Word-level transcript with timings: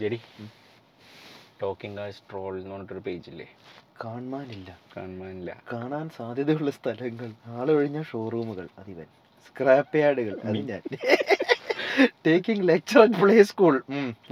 JT 0.00 0.18
talking 1.62 2.00
ആ 2.00 2.06
troll 2.30 2.52
എന്ന് 2.60 2.70
പറഞ്ഞിട്ടൊരു 2.70 3.02
പേജില്ലേ 3.06 3.46
കാണാനില്ല 4.04 4.70
കാണാനില്ല 4.96 5.50
കാണാൻ 5.72 6.10
സാധ്യതയുള്ള 6.16 6.70
സ്ഥലങ്ങൾ 6.70 7.28
ആളൊഴിഞ്ഞ 7.46 8.02
ഷോറൂമുകൾ 8.02 8.68
അതിവൻ 8.78 9.08
സ്ക്രാപ്പ് 9.46 9.96
യാർഡുകൾ 9.96 10.36
അത് 10.44 10.58
ഞാൻ. 10.70 10.82
Taking 12.26 12.68
lecture 12.68 12.98
at 13.02 13.18
play 13.20 13.42
school 13.42 13.74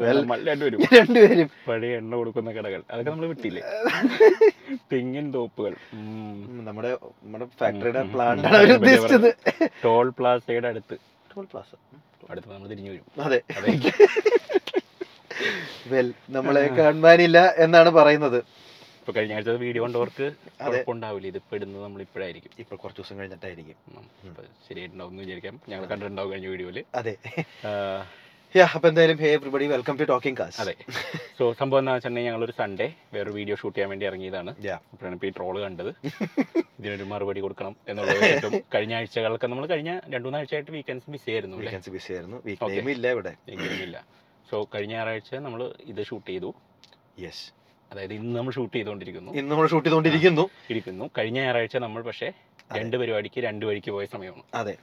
രണ്ടുപേരും. 0.09 1.51
പഴയ 1.69 1.97
എണ്ണ 1.97 2.13
കൊടുക്കുന്ന 2.17 2.51
കടകൾ. 2.53 2.81
അതൊക്കെ 2.91 3.11
നമ്മൾ 3.11 3.27
വിട്ടില്ലേ? 3.27 3.63
തെങ്ങിൻ 4.93 5.27
തോപ്പുകൾ. 5.35 5.75
നമ്മുടെ 6.69 6.91
നമ്മുടെ 7.23 7.47
ഫാക്ടറിയുടെ 7.61 8.03
പ്ലാന്റ് 8.15 8.75
ഉദ്ദേശിച്ചത്. 8.75 9.31
ടോൾ 9.85 10.09
പ്ലാസയുടെ 10.19 10.69
അടുത്ത്. 10.69 10.99
ടോൾ 11.35 11.47
പ്ലാസ 11.53 11.71
അടുത്ത് 12.31 12.49
നമ്മൾ 12.53 12.69
തിരിഞ്ഞു 12.69 12.91
വരും. 12.91 13.07
അതെ. 13.27 13.41
വെൽ 15.93 16.09
നമ്മളെ 16.37 16.65
കാണാനില്ല 16.79 17.39
എന്നാണ് 17.65 17.91
പറയുന്നത്. 17.91 18.39
ഇപ്പൊ 19.01 19.13
കഴിഞ്ഞ 19.13 19.33
ആഴ്ച 19.37 19.53
വീഡിയോ 19.63 19.83
കണ്ടവർക്ക് 19.85 20.27
ഉണ്ടാവില്ല 20.27 20.73
കുഴപ്പമുണ്ടാവില്ല. 20.73 21.27
ഇത് 21.33 21.39
ഇപ്പൊ 21.41 21.57
ഇടുന്നത് 21.57 21.83
നമ്മൾ 21.85 22.01
ഇപ്പോഴായിരിക്കും. 22.07 22.53
ഇപ്പൊ 22.63 22.75
കുറച്ച് 22.77 23.01
ദിവസം 23.01 23.19
കഴിഞ്ഞിട്ടായിരിക്കും. 23.21 23.77
ശരിയായിട്ടുണ്ടാവും 24.69 25.13
എന്ന് 25.13 25.23
വിചാരിക്കാം. 25.23 25.61
ഞങ്ങൾ 25.71 25.87
കണ്ടിട്ടുണ്ടാവും 25.93 26.33
കഴിഞ്ഞ 26.33 26.49
വീഡിയോയിൽ. 26.55 26.79
അതെ. 27.01 27.15
യാ 28.55 28.65
അപ്പൊ 28.77 28.87
എന്തായാലും 28.89 29.19
hey 29.23 29.29
everybody 29.37 29.67
welcome 29.73 29.95
to 30.01 30.05
talking 30.11 30.39
cars 30.41 30.59
അതെ. 30.63 30.75
സോ 31.39 31.45
സംഭവം 31.61 31.81
എന്താ 31.83 31.93
വെച്ചിട്ടുണ്ടെങ്കിൽ 31.93 32.31
ഞങ്ങളൊരു 32.31 32.55
സൺഡേ 32.59 32.89
വേറൊരു 33.15 33.35
വീഡിയോ 33.39 33.57
ഷൂട്ട് 33.61 33.77
ചെയ്യാൻ 33.77 33.91
വേണ്ടി 33.93 34.07
ഇറങ്ങിയതാണ്. 34.07 34.51
അപ്പോഴാണ് 34.93 35.15
ഇപ്പോൾ 35.19 35.27
ഈ 35.27 35.33
ട്രോൾ 35.39 35.59
കണ്ടത്. 35.67 35.91
ഇതിനൊരു 36.81 37.05
മറുപടി 37.13 37.41
കൊടുക്കണം 37.41 37.75
എന്നുള്ളത് 37.89 38.59
കഴിഞ്ഞ 38.75 38.95
ആഴ്ചകളൊക്കെ 38.95 39.47
നമ്മൾ 39.47 39.67
കഴിഞ്ഞ 39.67 39.93
രണ്ടു 40.15 40.27
മൂന്ന് 40.29 40.39
ആഴ്ചയായിട്ട് 40.39 40.73
വീക്കെൻഡ്സ് 40.77 41.11
ബിസി 41.15 41.31
ആയിരുന്നു 41.31 41.57
വീക്കെൻഡ്സ് 41.57 41.91
ബിസി 41.91 42.13
ആയിരുന്നു. 42.13 42.41
വീക്ക് 42.47 42.91
ഇല്ല 42.97 43.09
ഇവിടെ. 43.17 43.35
സോ 44.53 44.59
കഴിഞ്ഞ 44.75 44.93
ഞായറാഴ്ച 44.95 45.35
നമ്മൾ 45.45 45.61
ഇത് 45.91 46.01
ഷൂട്ട് 46.09 46.27
ചെയ്തു. 46.31 46.49
യെസ് 47.25 47.45
അതായത് 47.91 48.13
ഇന്ന് 48.17 48.33
നമ്മൾ 48.39 48.53
ഷൂട്ട് 48.57 48.75
ചെയ്തുകൊണ്ടിരിക്കുന്നു. 48.77 49.31
ഇന്ന് 49.39 49.51
നമ്മൾ 49.53 49.67
ഷൂട്ട് 49.73 49.85
ചെയ്തുകൊണ്ടിരിക്കുന്നു. 49.87 50.45
ഇരിക്കുന്നു. 50.73 51.05
കഴിഞ്ഞ 51.19 51.39
ഞായറാഴ്ച 51.45 51.77
നമ്മൾ 51.85 52.03
പക്ഷേ 52.09 52.29
രണ്ട് 52.79 52.97
പരിപാടിക്ക് 53.01 53.41
രണ്ട് 53.47 53.65
വഴിക്ക് 53.69 53.91
പോയ 53.97 54.05
സമയമാണ്. 54.15 54.45
അതെ. 54.61 54.75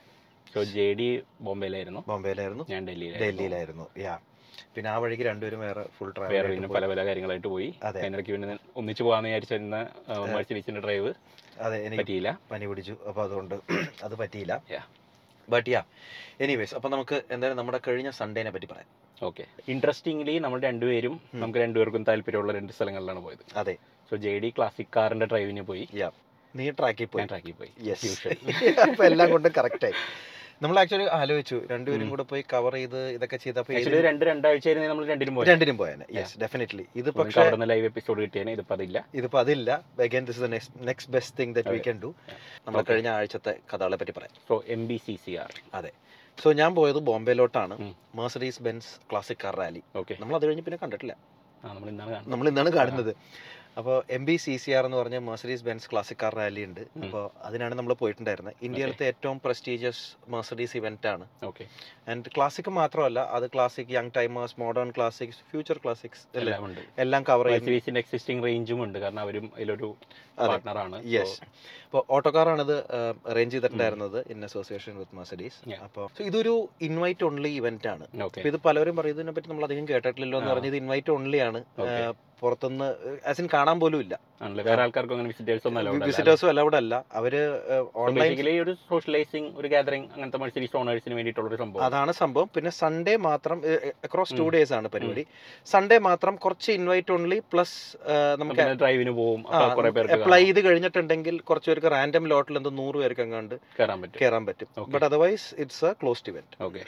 സോ 0.53 0.59
ജെ 0.75 0.85
ഡി 0.99 1.07
ബോംബെയിലായിരുന്നു. 1.47 2.01
ബോംബെയിലായിരുന്നു. 2.07 2.65
ഞാൻ 2.73 2.81
ഡൽഹിയിലായിരുന്നു. 2.87 3.31
ഡൽഹിയിലായിരുന്നു. 3.31 3.85
യാ 4.05 4.15
പിന്നെ 4.75 4.89
ആ 4.93 4.95
വഴിക്ക് 5.03 5.23
രണ്ടുപേരും 5.29 5.59
വേറെ 5.65 5.83
ഫുൾ 5.97 6.09
വേറെ 6.35 6.47
പിന്നെ 6.53 6.69
പല 6.77 6.85
പല 6.91 7.03
കാര്യങ്ങളായിട്ട് 7.09 7.49
പോയി. 7.55 7.69
അതെ. 7.89 7.99
അതിനിടയ്ക്ക് 8.01 8.33
പിന്നെ 8.35 8.57
ഒന്നിച്ച് 8.81 9.03
പോകാന്ന് 9.07 9.29
വിചാരിച്ചിരുന്ന 9.29 9.77
മത്സരിച്ചിന്റെ 10.35 10.81
ഡ്രൈവ് 10.87 11.11
അതെ 11.65 11.77
എനിക്ക് 11.85 12.01
പറ്റിയില്ല. 12.01 12.31
പനി 12.51 12.65
പിടിച്ചു. 12.71 12.95
അപ്പോൾ 13.09 13.23
അതുകൊണ്ട് 13.27 13.55
അത് 14.07 14.15
പറ്റിയില്ല. 14.23 14.55
ബട്ട് 15.47 15.69
യാ 15.75 15.83
എനിവേസ് 16.45 16.75
അപ്പോൾ 16.79 16.89
നമുക്ക് 16.95 17.19
എന്തായാലും 17.35 17.57
നമ്മുടെ 17.59 17.79
കഴിഞ്ഞ 17.87 18.09
സൺഡേനെ 18.21 18.51
പറ്റി 18.55 18.67
പറയാം. 18.73 18.89
ഓക്കെ 19.23 19.45
ഇൻട്രസ്റ്റിംഗ്ലി 19.69 20.39
നമ്മൾ 20.39 20.61
രണ്ടുപേരും. 20.61 21.21
നമുക്ക് 21.33 21.59
രണ്ടുപേർക്കും 21.59 22.03
താല്പര്യമുള്ള 22.03 22.53
രണ്ട് 22.53 22.73
സ്ഥലങ്ങളിലാണ് 22.73 23.19
പോയത്. 23.23 23.43
അതെ. 23.55 23.77
സോ 24.09 24.15
ജെ 24.15 24.39
ഡി 24.39 24.53
ക്ലാസിക് 24.57 24.87
കാറിന്റെ 24.95 25.25
ഡ്രൈവിന് 25.25 25.61
പോയി. 25.61 25.87
നീ 26.55 26.71
ട്രാക്കിൽ 26.71 27.05
പോയി. 27.05 27.25
ട്രാക്കിൽ 27.25 27.51
പോയി. 27.51 27.71
യെസ്. 27.81 28.27
അപ്പോൾ 28.89 29.05
എല്ലാം 29.05 29.31
കൊണ്ടും 29.31 29.51
കറക്റ്റ് 29.57 29.85
ആയി. 29.85 29.93
നമ്മൾ 30.61 30.79
ആക്ച്വലി 30.79 31.03
ആലോചിച്ചു 31.03 31.61
രണ്ടുപേരും. 31.71 32.09
കൂടെ 32.09 32.23
പോയി 32.23 32.43
കവർ 32.53 32.73
ചെയ്ത് 32.73 33.09
ഇതൊക്കെ 33.09 33.37
ചെയ്തപ്പോൾ 33.37 33.99
രണ്ട് 34.05 34.25
രണ്ടാഴ്ച 34.25 34.69
നമ്മൾ 34.69 35.05
രണ്ടിനും 35.07 35.35
പോയി 35.35 35.47
രണ്ടിനും 35.47 35.77
യെസ് 36.15 36.39
ഡെഫിനറ്റ്ലി 36.39 36.85
ഇത് 36.95 37.11
പക്ഷേ 37.11 37.49
ലൈവ് 37.49 37.85
എപ്പിസോഡ് 37.85 38.21
കിട്ടിയേനെ. 38.21 38.51
ഇതിപ്പോ 38.51 38.75
അതില്ല. 38.75 39.05
ഇതിപ്പോൾ 39.13 39.39
അതില്ല. 39.39 39.83
Again 39.99 40.25
this 40.25 40.39
the 40.39 40.45
next 40.45 41.11
best 41.11 41.37
thing 41.39 41.55
that 41.55 41.69
we. 41.69 41.77
Can 41.77 41.99
do 42.03 42.13
നമ്മൾ 42.67 42.81
കഴിഞ്ഞ 42.81 43.09
ആഴ്ചത്തെ 43.09 43.55
കഥകളെ 43.73 43.97
പറ്റി 43.97 44.11
പറയാം. 44.11 44.33
So 44.49 44.63
M 44.67 44.87
B 44.87 44.97
C 45.05 45.19
C 45.25 45.35
R 45.35 45.53
അതെ. 45.73 45.91
സോ 46.43 46.49
ഞാൻ 46.59 46.71
പോയത് 46.77 46.99
ബോംബെയിലോട്ടാണ്. 47.09 47.75
Mercedes 48.17 48.61
Benz 48.65 48.91
classic 49.09 49.41
car 49.43 49.55
rally 49.61 49.81
okay 50.01 50.13
നമ്മൾ 50.21 50.35
അത് 50.39 50.45
കഴിഞ്ഞ് 50.47 50.63
പിന്നെ 50.67 50.79
കണ്ടിട്ടില്ല. 50.83 51.13
നമ്മൾ 52.33 52.47
ഇന്നാണ് 52.51 52.71
കാണുന്നത്. 52.77 53.11
അപ്പോൾ 53.79 53.97
M 54.15 54.23
B 54.27 54.35
C 54.43 54.53
C 54.63 54.71
R 54.77 54.83
എന്ന് 54.87 54.97
പറഞ്ഞ 54.99 55.17
Mercedes 55.27 55.63
Benz 55.67 55.87
classic 55.91 56.19
car 56.23 56.33
rally 56.39 56.63
ഉണ്ട്. 56.69 56.81
അപ്പോൾ 57.05 57.25
അതിനാണ് 57.47 57.73
നമ്മൾ 57.79 57.93
പോയിട്ടുണ്ടായിരുന്നത് 58.01 58.55
ഇന്ത്യയിലത്തെ 58.67 59.05
ഏറ്റവും 59.11 59.37
പ്രസ്റ്റീജിയസ് 59.45 60.03
മേഴ്സഡീസ് 60.33 60.75
ഇവന്റ് 60.79 61.07
ആണ്. 61.13 61.25
ഓക്കെ. 61.49 61.65
ആൻഡ് 62.11 62.31
ക്ലാസിക് 62.35 62.71
മാത്രമല്ല 62.79 63.19
അത് 63.37 63.45
classic 63.55 63.91
young 63.97 64.13
timers 64.17 64.55
modern 64.63 64.91
classics 64.97 65.41
future 65.51 65.79
classics 65.83 66.23
എല്ലാം 66.41 66.65
ഉണ്ട്. 66.69 66.81
എല്ലാം 67.05 67.23
കവർ 67.31 67.47
ചെയ്യുന്ന 67.67 68.03
എക്സിസ്റ്റിംഗ് 68.03 68.43
റേഞ്ചും 68.47 68.81
ഉണ്ട്. 68.87 68.99
കാരണം 69.05 69.21
അവരും 69.25 69.47
അതിലൊരു 69.55 69.89
അതെ. 70.41 70.47
പാർട്ട്ണറാണ് 70.49 70.97
യെസ് 71.15 71.37
അപ്പോൾ 71.85 72.03
ഓട്ടോ 72.15 72.31
ഇത് 72.65 72.75
അറേഞ്ച് 73.31 73.53
ചെയ്തിട്ടുണ്ടായിരുന്നത് 73.55 74.19
in 74.33 74.39
association 74.49 74.95
with 75.01 75.15
Mercedes 75.19 75.59
Yeah. 75.69 75.81
അപ്പോൾ 75.85 76.05
ഇതൊരു 76.29 76.53
ഇൻവൈറ്റ് 76.87 77.23
ഓൺലി 77.27 77.51
ഇവന്റ് 77.59 77.87
ആണ്. 77.93 78.05
ഇത് 78.49 78.57
പലരും 78.65 78.95
പറയും 78.99 79.15
ഇതിനെ 79.15 79.33
പറ്റി 79.35 79.49
നമ്മൾ 79.51 79.65
അധികം 79.67 79.85
കേട്ടിട്ടില്ലല്ലോ 79.91 80.37
എന്ന്. 80.39 80.51
പറഞ്ഞത് 80.53 80.77
ഇൻവൈറ്റ് 80.81 81.11
ഓൺലി 81.15 81.39
ആണ്. 81.49 81.61
പുറത്തുനിന്ന് 82.41 82.87
ആസിൻ 83.29 83.49
കാണാൻ 83.53 83.79
പോലും 83.79 83.99
ഇല്ല. 83.99 84.15
വേറെ 84.67 84.81
ആൾക്കാർക്കും 84.81 85.13
അങ്ങനെ 85.15 85.27
വിസിറ്റേഴ്സ് 85.27 85.67
വിസിറ്റേഴ്സും 86.09 86.49
അലൗഡ് 86.49 86.75
അല്ല 86.75 86.93
അവർ 87.19 87.33
ഓൺലൈൻ 88.03 88.33
ഒരു 88.63 88.73
ഒരു 89.59 89.67
ഗാദറിംഗ് 89.67 90.07
അങ്ങനത്തെ 90.13 90.37
മത്സരീസ് 90.37 90.77
ഓണേഴ്സിന് 90.77 91.15
വേണ്ടിയിട്ടുള്ള 91.15 91.49
ഒരു 91.49 91.59
സംഭവം. 91.61 91.83
അതാണ് 91.85 92.11
സംഭവം. 92.11 92.49
പിന്നെ 92.55 92.71
സൺഡേ 92.71 93.15
മാത്രം 93.27 93.61
അക്രോസ് 94.07 94.37
ടു. 94.39 94.47
ഡേയ്സ് 94.55 94.73
ആണ് 94.73 94.87
പരിപാടി. 94.87 95.25
സൺഡേ 95.65 95.99
മാത്രം 96.09 96.35
കുറച്ച് 96.35 96.71
ഇൻവൈറ്റ് 96.71 97.13
ഓൺലി 97.17 97.39
പ്ലസ് 97.53 97.77
നമുക്ക് 98.39 98.67
ഡ്രൈവിന് 98.81 99.13
പോകും 99.21 99.43
അപ്ലൈ 100.17 100.43
ചെയ്ത് 100.43 100.61
കഴിഞ്ഞിട്ടുണ്ടെങ്കിൽ 100.65 101.37
കുറച്ച് 101.39 101.69
പേർക്ക് 101.71 101.91
റാൻഡം 101.91 102.27
ലോട്ടിൽ 102.33 102.57
എന്തോ 102.57 102.69
നൂറ് 102.81 102.95
പേർക്ക് 102.95 103.21
അങ്ങാണ്ട് 103.21 103.55
കയറാൻ 103.79 104.01
പറ്റും. 104.01 104.19
കയറാൻ 104.21 104.45
പറ്റും. 104.45 104.67
But 104.93 105.05
otherwise 105.05 105.47
it's 105.57 105.85
a 105.85 105.93
closed 106.03 106.31
event 106.33 106.63
okay 106.63 106.83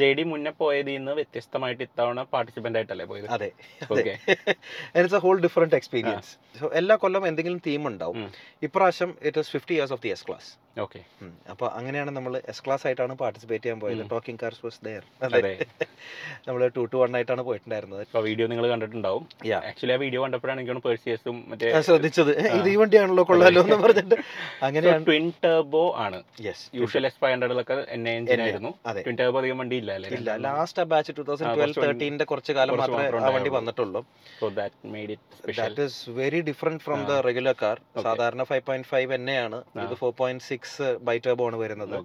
J 0.00 0.12
D 0.14 0.22
മുന്നേ 0.22 0.50
പോയതിൽ 0.58 0.94
നിന്ന് 0.96 1.12
വ്യത്യസ്തമായിട്ട് 1.12 1.82
ഇത്തവണ 1.82 2.22
പാർട്ടിസിപ്പന്റ് 2.22 2.78
ആയിട്ടല്ലേ 2.78 3.04
പോയത്? 3.04 3.26
അതെ. 3.26 3.50
It's 4.96 5.14
a 5.14 5.18
whole 5.18 5.40
different 5.40 5.74
experience 5.74 6.32
എല്ലാ 6.72 6.96
കൊല്ലം 6.96 7.26
എന്തെങ്കിലും 7.26 7.60
തീം 7.66 7.88
ഉണ്ടാവും. 7.88 8.30
ഇപ്രാവശ്യം 8.62 9.16
it 9.22 9.38
is 9.38 9.50
fifty 9.50 9.74
years 9.74 9.92
of 9.92 10.02
the 10.02 10.08
S 10.08 10.26
class 10.28 10.50
okay. 10.76 11.00
അപ്പോൾ 11.52 11.68
അങ്ങനെയാണ് 11.78 12.10
നമ്മൾ 12.16 12.32
എസ് 12.52 12.62
ക്ലാസ് 12.64 12.84
ആയിട്ടാണ് 12.86 13.14
പാർട്ടിസിപ്പേറ്റ് 13.22 13.64
ചെയ്യാൻ 13.64 13.80
പോയത്. 13.80 14.02
ടോക്കിംഗ് 14.12 14.40
കാർസ് 14.42 14.60
വാസ് 14.66 14.78
ദയർ 14.86 15.02
അതെ. 15.26 15.52
നമ്മൾ 16.46 16.62
ടു 16.76 16.82
ടു 16.92 16.98
വൺ 17.02 17.16
ആയിട്ടാണ് 17.16 17.42
പോയിട്ടുണ്ടായിരുന്നത്. 17.48 18.02
വീഡിയോ 18.28 18.46
നിങ്ങൾ 18.52 18.66
കണ്ടിട്ടുണ്ടാവും. 18.72 19.24
ആക്ച്വലി 19.70 19.94
ആ 19.96 19.98
വീഡിയോ 20.04 20.20
കണ്ടപ്പോഴാണ് 20.24 20.60
എനിക്ക് 20.62 20.84
പേഴ്സിയസും 20.86 21.36
മറ്റേ 21.50 21.72
ശ്രദ്ധിച്ചത്. 21.88 22.32
ഇത് 22.58 22.68
ഈ 22.74 22.76
വണ്ടിയാണല്ലോ 22.82 23.24
കൊള്ളാലോ 23.30 23.60
എന്ന് 23.66 23.78
പറഞ്ഞിട്ട്. 23.84 24.16
അങ്ങനെയാണ് 24.68 25.04
ട്വിൻ 25.10 25.26
ടർബോ 25.44 25.84
ആണ്. 26.06 26.20
യെസ് 26.46 26.64
യൂഷ്വൽ 26.80 27.06
എസ് 27.10 27.18
ഫൈവ് 27.24 27.34
ഹൺഡ്രഡിലൊക്കെ 27.34 27.76
എൻ. 27.96 28.08
ആയിരുന്നു 28.46 28.72
ട്വിൻ 29.06 29.18
ടർബോ 29.20 29.38
അധികം 29.42 29.60
വണ്ടി 29.62 29.78
ഇല്ല 29.82 29.92
ഇല്ല. 30.20 30.30
Last 30.46 30.88
batch 30.94 31.16
two 31.18 31.24
thousand 31.30 31.50
twelve 31.50 31.66
കുറച്ച് 31.68 31.86
തേർട്ടീന്റെ 31.86 32.24
കുറച്ച് 32.32 32.54
കാലം 32.60 32.76
മാത്രമേ 32.82 33.06
ആ 33.28 33.34
വണ്ടി 33.36 33.52
വന്നിട്ടുള്ളൂ. 33.58 34.02
So 34.40 34.48
that 34.60 34.92
made 34.96 35.12
it 35.16 35.38
special 35.42 35.62
that 35.62 35.86
is 35.90 36.16
very 36.22 36.42
different 36.50 36.82
from 36.86 37.00
the 37.12 37.20
regular 37.28 37.56
car 37.62 37.76
സാധാരണ 38.08 38.42
ഫൈവ് 38.52 38.64
പോയിന്റ് 38.70 38.90
ഫൈവ് 38.94 39.12
എന്നെ 39.20 39.38
ആണ്. 39.46 39.60
ഇത് 39.86 39.94
four 40.02 40.12
point 40.22 40.44
six 40.50 40.60
bi 41.08 41.16
turbo 41.26 41.46
ആണ് 41.46 41.56
വരുന്നത്. 41.56 41.96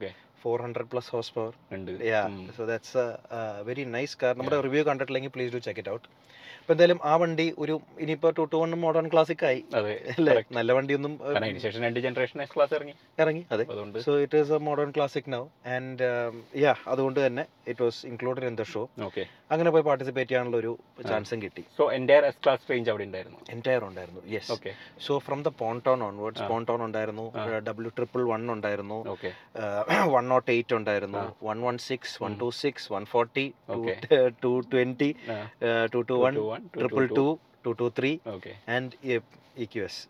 Four 0.42 0.58
hundred 0.62 0.90
plus 0.92 1.10
horse 1.16 1.32
power 1.34 1.54
ഉണ്ട്. 1.78 1.92
Yeah. 2.12 2.22
So 2.58 2.66
that's 2.72 3.04
very 3.70 3.84
nice 3.98 4.18
car 4.24 4.34
നമ്മുടെ 4.40 4.60
review 4.68 4.84
കണ്ടിട്ടില്ലെങ്കിൽ 4.90 5.32
please 5.38 5.54
do 5.56 5.62
check 5.68 5.82
it 5.84 5.94
out 5.96 6.08
അപ്പോൾ 6.68 6.76
എന്തായാലും 6.76 6.98
ആ 7.10 7.12
വണ്ടി 7.20 7.44
ഒരു 7.64 7.76
ഇനിയിപ്പോ 8.04 8.30
two 8.38 8.44
two 8.54 8.58
one 8.62 8.72
modern 8.86 9.06
classic 9.12 9.44
ആയി. 9.50 9.60
അതെ 9.80 9.94
അല്ലേ? 10.14 10.34
നല്ല 10.58 10.72
വണ്ടിയൊന്നും 10.78 11.14
രണ്ട് 11.84 12.00
ജനറേഷൻ 12.06 12.42
ക്ലാസ് 12.56 12.74
ഇറങ്ങി. 12.78 12.96
ഇറങ്ങി 13.24 13.44
അതെ. 13.56 13.66
So 14.06 14.14
it 14.24 14.40
is 14.42 14.52
a 14.58 14.60
modern 14.68 14.90
classic 14.98 15.30
now 15.36 15.42
and 15.76 16.08
yeah 16.64 16.74
അതുകൊണ്ട് 16.94 17.20
തന്നെ 17.26 17.46
it 17.74 17.84
was 17.86 18.02
included 18.10 18.48
in 18.50 18.58
the 18.62 18.66
show 18.74 18.84
okay 19.08 19.24
അങ്ങനെ 19.54 19.72
പോയി 19.76 19.86
പാർട്ടിസിപ്പേറ്റ് 19.90 20.30
ചെയ്യാനുള്ള 20.32 20.58
ഒരു 20.64 20.74
ചാൻസും 21.12 21.40
കിട്ടി. 21.46 21.64
സോ 21.78 21.86
എന്റെ 21.98 22.18
എസ് 22.32 22.42
ക്ലാസ് 22.44 22.68
റേഞ്ച് 22.72 22.92
അവിടെ 22.94 23.06
ഉണ്ടായിരുന്നു? 23.10 23.40
എന്റയർ 23.56 23.86
ഉണ്ടായിരുന്നു 23.90 24.24
yes 24.34 24.52
okay 24.58 24.74
so 25.08 25.16
from 25.28 25.40
the 25.48 25.54
pontoon 25.64 26.04
onwards. 26.10 26.44
Pontoon 26.52 26.84
ഉണ്ടായിരുന്നു 26.88 27.26
ഡബ്ല്യൂ 27.70 27.94
ട്രിപ്പിൾ 28.00 28.24
വൺ 28.34 28.44
ഉണ്ടായിരുന്നു 28.56 29.00
ഓക്കെ 29.16 29.32
വൺ 30.16 30.28
നോട്ട് 30.34 30.50
എയ്റ്റ് 30.58 30.78
ഉണ്ടായിരുന്നു. 30.80 31.24
One 31.50 31.58
one 31.70 31.78
six 31.88 32.18
one. 32.26 32.36
Two 32.44 32.52
six 32.62 32.88
one 32.96 33.06
forty. 33.16 33.48
Two 34.44 34.54
twenty 34.76 35.12
two 35.96 36.02
two 36.12 36.18
one 36.26 36.36
triple 36.76 37.06
two 37.16 37.28
two 37.66 37.72
two 37.72 37.88
three 38.00 38.12
and 38.70 38.92
E 39.58 39.68
Q 39.74 39.84
S 39.84 40.02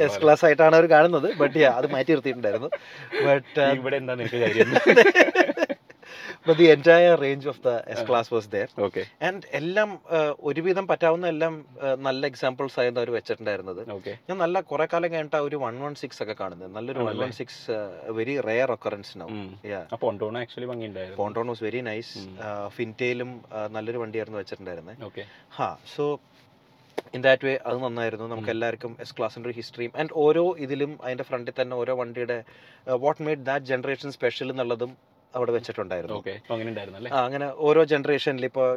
S 0.00 0.18
class 0.22 0.44
ആയിട്ടാണ് 0.44 0.74
അവർ 0.76 0.86
കാണുന്നത് 0.86 1.28
but 1.36 1.58
അത് 1.72 1.86
മാറ്റി 1.90 2.10
നിർത്തിയിട്ടുണ്ടായിരുന്നു. 2.12 2.70
But 3.26 3.60
ഇവിടെ 3.78 3.96
എന്താ 3.96 4.14
but 6.46 6.58
the 6.60 6.66
entire 6.74 7.14
range 7.24 7.46
of 7.52 7.60
the 7.66 7.70
S. 7.92 8.04
Class 8.08 8.30
was 8.34 8.48
there 8.54 8.68
okay 8.86 9.02
and 9.28 9.42
എല്ലാം 9.60 9.90
ഒരുവിധം 10.50 10.86
പറ്റാവുന്ന 10.90 11.26
എല്ലാം 11.34 11.54
നല്ല 12.06 12.22
എക്സാമ്പിൾസ് 12.32 12.76
ആയിരുന്നു 12.80 13.00
അവർ 13.02 13.10
വെച്ചിട്ടുണ്ടായിരുന്നത്. 13.16 13.82
ഞാൻ 14.28 14.36
നല്ല 14.44 14.56
കുറെ 14.70 14.86
കാലം 14.92 15.10
കഴിഞ്ഞിട്ട് 15.12 15.42
ഒരു 15.48 15.58
വൺ 15.64 15.76
വൺ 15.84 15.94
സിക്സ് 16.02 16.20
ഒക്കെ 16.24 16.36
കാണുന്നത്. 16.40 16.70
നല്ലൊരു 16.76 17.04
one? 17.08 17.14
One 17.24 17.32
six 17.40 17.62
very 18.18 18.36
rare 18.50 18.70
occurrence 18.76 19.12
pontoon 21.22 21.46
was 21.52 21.64
very 21.68 21.82
nice. 21.90 22.14
ഫിന്റയിലും 22.78 23.32
നല്ലൊരു 23.76 24.02
വണ്ടിയായിരുന്നു 24.04 24.40
വെച്ചിട്ടുണ്ടായിരുന്നത് 24.42 25.26
ഹാ 25.58 25.70
സോ 25.94 26.04
ഇൻ 27.16 27.20
ദാറ്റ് 27.26 27.44
വേ 27.46 27.52
അത് 27.68 27.78
നന്നായിരുന്നു. 27.84 28.26
നമുക്ക്. 28.32 28.50
എല്ലാവർക്കും 28.54 28.92
എസ് 29.04 29.14
ക്ലാസിന്റെ 29.16 29.48
ഒരു 29.48 29.56
ഹിസ്റ്ററിയും 29.60 29.92
ആൻഡ് 30.00 30.12
ഓരോ 30.24 30.44
ഇതിലും 30.64 30.92
അതിന്റെ 31.04 31.24
ഫ്രണ്ടിൽ 31.28 31.54
തന്നെ 31.60 31.74
ഓരോ 31.82 31.92
വണ്ടിയുടെ 32.00 32.38
what 33.04 33.22
made 33.26 33.42
that 33.48 33.66
generation 33.72 34.10
special 34.18 34.50
എന്നുള്ളതും 34.52 34.92
അവിടെ 35.36 35.52
വെച്ചിട്ടുണ്ടായിരുന്നു. 35.56 36.18
അങ്ങനെ 37.24 37.46
ഓരോ 37.68 37.82
ജനറേഷനിൽ 37.92 38.44
ഇപ്പോൾ 38.50 38.68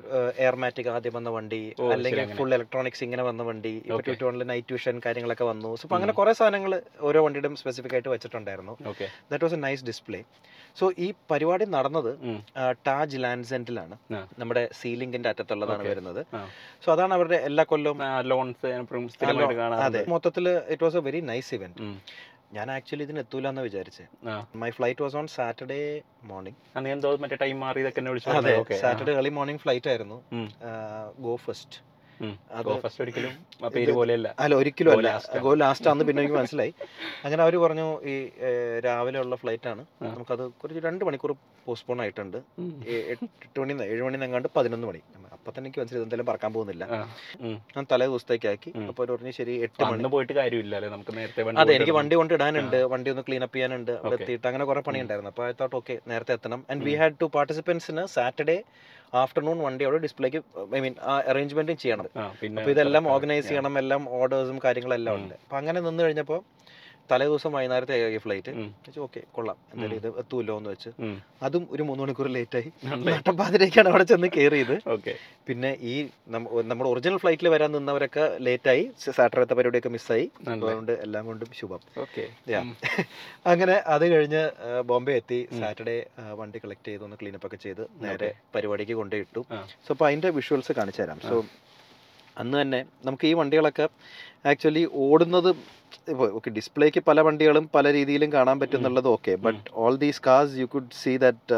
എയർമാറ്റിക് 0.46 0.90
ആദ്യം 0.96 1.14
വന്ന 1.18 1.30
വണ്ടി 1.38 1.62
അല്ലെങ്കിൽ 1.96 2.34
ഫുൾ 2.40 2.54
ഇലക്ട്രോണിക്സ് 2.58 3.04
ഇങ്ങനെ 3.08 3.24
വന്ന 3.30 3.44
വണ്ടി 3.50 3.74
ഇപ്പോൾ 3.90 4.42
നൈറ്റ് 4.52 4.68
ട്യൂഷൻ 4.72 4.98
കാര്യങ്ങളൊക്കെ 5.06 5.48
വന്നു. 5.52 5.72
സോ 5.80 5.86
അപ്പോൾ 5.88 6.00
അങ്ങനെ 6.00 6.16
കുറെ 6.20 6.34
സാധനങ്ങൾ 6.42 6.76
ഓരോ 7.10 7.22
വണ്ടിയുടെയും 7.28 7.56
സ്പെസിഫിക് 7.64 7.96
ആയിട്ട് 7.98 8.12
വെച്ചിട്ടുണ്ടായിരുന്നു. 8.16 8.76
That 9.32 9.44
was 9.48 9.58
a 9.60 9.62
nice 9.68 9.86
display 9.90 10.22
so 10.80 10.86
ഈ 11.06 11.08
പരിപാടി 11.32 11.66
നടന്നത് 11.78 12.12
ടാജ് 12.88 13.18
ലാൻഡ്സെന്റിലാണ്. 13.26 13.96
നമ്മുടെ 14.42 14.64
സീലിംഗിന്റെ 14.80 15.30
അറ്റത്തുള്ളതാണ് 15.32 15.84
വരുന്നത്. 15.92 16.22
സോ 16.84 16.88
അതാണ് 16.96 17.14
അവരുടെ 17.18 17.38
എല്ലാ 17.50 17.64
കൊല്ലവും 17.74 18.00
ലോൺസ് 18.32 18.72
അതെ 19.88 20.02
മൊത്തത്തിൽ 20.14 20.48
it 20.74 20.84
was 20.86 20.98
a 21.02 21.04
very 21.10 21.22
nice 21.32 21.52
event. 21.58 21.80
ഞാൻ 22.52 22.68
ആക്ച്വലി 22.72 23.04
ഇതിന് 23.08 23.20
എത്തൂല 23.24 23.48
എന്ന് 23.54 23.64
വിചാരിച്ചേ 23.68 24.06
my 24.62 24.70
flight 24.78 25.04
was 25.06 25.16
on 25.22 25.28
Saturday 25.38 25.80
morning 26.32 26.58
മറ്റേ 27.24 27.38
ടൈം 27.44 27.60
അതെ 28.40 28.54
സാറ്റർഡേ 28.84 29.14
ഏർലി 29.20 29.34
മോർണിംഗ് 29.40 29.64
ഫ്ലൈറ്റ് 29.66 29.90
ആയിരുന്നു. 29.94 30.20
ഗോ 31.26 31.36
ഫസ്റ്റ് 32.84 33.04
ഒരിക്കലും 33.04 33.32
അല്ല 34.44 34.54
ഒരിക്കലും 34.62 34.92
അല്ല. 34.92 35.10
ഗോ 35.46 35.54
ലാസ്റ്റ് 35.64 35.88
ആണെന്ന് 35.90 36.06
പിന്നെ 36.10 36.22
എനിക്ക് 36.22 36.38
മനസ്സിലായി. 36.40 36.74
അങ്ങനെ 37.26 37.42
അവർ 37.46 37.56
പറഞ്ഞു 37.64 37.88
ഈ 38.12 38.14
രാവിലെ 38.86 39.20
ഉള്ള 39.26 39.36
ഫ്ലൈറ്റ് 39.42 39.68
ആണ്. 39.72 39.84
നമുക്കത് 40.04 40.44
കുറച്ച് 40.62 40.84
രണ്ട് 40.88 41.04
മണിക്കൂർ 41.10 41.32
പോസ്റ്റ്പോൺ 41.66 42.02
ആയിട്ടുണ്ട്. 42.04 42.38
എട്ട് 43.14 43.58
മണി 43.64 43.76
ഏഴ് 43.92 44.02
മണി 44.08 44.24
എങ്ങാണ്ട് 44.28 44.50
പതിനൊന്ന് 44.58 44.88
മണി. 44.92 45.02
അപ്പൊ 45.46 45.54
തന്നെ 45.56 45.68
എനിക്ക് 45.70 45.80
മനസ്സിലായി 45.82 46.06
എന്തായാലും 46.06 46.28
പറക്കാൻ 46.30 46.52
പോകുന്നില്ല. 46.54 46.84
ഞാൻ 47.74 47.84
തലേ 47.92 48.06
ദിവസത്തേക്ക് 48.12 48.48
ആക്കി 48.52 48.70
ഉം. 48.80 48.86
അപ്പൊ 48.92 49.02
പറഞ്ഞു 49.12 49.34
ശരി 49.38 49.54
എട്ട് 49.66 49.82
മണി. 49.90 50.10
പോയിട്ട് 50.14 50.34
കാര്യമില്ല 50.40 50.74
അല്ലേ 50.78 50.90
നമുക്ക് 50.94 51.14
നേരത്തെ 51.18 51.42
വണ്ടി 51.48 51.60
അതെ 51.64 51.74
എനിക്ക് 51.78 51.94
വണ്ടി 51.98 52.16
കൊണ്ട് 52.20 52.34
ഇടാനുണ്ട്. 52.38 52.78
വണ്ടി 52.94 53.10
ഒന്ന് 53.14 53.24
ക്ലീൻ 53.28 53.44
അപ്പ് 53.48 53.56
ചെയ്യാനുണ്ട്. 53.58 53.92
അവിടെ 54.02 54.18
എത്തിയിട്ട് 54.20 54.48
അങ്ങനെ 54.52 54.66
കുറെ 54.70 54.82
പണി 54.88 55.00
ഉണ്ടായിരുന്നു 55.04 55.32
അപ്പൊ 55.34 55.44
ഐ 55.50 55.52
തോട്ട് 55.60 55.78
ഓക്കെ 55.82 55.96
നേരത്തെ 56.12 56.34
എത്തണം. 56.38 56.62
ആൻഡ് 56.72 56.86
വി 56.88 56.96
ഹാഡ് 57.02 57.18
ടു 57.22 57.28
പാർട്ടിസിപ്പൻസിന് 57.38 58.06
സാറ്റർഡേ 58.16 58.58
ആഫ്റ്റർനൂൺ 59.24 59.60
വണ്ടി 59.68 59.86
അവിടെ 59.88 60.02
ഡിസ്പ്ലേക്ക് 60.06 60.42
ഐ 60.78 60.82
മീൻ 60.86 60.96
ആ 61.12 61.16
അറേഞ്ച്മെന്റും 61.34 61.78
ചെയ്യണം. 61.84 62.10
അപ്പൊ 62.58 62.72
ഇതെല്ലാം 62.76 63.06
ഓർഗനൈസ് 63.16 63.48
ചെയ്യണം. 63.52 63.76
എല്ലാം 63.84 64.02
ഓർഡേഴ്സും 64.20 64.60
കാര്യങ്ങളെല്ലാം. 64.66 65.16
ഉണ്ട്. 65.22 65.36
അപ്പൊ 65.46 65.58
അങ്ങനെ 65.62 65.82
നിന്ന് 65.90 66.04
കഴിഞ്ഞപ്പോൾ 66.04 66.42
തലേ 67.12 67.26
ദിവസം 67.30 67.52
വൈകുന്നേരത്തെ 67.56 67.96
ആയി 68.06 68.20
ഫ്ലൈറ്റ്. 68.26 68.52
ഓക്കെ 69.06 69.22
കൊള്ളാം. 69.36 69.58
എന്തായാലും 69.74 69.98
ഇത് 70.02 70.08
എത്തുമല്ലോ 70.22 70.54
എന്ന് 70.60 70.70
വെച്ച്. 70.74 70.90
അതും 71.48 71.64
ഒരു 71.76 71.84
മൂന്ന് 71.88 72.02
മണിക്കൂർ 72.04 72.28
ലേറ്റ് 72.38 72.58
ആയി? 72.60 72.70
നട്ടപ്പാതിരേക്കാണ് 73.08 73.90
അവിടെ 73.92 74.06
ചെന്ന് 74.12 74.30
കയറിയത് 74.36 74.76
ഓക്കെ 74.96 75.14
പിന്നെ 75.48 75.72
ഈ 75.92 75.96
നമ്മൾ 76.36 76.64
നമ്മുടെ 76.72 76.90
ഒറിജിനൽ 76.94 77.18
ഫ്ലൈറ്റിൽ 77.24 77.50
വരാൻ 77.56 77.72
നിന്നവരൊക്കെ 77.78 78.26
ലേറ്റ് 78.48 78.70
ആയി. 78.74 78.86
സാറ്റർഡേത്തെ 79.18 79.58
പരിപാടിയൊക്കെ 79.60 79.92
മിസ്സായി? 79.98 80.26
അതുകൊണ്ട് 80.54 80.94
എല്ലാം 81.06 81.26
കൊണ്ടും 81.32 81.52
ശുഭം. 81.60 81.82
അങ്ങനെ 83.52 83.76
അത് 83.96 84.06
കഴിഞ്ഞ് 84.14 84.44
ബോംബെ 84.92 85.14
എത്തി. 85.22 85.40
സാറ്റർഡേ 85.62 85.98
വണ്ടി 86.42 86.60
കളക്ട് 86.64 86.88
ചെയ്ത് 86.90 87.04
ഒന്ന് 87.08 87.18
ക്ലീനപ്പ് 87.22 87.48
ഒക്കെ 87.50 87.60
ചെയ്ത് 87.66 87.84
നേരെ 88.06 88.32
പരിപാടിക്ക് 88.56 88.96
കൊണ്ടേ 89.02 89.20
ഇട്ടു. 89.26 89.44
സോ 89.86 89.92
അപ്പോൾ 89.96 90.08
അതിന്റെ 90.10 90.32
വിഷ്വൽസ് 90.40 90.74
കാണിച്ചു 90.80 91.02
തരാം. 91.02 91.20
സോ 91.30 91.38
അന്ന് 92.42 92.56
തന്നെ 92.62 92.80
നമുക്ക് 93.08 93.26
ഈ 93.28 93.34
വണ്ടികളൊക്കെ 93.40 93.86
ആക്ച്വലി 94.46 94.86
ഓടുന്നത് 95.06 95.50
ഇപ്പോൾ 96.12 96.28
ഓക്കെ 96.38 96.50
ഡിസ്പ്ലേക്ക് 96.56 97.00
പല 97.08 97.20
വണ്ടികളും 97.22 97.66
പല 97.74 97.92
രീതിയിലും 97.96 98.30
കാണാൻ 98.34 98.58
പറ്റും 98.62 98.76
ഉം. 98.76 98.80
എന്നുള്ളത് 98.80 99.08
okay 99.12 99.34
but 99.46 99.60
all 99.82 99.94
these 100.02 100.20
cars 100.26 100.56
you 100.60 100.66
could 100.74 100.96
see 100.98 101.12
that 101.24 101.58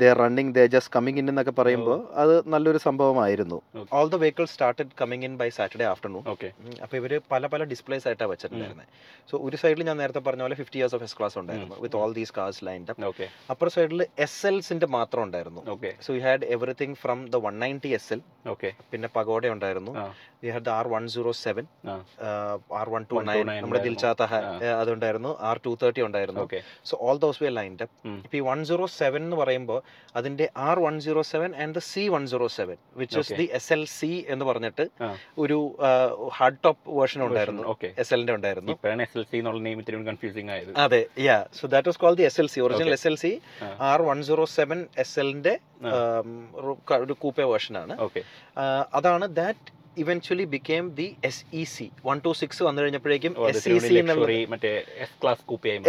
they 0.00 0.06
are 0.10 0.18
running 0.22 0.52
they 0.56 0.64
just 0.74 0.92
coming 0.94 1.20
in 1.22 1.26
എന്നൊക്കെ 1.32 1.54
പറയുമ്പോൾ 1.58 1.98
അത് 2.22 2.34
നല്ലൊരു 2.54 2.80
സംഭവമായിരുന്നു. 2.86 3.58
All 3.92 4.08
the 4.08 4.18
vehicle 4.22 4.46
started 4.52 4.92
coming 5.00 5.26
in 5.28 5.34
by 5.40 5.48
Saturday 5.56 5.86
afternoon 5.92 6.24
okay 6.32 6.50
അപ്പോൾ 6.84 6.96
ഇവർ 6.96 7.14
പല 7.32 7.46
പല 7.46 7.64
ഡിസ്പ്ലേസ് 7.72 8.06
ആയിട്ടാണ് 8.08 8.30
വെച്ചിട്ടുണ്ടായിരുന്നത് 8.32 8.90
സോ 9.30 9.36
ഒരു 9.46 9.58
സൈഡിൽ 9.62 9.84
ഞാൻ 9.88 9.98
നേരത്തെ 10.02 10.22
പറഞ്ഞ 10.26 10.42
പോലെ 10.46 10.58
fifty 10.60 10.80
years 10.80 10.96
of 10.98 11.06
S 11.08 11.16
class 11.18 11.38
ഉണ്ടായിരുന്നു 11.42 11.78
with 11.82 11.98
all 12.02 12.12
these 12.14 12.34
cars 12.36 12.62
lined 12.68 12.90
up 12.92 13.06
okay 13.06 13.28
upper 13.50 13.70
സൈഡിൽ 13.76 14.02
എസ് 14.26 14.42
എൽസിന്റെ 14.50 14.88
മാത്രം 14.96 15.22
ഉണ്ടായിരുന്നു. 15.26 15.62
Okay 15.74 15.92
so 16.00 16.16
you 16.16 16.22
had 16.26 16.46
everything 16.56 16.98
from 17.02 17.20
the 17.30 17.42
one 17.44 17.56
ninety 17.62 17.92
S 17.96 18.10
L 18.14 18.22
okay 18.48 18.70
പിന്നെ 18.92 19.10
പകോട 19.16 19.42
ഉണ്ടായിരുന്നു. 19.54 19.94
We 20.44 20.48
had 20.54 20.70
R 20.70 20.88
one 20.88 21.08
zero 21.08 21.32
seven. 21.32 21.64
R 22.80 22.88
one 22.90 23.02
two 23.10 23.14
nine 23.14 23.46
നമ്മുടെ. 23.46 23.80
ദിൽചാത്ത 23.86 24.22
ആ. 24.22 24.40
അതുണ്ടായിരുന്നു. 24.80 25.38
ആർ 25.40 25.60
ടു 25.66 25.78
തേർട്ടി 25.82 26.02
ഉണ്ടായിരുന്നു. 26.02 26.40
So 26.84 26.98
all 27.00 27.18
those 27.18 27.42
we 27.42 27.48
lined 27.48 27.82
up 27.82 28.08
ഇപ്പൊ 28.24 28.36
ഈ 28.36 28.40
one 28.40 28.64
zero 28.64 28.86
seven 28.86 29.22
എന്ന് 29.22 29.36
പറയുമ്പോൾ 29.36 29.82
അതിന്റെ 30.16 30.50
R 30.56 30.78
one 30.80 31.00
zero 31.00 31.22
seven 31.22 31.56
and 31.56 31.74
the 31.74 31.78
C 31.78 32.08
one 32.08 32.26
zero 32.26 32.48
seven 32.58 32.76
which 32.96 33.18
is 33.18 33.32
the 33.40 33.48
S 33.52 33.72
L 33.72 33.84
C 33.84 34.24
എന്ന് 34.28 34.44
പറഞ്ഞിട്ട് 34.44 34.86
ഒരു 35.38 35.58
ഹാർഡ് 36.34 36.60
ടോപ്പ് 36.64 36.98
വേർഷൻ 36.98 37.22
ഉണ്ടായിരുന്നു. 37.26 37.62
എസ് 37.98 38.14
എല്ലിന്റെ 38.14 38.34
ഉണ്ടായിരുന്നു. 38.34 38.72
അതെ 40.76 41.06
yeah 41.18 41.38
so 41.54 41.66
that 41.66 41.88
was 41.88 41.98
call 41.98 42.14
the 42.14 42.22
S 42.22 42.40
L 42.40 42.48
C 42.48 42.60
original. 42.60 42.92
S 42.92 43.06
L 43.06 43.16
C 43.16 43.40
R 43.80 44.02
one 44.02 44.22
zero 44.22 44.44
seven 44.44 44.86
S 44.98 45.18
എല്ലിന്റെ 45.20 45.58
ഒരു 46.96 47.16
coupe 47.18 47.44
ആണ്. 47.76 47.96
അതാണ് 48.94 49.28
that 49.28 49.78
eventually 50.02 50.46
became 50.54 50.84
the 51.00 51.06
S 51.28 51.42
E 51.60 51.62
C 51.74 51.86
one 52.08 52.16
two 52.26 52.30
six 52.40 52.62
വന്നു 52.66 52.80
കഴിഞ്ഞപ്പോഴേക്കും 52.82 53.32
S 53.50 53.64
E 53.74 53.78
C 53.86 53.94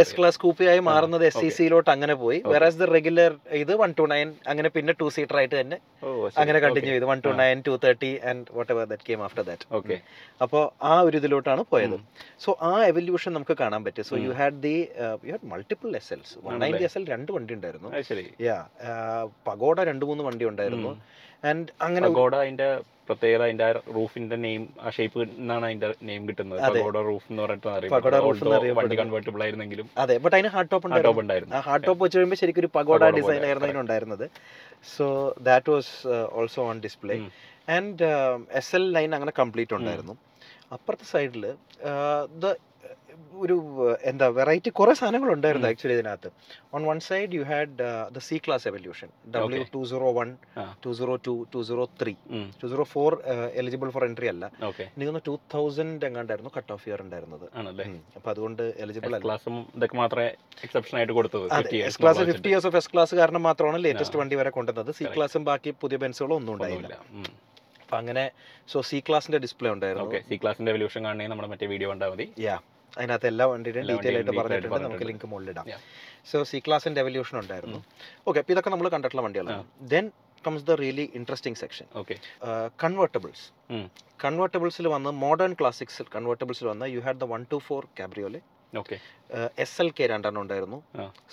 S 0.04 0.16
class 0.18 0.40
കൂപ്പിയായി 0.44 0.82
മാറുന്നത് 0.90 1.24
S 1.30 1.44
E 1.48 1.50
സിയിലോട്ട് 1.58 1.90
അങ്ങനെ 1.96 2.16
പോയി. 2.24 2.40
വേറെ 2.46 2.54
വെറാസ് 2.54 2.80
ദ 2.82 2.88
റെഗുലർ 2.98 3.32
ഇത് 3.64 3.74
വൺ 3.84 3.92
ടു 4.00 4.06
നയൻ 4.14 4.30
അങ്ങനെ 4.54 4.72
പിന്നെ 4.76 4.94
ടു 5.02 5.08
സീറ്റർ 5.18 5.38
ആയിട്ട് 5.42 5.56
തന്നെ 5.62 5.78
അങ്ങനെ 6.42 6.60
കണ്ടിന്യൂ 6.66 6.92
ചെയ്തു. 6.94 7.08
One 7.12 7.22
two 7.28 7.34
nine 7.42 7.58
two 7.68 7.74
thirty 7.86 8.12
and 8.32 8.46
whatever 8.76 8.86
that 8.94 9.08
came 9.10 9.22
after 9.28 9.46
that 9.50 9.68
okay. 9.80 9.98
അപ്പോൾ 10.46 10.64
ആ 10.92 10.96
ഒരു 11.08 11.18
ഇതിലോട്ടാണ് 11.22 11.64
പോയത്. 11.74 11.98
സോ 12.46 12.50
ആ 12.72 12.74
എവല്യൂഷൻ 12.92 13.34
നമുക്ക് 13.38 13.58
കാണാൻ 13.64 13.84
പറ്റും. 13.88 14.08
So 14.12 14.18
you. 14.26 14.32
Had 14.42 14.60
the 14.68 14.76
you 15.28 15.32
had 15.36 15.50
multiple 15.54 15.90
S 16.02 16.12
Ls 16.18 16.36
one? 16.48 16.60
Ninety 16.66 16.86
S 16.90 16.98
L 17.02 17.06
രണ്ട് 17.14 17.32
വണ്ടി 17.38 17.54
ഉണ്ടായിരുന്നു 17.60 17.90
പകോട 18.00 18.26
യാ 18.50 18.60
പഗോഡ 19.50 19.80
രണ്ട് 19.92 20.06
മൂന്ന് 20.12 20.26
വണ്ടി 20.30 20.48
ഉണ്ടായിരുന്നു. 20.52 20.94
ആൻഡ് 21.50 21.70
അങ്ങനെ 21.88 22.08
പ്രത്യേകത 23.10 23.44
അതിന്റെ 23.48 23.68
റൂഫിന്റെ 23.96 24.38
നെയിം 24.46 24.64
ആ 24.82 24.90
ഷേപ്പ് 24.98 25.20
എന്നാണ് 25.42 25.66
അതിന്റെ 25.70 25.90
നെയിം 26.10 26.22
കിട്ടുന്നത്. 26.30 26.60
പഗോഡ 26.78 26.98
റൂഫ് 27.10 27.28
എന്ന് 27.32 27.44
പറഞ്ഞിട്ട് 27.44 28.74
വണ്ടി. 28.80 28.98
കൺവേർട്ടബിൾ 29.02 29.44
ആയിരുന്നെങ്കിലും. 29.46 29.88
അതെ 30.04 30.16
ബട്ട് 30.24 30.36
അതിന് 30.38 30.52
ഹാർഡ് 30.56 30.72
ടോപ്പ് 30.74 30.88
ഉണ്ടായിരുന്നു 30.88 31.12
ടോപ്പ് 31.12 31.24
ഉണ്ടായിരുന്നു. 31.26 31.56
ആ 31.60 31.62
ഹാർഡ് 31.68 31.86
ടോപ്പ് 31.88 32.02
വെച്ച് 32.06 32.18
കഴിയുമ്പോൾ 32.18 32.40
ശരിക്കും 32.42 32.64
ഒരു 32.64 32.72
പഗോഡ 32.78 33.10
ഡിസൈൻ 33.18 33.44
ആയിരുന്നു. 33.50 33.68
അതിനുണ്ടായിരുന്നത്. 33.70 34.26
So 34.96 35.06
that 35.50 35.70
was 35.76 35.94
also 36.40 36.64
on 36.72 36.80
display 36.88 37.18
and 37.78 38.10
S 38.62 38.74
L 38.80 38.86
line 38.98 39.12
അങ്ങനെ 39.20 39.34
കംപ്ലീറ്റ് 39.40 39.76
ഉണ്ടായിരുന്നു. 39.80 40.16
അപ്പുറത്തെ 40.76 41.06
സൈഡിൽ 41.14 41.44
ദ 42.44 42.56
ഒരു 43.44 43.56
എന്താ 44.12 44.28
വെറൈറ്റി 44.38 44.70
കുറേ 44.78 44.94
സാധനങ്ങൾ 45.00 45.30
ഉണ്ടായിരുന്നു 45.36 45.68
ഉം. 45.68 45.72
ആക്ച്വലി 45.74 45.96
ഇതിനകത്ത്. 45.98 46.30
On 46.76 46.82
one 46.90 46.98
side 47.08 47.32
you 47.38 47.44
had 47.52 47.74
the 48.16 48.22
C 48.28 48.38
class 48.46 48.66
evolution 48.72 49.10
W. 49.36 49.62
Two 49.76 49.82
zero 49.92 50.10
one. 50.20 50.30
Two 50.86 50.92
zero 51.00 51.16
two 51.28 51.34
two 51.54 51.62
zero 51.70 51.86
three. 52.02 52.14
Two 52.62 52.68
zero 52.74 52.86
four 52.94 53.12
eligible 53.62 53.92
for 53.98 54.06
entry 54.10 54.30
അല്ല. 54.34 54.46
എനിക്ക് 54.64 55.24
ടൂ 55.30 55.36
തൗസൻഡ് 55.56 56.06
എങ്ങാണ്ടായിരുന്നു 56.10 56.54
കട്ട് 56.58 56.72
ഓഫ് 56.78 56.86
ഇയർ 56.90 57.02
ഉണ്ടായിരുന്നത്. 57.06 57.46
അപ്പൊ 58.20 58.30
അതുകൊണ്ട് 58.34 58.64
eligible 58.86 59.10
S 59.10 59.16
അല്ല. 59.16 59.24
ക്ലാസ്സും 59.28 59.58
ഇതൊക്കെ 59.78 59.98
മാത്രമേ 60.04 60.28
എക്സെപ്ഷൻ 60.68 60.98
ആയിട്ട് 61.00 61.14
കൊടുത്തത് 61.20 61.46
അതെ 61.58 61.62
50 61.62 61.78
years 61.80 61.92
S 61.94 62.02
class 62.04 62.24
fifty 62.32 62.52
years 62.54 62.70
of 62.72 62.80
S 62.82 62.92
class 62.94 63.14
കാരണം 63.22 63.44
മാത്രമാണ് 63.50 63.80
ലേറ്റസ്റ്റ്. 63.86 64.20
വണ്ടി 64.24 64.38
വരെ 64.42 64.52
കൊണ്ടുവന്നത്. 64.58 64.92
സി 65.00 65.08
ക്ലാസും 65.16 65.46
ബാക്കി 65.52 65.72
പുതിയ 65.84 66.00
ബെൻസുകളും 66.06 66.36
ഒന്നും 66.40 66.54
ഉണ്ടായില്ല. 66.56 66.94
അപ്പൊ 67.84 67.98
അങ്ങനെ 68.02 68.24
സോ 68.72 68.80
സി 68.90 68.98
ക്ലാസിന്റെ 69.08 69.40
ഡിസ്പ്ലേ 69.46 69.70
ഉണ്ടായിരുന്നു. 69.76 70.10
സി 70.32 70.38
ക്ലാസിന്റെ 70.44 70.72
എവല്യൂഷൻ 70.74 71.02
കാണണമെങ്കിൽ 71.06 71.34
നമ്മുടെ 71.34 71.50
മറ്റേ 71.54 71.68
വീഡിയോ 71.74 71.90
ഉണ്ടാവും 71.96 72.20
യാ 72.48 72.58
അതിനകത്ത് 72.98 73.28
എല്ലാ 73.32 73.46
വണ്ടിയുടെയും 73.52 73.88
ഡീറ്റെയിൽ 73.90 74.16
ആയിട്ട് 74.20 74.34
പറഞ്ഞിട്ടുണ്ട്. 74.40 74.80
നമുക്ക് 74.86 75.08
ലിങ്ക് 75.10 75.28
മുകളിലിടാം. 75.32 75.68
ഇടാം 75.70 75.84
so 76.32 76.40
C 76.52 76.60
class 76.66 76.88
and 76.90 77.02
evolution 77.04 77.38
ഉണ്ടായിരുന്നു 77.44 77.80
ഓക്കെ 78.28 78.40
അപ്പൊ 78.42 78.54
ഇതൊക്കെ 78.56 78.72
നമ്മൾ 78.76 78.90
കണ്ടിട്ടുള്ള 78.96 79.24
വണ്ടികളാണ്. 79.28 79.66
Then 79.94 80.08
comes 80.44 80.66
the 80.70 80.76
really 80.84 81.06
interesting 81.20 81.60
section 81.64 81.88
okay 82.02 82.16
convertibles 82.84 83.46
കൺവേർട്ടബിൾസിൽ 84.26 84.88
വന്ന് 84.96 85.12
മോഡേൺ 85.26 85.54
ക്ലാസിക്സിൽ 85.60 86.08
കൺവേർട്ടബിൾസിൽ 86.16 86.68
വന്ന് 86.72 86.88
you 86.96 87.02
had 87.08 87.22
the 87.24 87.28
one 87.34 87.44
two 87.54 87.60
four 87.68 87.84
cabriolet 88.00 88.42
S 89.64 89.78
L 89.82 89.90
K 89.98 90.06
രണ്ടെണ്ണം 90.12 90.42
ഉണ്ടായിരുന്നു. 90.44 90.78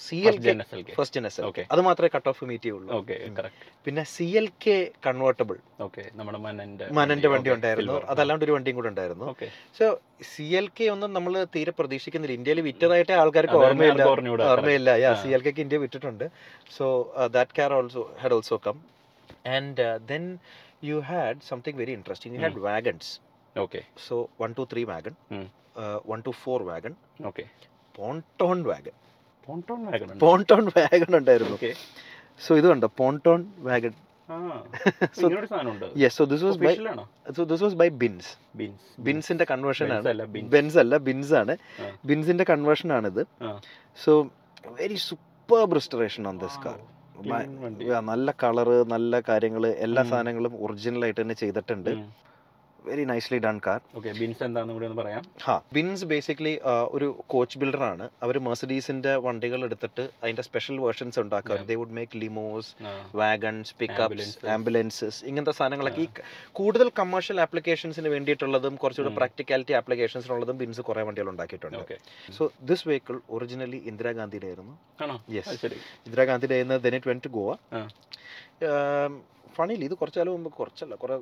C 0.04 0.16
L 0.30 0.36
K 0.44 0.52
first 0.98 1.16
gen 1.18 1.26
S 1.28 1.38
L 1.40 1.46
K 1.56 1.62
അത് 1.74 1.80
മാത്രമേ 1.88 2.10
കട്ട് 2.14 2.28
ഓഫ് 2.32 2.44
മീറ്റ് 2.50 2.66
ചെയ്യുള്ളൂ. 2.66 2.90
പിന്നെ 3.86 4.02
സി 4.14 4.26
എൽ 4.40 4.46
കെ 4.64 4.76
കൺവേർട്ടബിൾ 5.06 5.56
മനന്റെ 6.98 7.28
വണ്ടി. 7.34 7.50
ഉണ്ടായിരുന്നു. 7.56 7.96
അതല്ലാണ്ട് 8.14 8.44
ഒരു 8.46 8.54
വണ്ടിയും 8.56 8.76
കൂടെ 8.78 8.90
ഉണ്ടായിരുന്നു. 8.92 9.26
സോ 9.78 9.86
സി 10.32 10.46
എൽ 10.60 10.68
കെ 10.78 10.88
ഒന്നും 10.94 11.12
നമ്മൾ 11.18 11.32
തീരെ 11.56 11.74
പ്രതീക്ഷിക്കുന്നില്ല. 11.80 12.36
ഇന്ത്യയിൽ 12.38 12.60
വിറ്റതായിട്ട് 12.68 13.14
ആൾക്കാർക്ക് 13.22 13.58
ഓർമ്മയില്ല. 13.62 14.06
ഓർമ്മയില്ല. 14.54 14.90
യാ. 15.04 15.12
സി 15.24 15.28
എൽ 15.38 15.44
കെക്ക് 15.48 15.62
India 15.66 15.80
വിറ്റിട്ടുണ്ട് 15.84 16.26
so 16.78 16.88
that 17.36 17.58
car 17.60 17.72
also 17.80 18.04
had 18.22 18.36
also 18.38 18.58
come 18.68 18.78
and 19.56 19.86
then 20.12 20.24
you 20.90 20.98
had 21.10 21.38
something 21.50 21.78
very 21.82 21.94
interesting 22.00 22.36
you 22.36 22.42
had 22.46 22.64
wagons 22.70 23.12
okay 23.64 23.82
so 24.08 24.16
one 24.42 24.50
two 24.58 24.64
three 24.72 24.84
wagon. 24.94 25.14
One 26.10 26.22
two 26.26 26.30
four 26.30 26.62
wagon 26.62 26.94
okay 27.26 27.44
pontoon 27.98 28.62
wagon 28.62 28.96
pontoon 29.48 29.80
wagon 29.84 30.18
pontoon 30.18 30.64
wagon 30.64 31.12
ഉണ്ടായിരുന്നു. 31.16 31.54
Okay 31.54 31.70
so 32.46 32.56
ഇത് 32.56 32.66
കണ്ടോ? 32.68 32.90
Ponton 32.96 33.42
wagon 33.68 33.94
ബിൻസിന്റെ 39.06 39.44
conversion 39.50 39.92
ആണ്? 39.96 40.26
ബിൻസ് 40.54 40.78
അല്ല 40.82 40.96
Binz 41.08 41.34
ആണ്. 41.40 41.56
ബിൻസിന്റെ 42.04 42.44
conversion 42.50 42.92
ആണിത്. 42.92 43.22
So 44.04 44.12
very 44.80 44.98
super 45.08 45.62
restoration 45.78 46.28
on 46.28 46.38
this 46.44 46.58
car. 46.64 46.78
നല്ല 48.10 48.30
കളറ് 48.44 48.76
നല്ല 48.94 49.20
കാര്യങ്ങൾ 49.20 49.66
എല്ലാ. 49.66 50.02
സാധനങ്ങളും 50.02 50.64
ഒറിജിനൽ 50.64 51.04
ആയിട്ട് 51.04 51.20
തന്നെ 51.20 51.34
ചെയ്തിട്ടുണ്ട്. 51.42 51.92
Very 52.90 53.04
nicely 53.12 53.38
done 53.46 53.58
car 53.66 53.80
okay 53.98 54.10
Binz 54.20 54.42
എന്താണെന്ന് 54.48 54.74
കൂടി 54.78 54.88
ഒന്ന് 54.88 54.98
പറയാം. 55.02 55.22
ഹാ 55.46 55.56
ബിൻസ് 55.76 56.08
ബേസിക്കലി 56.12 56.54
ഒരു 56.96 57.08
കോച്ച് 57.34 57.58
ബിൽഡറാണ് 57.62 58.08
അവർ 58.26 58.38
മെഴ്സഡീസിന്റെ 58.48 59.14
വണ്ടികൾ 59.26 59.60
എടുത്തിട്ട് 59.68 60.06
അതിന്റെ 60.22 60.44
സ്പെഷ്യൽ 60.48 60.78
വേർഷൻസ് 60.86 61.20
ഉണ്ടാക്കുക. 61.24 61.60
They 61.70 61.76
would 61.82 61.96
make 62.00 62.22
limos 62.24 62.72
wagons 63.22 63.74
pickups 63.82 64.04
Ambulances. 64.06 64.50
Ambulances 64.54 65.18
ഇങ്ങനത്തെ 65.30 65.54
സാധനങ്ങളൊക്കെ. 65.58 66.02
ഈ 66.06 66.08
കൂടുതൽ 66.58 66.86
കമേഴ്ഷ്യൽ 67.00 67.38
ആപ്ലിക്കേഷൻസിന് 67.44 68.08
വേണ്ടിയിട്ടുള്ളതും 68.14 68.74
കുറച്ചുകൂടി. 68.82 69.12
പ്രാക്ടിക്കാലിറ്റി 69.20 69.74
ആപ്ലിക്കേഷൻസിനുള്ളതും 69.80 70.56
ബിൻസ് 70.62 70.82
കുറേ 70.88 71.02
വണ്ടികൾ 71.08 71.28
ഉണ്ടാക്കിയിട്ടുണ്ട്. 71.32 71.78
Okay 71.84 71.96
so 72.36 72.42
this 72.70 72.84
vehicle 72.88 73.16
originally 73.36 73.80
ഇന്ദിരാഗാന്ധിയുടെ 73.92 74.48
ആയിരുന്നു. 74.50 74.74
യെസ് 75.36 75.56
ഇന്ദിരാഗാന്ധിയുടെ 76.06 76.56
ആയിരുന്നു 76.58 76.78
then 76.86 76.96
it 76.98 77.10
went 77.12 77.20
to 77.26 77.32
Goa. 77.38 77.50
ഫണിയിൽ 79.56 79.82
ഇത് 79.86 79.94
കുറച്ച് 80.00 80.18
കാലം 80.18 80.32
മുമ്പ് 80.34 80.50
കുറച്ചല്ല 80.58 80.94
കുറെ 81.02 81.14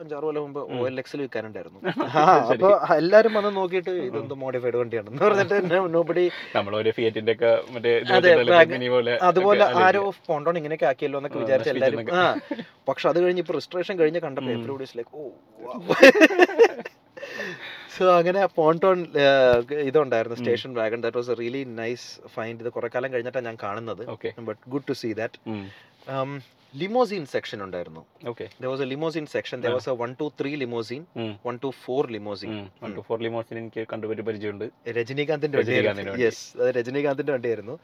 അഞ്ചാറ് 0.00 0.24
കൊല്ലം 0.26 0.42
മുമ്പ്. 0.44 0.60
ഒ 0.74 0.86
എൽ 0.88 0.96
എക്സിൽ 1.02 1.20
വിൽക്കാനുണ്ടായിരുന്നു. 1.22 1.80
അപ്പൊ 2.52 2.70
എല്ലാരും 2.96 3.32
വന്ന് 3.38 3.50
നോക്കിയിട്ട് 3.56 3.92
ഇതെന്തോ 4.08 4.36
മോഡിഫൈഡ് 4.42 4.78
വണ്ടിയാണെന്ന് 4.80 5.22
പറഞ്ഞിട്ട് 5.24 5.80
നോബടി 5.96 6.24
അതുപോലെ 9.28 9.64
ആരോ 9.82 10.02
പോണ്ടോൺ 10.28 10.56
ഇങ്ങനെയൊക്കെ 10.60 10.88
ആക്കിയല്ലോ 10.90 11.20
എന്നൊക്കെ 11.20 11.40
വിചാരിച്ച 11.42 11.70
എല്ലാരും 11.74 12.14
ആ. 12.16 12.24
പക്ഷെ 12.88 13.06
അത് 13.12 13.18
കഴിഞ്ഞ് 13.24 13.42
ഇപ്പൊ 13.44 13.54
രജിസ്ട്രേഷൻ 13.56 13.96
കഴിഞ്ഞ് 14.00 14.22
കണ്ടപ്പോ. 14.26 14.78
ലൈക്ക് 14.94 15.12
ഓ 15.14 15.24
സോ 17.94 18.04
അങ്ങനെ 18.18 18.40
പോണ്ടോൺ 18.56 18.98
ഇതുണ്ടായിരുന്നു. 19.88 20.36
Station 20.38 20.70
wagon 20.76 21.00
that 21.04 21.18
was 21.18 21.32
really 21.40 21.62
nice 21.78 22.06
find 22.34 22.62
ഇത് 22.62 22.70
കുറെ 22.76 22.88
കാലം 22.94 23.10
കഴിഞ്ഞിട്ടാണ് 23.14 23.46
ഞാൻ 23.48 23.58
കാണുന്നത്. 23.62 24.02
But 24.48 24.60
good 24.72 24.86
to 24.88 24.94
see 25.00 25.10
that 25.20 25.38
limousine 26.74 27.22
section 27.32 27.58
ഉണ്ടായിരുന്നു. 27.64 28.02
Was 28.72 28.82
a 28.84 28.86
limousine 28.90 29.24
section 29.32 29.58
was 29.74 29.88
a 29.92 29.94
one 30.02 30.10
two 30.20 30.26
three 30.40 30.50
limousine 30.62 31.00
one 31.46 31.54
two 31.64 31.68
four 31.84 32.02
limousine 32.16 32.50
one 32.82 32.92
two 32.98 33.02
four 33.08 33.18
limousine 33.26 33.54
എനിക്ക് 33.62 33.82
കണ്ടുപറ്റി 33.92 34.22
പരിചയമുണ്ട്. 34.28 34.66
രജനീകാന്തിന്റെ. 34.98 35.58
യെസ് 36.24 36.42
അത് 36.60 36.70
രജനീകാന്തിന്റെ 36.78 37.32
വണ്ടിയായിരുന്നു 37.36 37.74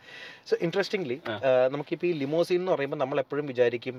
സോ 0.50 0.56
ഇൻട്രസ്റ്റിംഗ്ലി 0.66 1.16
നമുക്കിപ്പോ 1.28 1.52
നമുക്കിപ്പോൾ 1.74 2.08
ഈ 2.10 2.12
ലിമോസിൻ 2.22 2.58
എന്ന് 2.60 2.72
പറയുമ്പോൾ 2.74 3.00
നമ്മൾ 3.02 3.18
എപ്പോഴും 3.24 3.46
വിചാരിക്കും 3.52 3.96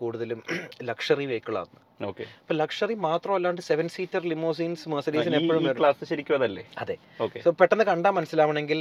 കൂടുതലും 0.00 0.40
ലക്ഷറി 0.90 1.26
വെഹിക്കിൾ 1.32 1.56
ആണ്. 1.62 1.76
ഓക്കെ 2.10 2.24
മാത്രം 2.28 2.56
ലക്ഷറി 2.62 2.94
മാത്രമല്ലാണ്ട് 3.08 3.60
സെവൻ 3.68 3.86
സീറ്റർ 3.96 4.22
ലിമോസിൻസ് 4.32 4.88
മെർസഡീസിന് 4.94 5.36
എപ്പോഴും 5.40 5.68
ക്ലാസ് 5.80 6.08
ശരിക്കും 6.12 6.36
അതല്ലേ? 6.38 6.64
അതെ. 6.84 6.96
സോ 7.44 7.50
പെട്ടെന്ന് 7.60 7.86
കണ്ടാൽ 7.90 8.14
മനസ്സിലാവണമെങ്കിൽ 8.20 8.80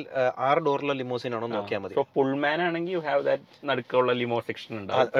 ആറ് 0.49 0.63
ഡോറുള്ള 0.67 0.95
ലിമോസിൻ 1.01 1.35
ആണോ 1.39 1.49
നോക്കിയാൽ 1.57 1.83
മതി. 1.83 1.95
പുൾമാൻ 2.17 2.61
ആണെങ്കിൽ 2.69 2.93
യു 2.97 3.03
ഹാവ് 3.09 3.23
ദാറ്റ് 3.29 3.45
നടുക്കുള്ള 3.71 4.11
ലിമോ 4.23 4.39
സെക്ഷൻ 4.49 4.70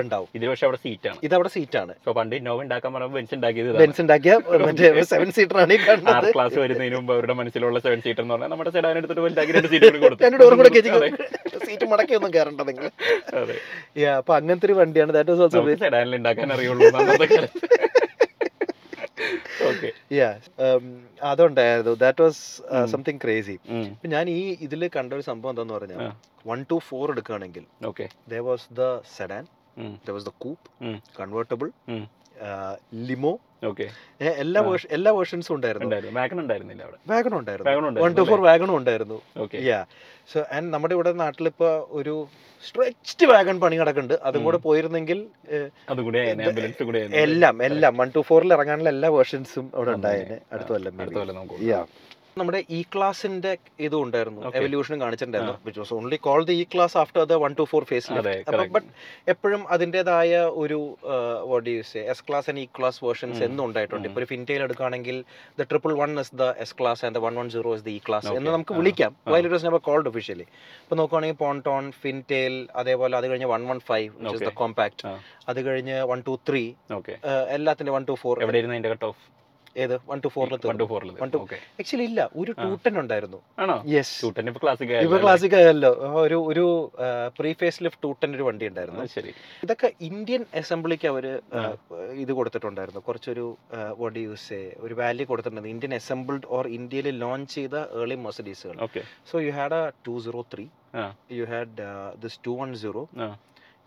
ഉണ്ടാവും. 0.01 0.27
പക്ഷെ 0.51 0.65
അവിടെ 0.67 0.79
സീറ്റാണ് 0.85 1.17
ഇത് 1.19 1.27
ഇതവിടെ 1.27 1.49
സീറ്റാണ് 1.55 1.93
സോ 2.05 2.09
പണ്ട് 2.17 2.33
ഇന്നോവ 2.39 2.63
ഉണ്ടാക്കാൻ 2.65 2.91
പറയുമ്പോൾ 2.95 3.17
ബെൻസ് 3.19 3.33
ഉണ്ടാക്കിയത് 3.37 3.69
ബെൻസ് 3.81 4.01
ഉണ്ടാക്കിയ 4.03 4.33
മറ്റേ 4.65 4.89
സെവൻ 5.11 5.29
സീറ്റർ 5.37 5.57
ആണ് 5.63 5.77
ആർ 6.15 6.25
ക്ലാസ് 6.35 6.57
വരുന്നതിന് 6.63 6.95
മുമ്പ് 6.99 7.13
അവരുടെ 7.15 7.35
മനസ്സിലുള്ള 7.39 7.79
സെവൻ 7.85 7.99
സീറ്റർ 8.05 8.23
എന്ന് 8.23 8.35
പറഞ്ഞാൽ 8.35 8.51
നമ്മുടെ 8.53 8.71
സെഡാൻ 8.77 8.97
എടുത്തിട്ട് 9.01 9.23
വലുതാക്കി 9.25 9.53
രണ്ട് 9.57 9.69
സീറ്റ് 9.73 9.99
കൊടുത്തു. 10.05 10.23
രണ്ട് 10.25 10.39
ഡോറും 10.43 10.57
കൂടെ 10.61 10.71
അതെ, 10.97 11.09
സീറ്റ് 11.67 11.87
മടക്കി 11.93 12.15
ഒന്നും 12.19 12.31
കയറണ്ട 12.35 12.61
നിങ്ങൾ 12.71 12.87
അപ്പൊ 14.19 14.33
അങ്ങനത്തെ 14.39 14.67
ഒരു 14.69 14.77
വണ്ടിയാണ്. 14.81 15.11
ദാറ്റ് 15.17 15.31
വാസ് 15.33 15.43
ഓൾസോ 15.47 15.61
സെഡാനിൽ 15.85 16.15
ഉണ്ടാക്കാൻ 16.19 16.53
അറിയുള്ളൂ 16.57 16.85
അന്നത്തെ 16.93 17.27
കാലത്ത് 17.33 17.59
okay 17.65 17.79
yeah 19.01 19.10
അതുണ്ടായിരുന്നു. 21.23 21.93
That 22.03 22.21
was. 22.21 22.43
Something 22.91 23.19
crazy 23.23 23.55
ഞാൻ 24.05 24.25
ഈ 24.29 24.41
ഇതിൽ 24.61 24.89
കണ്ട 24.95 25.13
ഒരു 25.13 25.21
സംഭവം 25.21 25.51
എന്താന്ന് 25.51 25.73
പറഞ്ഞാൽ. 25.73 25.99
വൺ 26.47 26.65
ടു 26.71 26.77
ഫോർ 26.87 27.11
എടുക്കുകയാണെങ്കിൽ 27.11 27.65
was 28.49 28.67
the 28.73 28.81
sedan 29.17 29.43
was 30.11 30.25
the 30.25 30.31
coupe 30.37 30.67
convertible 31.19 31.69
limo 33.07 33.33
എല്ലാ 34.43 34.61
എല്ലാ 34.97 35.11
വേർഷൻസും 35.11 35.53
ഉണ്ടായിരുന്നു. 35.55 36.11
വാഗൺ 36.19 36.39
ഉണ്ടായിരുന്നില്ല 36.43 36.83
അവിടെ. 36.83 36.97
വാഗണും 37.11 37.37
ഉണ്ടായിരുന്നു. 37.39 37.71
വാഗൺ 37.71 37.99
വൺ 38.05 38.13
ടു 38.19 38.23
ഫോർ 38.29 38.41
വാഗണും 38.49 38.75
ഉണ്ടായിരുന്നു. 38.77 39.17
യാ 39.71 39.79
സോ 40.33 40.39
ആൻഡ് 40.51 40.73
നമ്മുടെ 40.73 40.93
ഇവിടെ 40.97 41.11
നാട്ടിലിപ്പോ 41.23 41.69
ഒരു 41.99 42.15
സ്ട്രെച്ച്ഡ് 42.67 43.27
വാഗൺ 43.31 43.59
പണി 43.59 43.75
കിടക്കുന്നുണ്ട് 43.79 44.15
അതും 44.23 44.43
കൂടെ 44.47 44.57
പോയിരുന്നെങ്കിൽ 44.67 45.19
എല്ലാം 47.25 47.63
എല്ലാം. 47.69 47.93
വൺ 47.97 48.11
ടു 48.15 48.21
ഫോറിൽ 48.29 48.53
ഇറങ്ങാനുള്ള 48.57 48.89
എല്ലാ 48.89 49.09
വേർഷൻസും 49.09 49.71
അവിടെ 49.75 49.91
ഉണ്ടായിരുന്നു 49.91 50.35
ഉണ്ടായേനെ. 50.35 50.55
അടുത്ത 50.55 50.69
കൊല്ലം 50.75 51.01
അടുത്ത 51.01 51.17
നമ്മുടെ 52.39 52.59
ഇ 52.77 52.79
ക്ലാസിന്റെ 52.93 53.51
ഇതും 53.85 54.01
ഉണ്ടായിരുന്നു. 54.05 54.41
എവല്യൂഷനും 54.59 54.99
കാണിച്ചിട്ടുണ്ടായിരുന്നു. 55.03 55.55
Which 55.65 55.79
was 55.81 55.93
only 55.97 56.17
call 56.27 56.41
the 56.49 56.55
E 56.63 56.65
class 56.73 56.95
after 57.01 57.21
the 57.31 57.37
one 57.43 57.53
two 57.59 57.63
four 57.71 57.83
phase. 57.89 58.07
But 58.75 58.87
എപ്പോഴും 59.33 59.61
അതിന്റെതായ 59.75 60.39
ഒരു 60.61 60.77
vote 61.51 61.67
use 61.75 62.03
S 62.13 62.23
class 62.27 62.47
and 62.53 62.61
E 62.65 62.67
class 62.77 62.99
versions 63.05 63.41
എന്നും 63.47 63.63
ഉണ്ടായിട്ടുണ്ട്. 63.67 64.05
ഇപ്പോൾ 64.09 64.11
ഇപ്പൊ 64.11 64.21
ഒരു 64.23 64.29
ഫിന്റയിൽ 64.33 64.63
എടുക്കുകയാണെങ്കിൽ 64.67 65.17
the 65.59 65.67
triple 65.71 65.93
one 66.03 66.13
is 66.23 66.33
the 66.43 66.47
S 66.65 66.75
class 66.81 67.03
and 67.07 67.15
the 67.19 67.23
one 67.27 67.35
one 67.41 67.49
zero 67.55 67.73
is 67.79 67.85
the 67.89 67.91
E 67.97 67.99
class 68.07 68.31
എന്ന് 68.39 68.53
നമുക്ക് 68.55 68.75
വിളിക്കാം. 68.79 69.11
While 69.33 69.43
it 69.45 69.55
was 69.55 69.67
never 69.69 69.83
called 69.89 70.09
officially 70.13 70.47
ഇപ്പൊ 70.83 70.97
നോക്കുവാണെങ്കിൽ 71.01 71.39
പോൺടോൺ 71.43 71.85
ഫിന്റെയിൽ 72.05 72.55
അതേപോലെ 72.83 73.13
അത് 73.21 73.27
കഴിഞ്ഞ് 73.33 73.51
one 73.55 73.67
one 73.71 73.81
five 73.91 74.09
which 74.21 74.35
is 74.37 74.43
the 74.43 74.49
Okay. 74.51 74.57
Compact. 74.63 75.03
അത് 75.51 75.61
കഴിഞ്ഞ് 75.67 75.97
വൺ 76.13 76.21
ടു 76.29 76.35
ത്രീ 76.49 76.63
എല്ലാത്തിന്റെ 77.57 77.93
വൺ 77.97 78.05
ടു 78.11 78.17
ഫോർ 78.23 78.35
എവിടെയായിരുന്നു 78.45 78.77
അതിന്റെ 78.77 78.93
കട്ട് 78.95 79.07
ഓഫ് 79.11 79.21
ഏത്? 79.83 79.95
വൺ 80.09 80.19
ടു 80.25 80.29
ഫോറിൽ 80.35 80.53
വൺ 80.69 80.77
ടു 80.81 80.87
ഫോറിൽ 80.91 81.11
വൺ 81.21 81.29
ടു 81.35 81.39
ആക്ച്വലി 81.81 82.05
ഇല്ല 82.11 82.21
ഒരു. 82.41 82.51
ടൂട്ടൻ 82.63 82.99
ഉണ്ടായിരുന്നു. 82.99 83.39
ആണോ? 83.63 83.75
യെസ് 83.93 84.13
ഷൂട്ടൻ 84.21 84.47
ഇപ്പൊ 84.51 84.61
ക്ലാസിക് 84.63 84.91
ഇപ്പൊ 85.05 85.19
ക്ലാസിക് 85.25 85.55
ആയല്ലോ. 85.59 85.91
ഒരു 86.23 86.37
ഒരു 86.51 86.65
പ്രീ 87.39 87.53
ഫേസ് 87.61 87.83
ലിഫ്റ്റ് 87.83 88.03
ടൂട്ടൻ 88.03 88.35
ഒരു 88.35 88.43
വണ്ടി 88.49 88.67
ഉണ്ടായിരുന്നു. 88.71 89.05
ശരി. 89.15 89.33
ഇതൊക്കെ 89.63 89.91
ഇന്ത്യൻ 90.09 90.43
അസംബ്ലിക്ക് 90.61 91.07
അവർ. 91.13 91.27
ഇത് 92.23 92.31
കൊടുത്തിട്ടുണ്ടായിരുന്നു. 92.39 93.01
കുറച്ചൊരു 93.07 93.45
വോട്ട് 94.01 94.19
യൂസ് 94.19 94.61
ഒരു 94.85 94.93
വാല്യൂ 95.01 95.25
കൊടുത്തിട്ടുണ്ടായിരുന്നു. 95.31 95.75
ഇന്ത്യൻ 95.77 95.93
അസംബിൾഡ് 96.01 96.47
ഓർ 96.57 96.67
ഇന്ത്യയിൽ 96.79 97.09
ലോഞ്ച് 97.25 97.51
ചെയ്ത 97.55 97.75
early 98.01 98.19
മെർസഡീസുകൾ 98.25 98.75
so 99.31 99.39
you 99.47 99.51
had 99.59 99.77
a 99.81 99.91
two 100.07 100.15
zero 100.25 100.41
three. 100.53 100.67
You 101.39 101.45
had 101.53 101.87
this 102.25 102.39
two 102.47 102.53
one 102.63 102.75
zero 102.83 103.03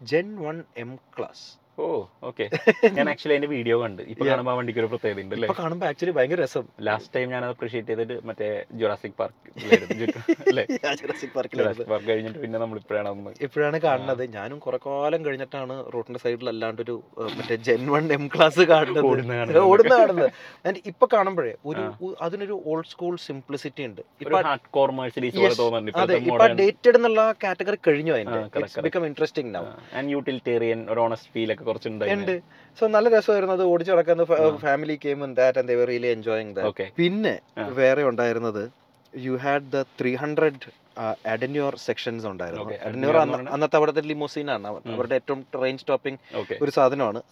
gen 0.00 0.28
one 0.46 0.56
M 0.84 0.90
class 1.16 1.44
oh 1.78 1.86
okay. 2.28 2.44
ഞാൻ 2.96 3.06
ആക്ച്വലി 3.12 3.34
അതിന്റെ 3.34 3.48
വീഡിയോ 3.52 3.76
കണ്ട്. 3.82 4.02
ഇപ്പൊ 4.12 4.24
കാണുമ്പോൾ 4.28 4.52
ആ 4.52 4.58
വണ്ടിക്ക് 4.58 4.80
ഒരു 4.82 4.88
പ്രത്യേകത 4.90 5.22
ഉണ്ട് 5.24 5.34
അല്ലേ? 5.36 5.48
കാണുമ്പോൾ 5.60 5.86
ആക്ച്വലി 5.88 6.12
ഭയങ്കര 6.18 6.38
രസം. 6.44 6.64
ലാസ്റ്റ് 6.88 7.12
ടൈം 7.14 7.26
ഞാൻ 7.34 7.44
അപ്രീഷിയേറ്റ് 7.48 7.90
ചെയ്തിട്ട് 7.92 8.16
മറ്റേ 8.28 8.48
Jurassic 8.80 9.16
Park 9.20 9.50
Jurassic 9.62 10.92
Jurassic 11.00 11.32
Park 11.34 12.08
കഴിഞ്ഞിട്ട് 12.10 12.38
പിന്നെ 12.44 12.58
നമ്മൾ 12.64 12.78
ഇപ്പോഴാണ് 12.82 13.08
ഒന്ന് 13.14 13.32
ഇപ്പോഴാണ് 13.46 13.80
കാണുന്നത്. 13.86 14.22
ഞാനും 14.36 14.60
കുറെ 14.66 14.78
കാലം 14.86 15.24
കഴിഞ്ഞിട്ടാണ് 15.26 15.76
റോഡിന്റെ 15.94 16.22
സൈഡിൽ 16.24 16.50
അല്ലാണ്ട് 16.52 16.82
ഒരു 16.86 16.96
മറ്റേ 17.38 17.58
ജെൻ 17.68 17.82
വൺ 17.94 18.06
എം 18.18 18.24
ക്ലാസ് 18.34 18.64
കാണുന്നത്. 18.72 19.08
ഓടുന്ന 19.64 19.92
കാണുന്നത്. 19.96 20.30
And 20.68 20.78
ഇപ്പൊ 20.92 21.08
കാണുമ്പോഴേ 21.16 21.54
ഒരു 21.72 21.82
അതിനൊരു 22.26 22.56
ഓൾഡ് 22.70 22.90
സ്കൂൾ 22.92 23.14
സിംപ്ലിസിറ്റി 23.28 23.82
ഉണ്ട്. 23.90 24.02
അതെ 26.04 26.14
ഇപ്പൊ 26.22 26.48
ഡേറ്റഡ് 26.62 26.96
എന്നുള്ള 27.00 27.24
കാറ്റഗറി 27.44 27.80
കഴിഞ്ഞു 27.88 28.14
അതിന്റെ. 28.18 28.40
ബിക്കം 28.88 29.04
ഇൻട്രസ്റ്റിംഗ് 29.10 29.52
ആൻഡ് 29.98 30.08
യൂട്ടിലിറ്റേറിയൻ 30.16 30.80
ഒരു 30.94 31.02
ഓണസ്റ്റ് 31.06 31.30
ഫീൽ 31.34 31.50
ഒക്കെ 31.54 31.63
കുറച്ചുണ്ട് 31.68 32.04
ഉണ്ട്. 32.04 32.36
സോ 32.78 32.84
നല്ല 32.94 33.08
രസമായിരുന്നു 33.16 33.54
അത് 33.58 33.64
ഓടിച്ചു 33.72 33.92
നടക്കുന്ന 33.92 34.24
family 34.64 34.96
game 35.04 35.20
that 35.40 35.58
and 35.60 35.70
they 35.72 35.84
really 35.92 36.10
enjoying 36.16 36.54
that 36.56 36.88
പിന്നെ. 37.00 37.34
വേറെ 37.82 38.04
ഉണ്ടായിരുന്നത് 38.10 38.64
you 39.12 39.34
had 39.44 39.68
the 39.76 39.80
three 40.00 40.12
hundred 40.22 40.70
Adenauer 41.34 41.72
sections 41.84 42.26
ഉണ്ടായിരുന്നു. 42.32 42.74
അഡന്യോർ 42.88 43.16
അന്നത്തെ 43.54 43.76
അവിടുത്തെ 43.78 44.02
ലിമോസീൻ 44.10 44.48
ആണ്. 44.56 44.66
അവരുടെ 44.94 45.16
ഏറ്റവും 45.20 45.40
റേഞ്ച് 45.62 45.84
ടോപ്പിംഗ് 45.88 46.18
ഒരു 46.64 46.72
സാധനമാണ്. 46.76 47.22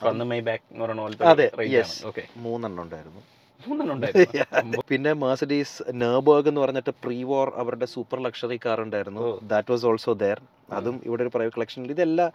അതെ, 1.32 1.46
യെസ് 1.76 1.96
ഓക്കെ 2.10 2.24
മൂന്നെണ്ണം 2.46 2.82
ഉണ്ടായിരുന്നു. 2.86 3.22
പിന്നെ 4.90 5.10
മാസഡീസ് 5.22 5.76
നെർബർഗ് 6.02 6.48
എന്ന് 6.50 6.60
പറഞ്ഞിട്ട് 6.64 6.92
പ്രീ 7.04 7.18
വോർ 7.30 7.48
അവരുടെ 7.62 7.86
സൂപ്പർ 7.94 8.18
ലക്ഷറി 8.26 8.58
കാർ 8.64 8.78
ഉണ്ടായിരുന്നു. 8.84 9.24
ദാറ്റ് 9.52 9.70
വാസ് 9.72 9.84
ഓൾസോ 9.90 10.12
ദയർ 10.22 10.38
അതും 10.78 10.96
ഇവിടെ 11.06 11.22
ഒരു 11.24 11.30
പ്രൈവറ്റ് 11.34 11.56
കളക്ഷൻ 11.56 11.84
ഇതെല്ലാം 11.94 12.30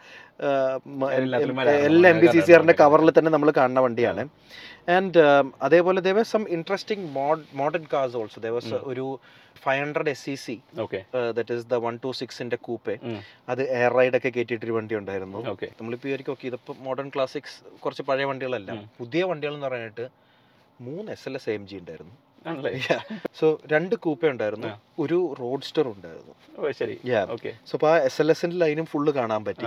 എല്ലാ 1.19 1.37
എം 2.13 2.19
ബി 2.23 2.27
സി 2.35 2.41
സി 2.47 2.51
ആറിന്റെ 2.57 2.75
കവറിൽ 2.81 3.11
തന്നെ 3.17 3.31
നമ്മൾ 3.35 3.51
കാണുന്ന 3.59 3.81
വണ്ടിയാണ്. 3.85 4.23
ആൻഡ് 4.97 5.23
അതേപോലെ 5.67 6.01
there were 6.07 6.23
some 6.33 6.45
interesting 6.57 7.07
modern 7.61 7.85
cars 7.95 8.17
also 8.21 8.41
there were. 8.47 8.59
ഒരു 8.91 9.05
five 9.65 9.81
hundred 9.83 10.11
S 10.13 10.23
C 10.27 10.35
C 10.45 10.55
that 11.39 11.53
is 11.57 11.65
the 11.73 11.79
one 11.87 11.95
two 12.05 12.09
സിക്സിന്റെ 12.21 12.57
coupe 12.67 12.95
അത് 13.51 13.61
എയർ 13.79 13.91
റൈഡ് 13.99 14.15
ഒക്കെ 14.19 14.29
കയറ്റിയിട്ടൊരു 14.37 14.75
വണ്ടി 14.77 14.95
ഉണ്ടായിരുന്നു 15.01 15.41
നമ്മളിപ്പോ 15.79 16.31
ഓക്കെ 16.35 16.47
ഇതിപ്പോൾ 16.51 16.77
മോഡേൺ 16.87 17.09
ക്ലാസിക്സ് 17.15 17.57
കുറച്ച് 17.83 18.05
പഴയ 18.11 18.27
വണ്ടികളല്ല. 18.31 18.71
പുതിയ 19.01 19.23
വണ്ടികൾ 19.31 19.53
എന്ന് 19.57 19.67
പറയാനായിട്ട് 19.67 20.07
മൂന്ന് 20.81 21.11
S 21.11 21.29
L 21.29 21.35
S 21.35 21.49
M 21.49 21.67
G 21.67 21.75
ഉണ്ടായിരുന്നു. 21.75 22.15
സോ 23.39 23.59
രണ്ട് 23.71 23.95
കൂപ്പ 23.95 24.25
ഉണ്ടായിരുന്നു. 24.25 24.67
ഒരു 24.99 25.35
റോഡ്സ്റ്റർ 25.39 25.87
ഉണ്ടായിരുന്നു. 25.87 26.71
ശരി. 26.71 26.95
സോ 27.65 27.73
അപ്പൊ 27.73 27.89
ആ 27.89 27.97
എസ് 27.97 28.21
എൽ 28.21 28.31
എസിന്റെ 28.31 28.55
ലൈനും 28.55 28.85
ഫുള്ള് 28.85 29.11
കാണാൻ 29.13 29.45
പറ്റി. 29.45 29.65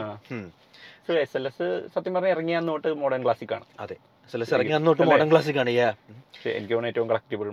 എസ് 1.18 1.36
എൽ 1.36 1.46
എസ് 1.46 1.88
സത്യം 1.94 2.14
പറഞ്ഞാൽ 2.14 2.30
ഇറങ്ങിയ 2.30 2.58
മോഡേൺ 3.02 3.22
ക്ലാസിക് 3.22 3.54
ആണ്. 3.54 3.64
സെലസ് 4.32 4.54
ഇറങ്ങി 4.54 4.72
അന്നോട്ട് 4.72 5.02
മോഡേൺ 5.02 5.30
ക്ലാസിക് 5.32 5.60
ആണ് 5.64 5.72
പക്ഷേ 6.34 6.50
എനിക്ക് 6.50 6.72
തോന്നുന്നു 6.72 6.92
ഏറ്റവും 6.92 7.08
കളക്റ്റബിൾ 7.08 7.48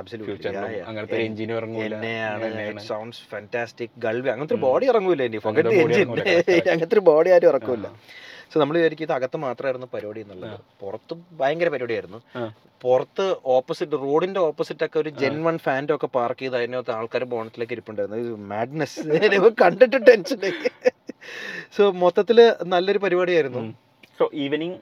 ആബ്സല്യൂട്ട്ലി 0.00 0.26
ഫ്യൂച്ചറിലും 0.26 0.88
അങ്ങനത്തെ 0.88 1.18
എഞ്ചിനും 1.22 1.56
ഇറങ്ങൂല. 1.56 1.84
എന്നെയാണ് 1.88 2.44
എന്നെയാണ്. 2.44 2.80
സൗണ്ട്സ് 2.80 3.22
ഫാന്റാസ്റ്റിക് 3.30 3.94
ഗൾവി 3.98 4.28
അങ്ങനത്തെ. 4.28 4.54
ബോഡി 4.54 4.86
ഇറങ്ങൂല 4.86 5.22
ഇനി. 5.22 5.38
ഫോക്കറ്റ് 5.38 5.68
എഞ്ചിൻ. 5.74 6.10
അങ്ങനത്തെ 6.72 6.94
ഒരു 6.94 7.04
ബോഡി 7.10 7.30
ആരും 7.30 7.48
ഇറക്കൂല. 7.48 7.86
സോ 8.52 8.60
നമ്മൾ 8.60 8.76
വിചാരിക്കും 8.76 9.04
ഇത് 9.04 9.12
അകത്ത് 9.12 9.36
മാത്രമായിരുന്നു 9.36 9.88
പരിപാടി 9.94 10.20
എന്നുള്ളത്. 10.20 10.56
പുറത്ത് 10.80 11.14
ഭയങ്കര 11.40 11.68
പരിപാടിയായിരുന്നു. 11.68 12.20
പുറത്ത് 12.82 13.26
ഓപ്പോസിറ്റ് 13.44 13.92
റോഡിന്റെ 13.92 14.40
ഓപ്പോസിറ്റ് 14.40 14.84
ഒക്കെ 14.84 14.98
ഒരു 14.98 15.08
ജെൻ 15.08 15.44
വൺ 15.44 15.58
ഫാന്റെ 15.58 15.94
ഒക്കെ 15.94 16.06
പാർക്ക് 16.06 16.40
ചെയ്ത് 16.40 16.56
അതിനകത്ത് 16.56 16.90
ആൾക്കാർ 16.90 17.24
ബോണറ്റിലേക്ക് 17.24 17.72
ഇരിപ്പുണ്ടായിരുന്നു. 17.72 18.36
മാഡ്നെസ് 18.52 19.00
കണ്ടിട്ട് 19.62 20.00
ടെൻഷൻ 20.06 20.40
സോ 21.76 21.82
മൊത്തത്തിൽ 22.04 22.40
നല്ലൊരു 22.64 22.98
പരിപാടിയായിരുന്നു. 22.98 23.62
സോ 24.22 24.26
ഈവനിങ് 24.44 24.78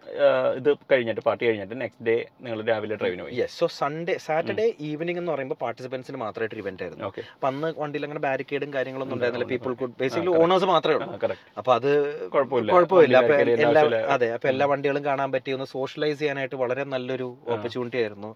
ഇത് 0.60 0.70
കഴിഞ്ഞിട്ട് 0.92 1.22
പാർട്ടി 1.26 1.44
കഴിഞ്ഞിട്ട് 1.48 1.76
നെക്സ്റ്റ് 1.82 2.06
ഡേ 2.08 2.16
നിങ്ങൾ 2.44 2.58
രാവിലെ 2.70 2.96
ഡ്രൈവിന് 3.00 3.22
പോയി 3.24 3.36
yes 3.40 3.54
so 3.60 3.66
Sunday 3.80 4.14
Saturday 4.26 4.66
evening 4.88 5.20
എന്ന് 5.22 5.32
പറയുമ്പോൾ 5.34 5.58
പാർട്ടിസിപ്പൻസിന് 5.64 6.18
മാത്രമായിട്ട് 6.24 6.58
ഇവന്റ് 6.62 6.82
ആയിരുന്നു 6.84 7.04
ഓക്കെ 7.10 7.22
അപ്പൊ 7.34 7.48
അന്ന് 7.50 7.68
വണ്ടിയിൽ 7.82 8.04
അങ്ങനെ 8.06 8.22
ബാരിക്കേഡും 8.26 8.70
കാര്യങ്ങളൊന്നും 8.76 9.16
ഉണ്ടായിരുന്നില്ല. 9.16 9.48
People 9.52 9.74
could 9.82 9.94
basically. 10.00 10.32
ഓണേഴ്സ് 10.42 10.68
മാത്രമേ 10.72 10.96
ഉള്ളൂ 10.98 11.36
അപ്പൊ 11.60 11.72
അത് 11.78 11.88
കുഴപ്പമില്ല 12.34 12.76
അപ്പൊ 12.80 12.98
എല്ലാ. 13.04 13.82
അതെ 14.16 14.28
അപ്പൊ 14.36 14.48
എല്ലാ. 14.52 14.66
വണ്ടികളും 14.72 15.04
കാണാൻ 15.08 15.30
പറ്റി 15.34 15.50
ഒന്ന് 15.56 15.68
സോഷ്യലൈസ് 15.76 16.18
ചെയ്യാനായിട്ട് 16.22 16.56
വളരെ 16.64 16.84
നല്ലൊരു 16.94 17.28
ഓപ്പർച്യൂണിറ്റി 17.54 18.00
ആയിരുന്നു. 18.02 18.30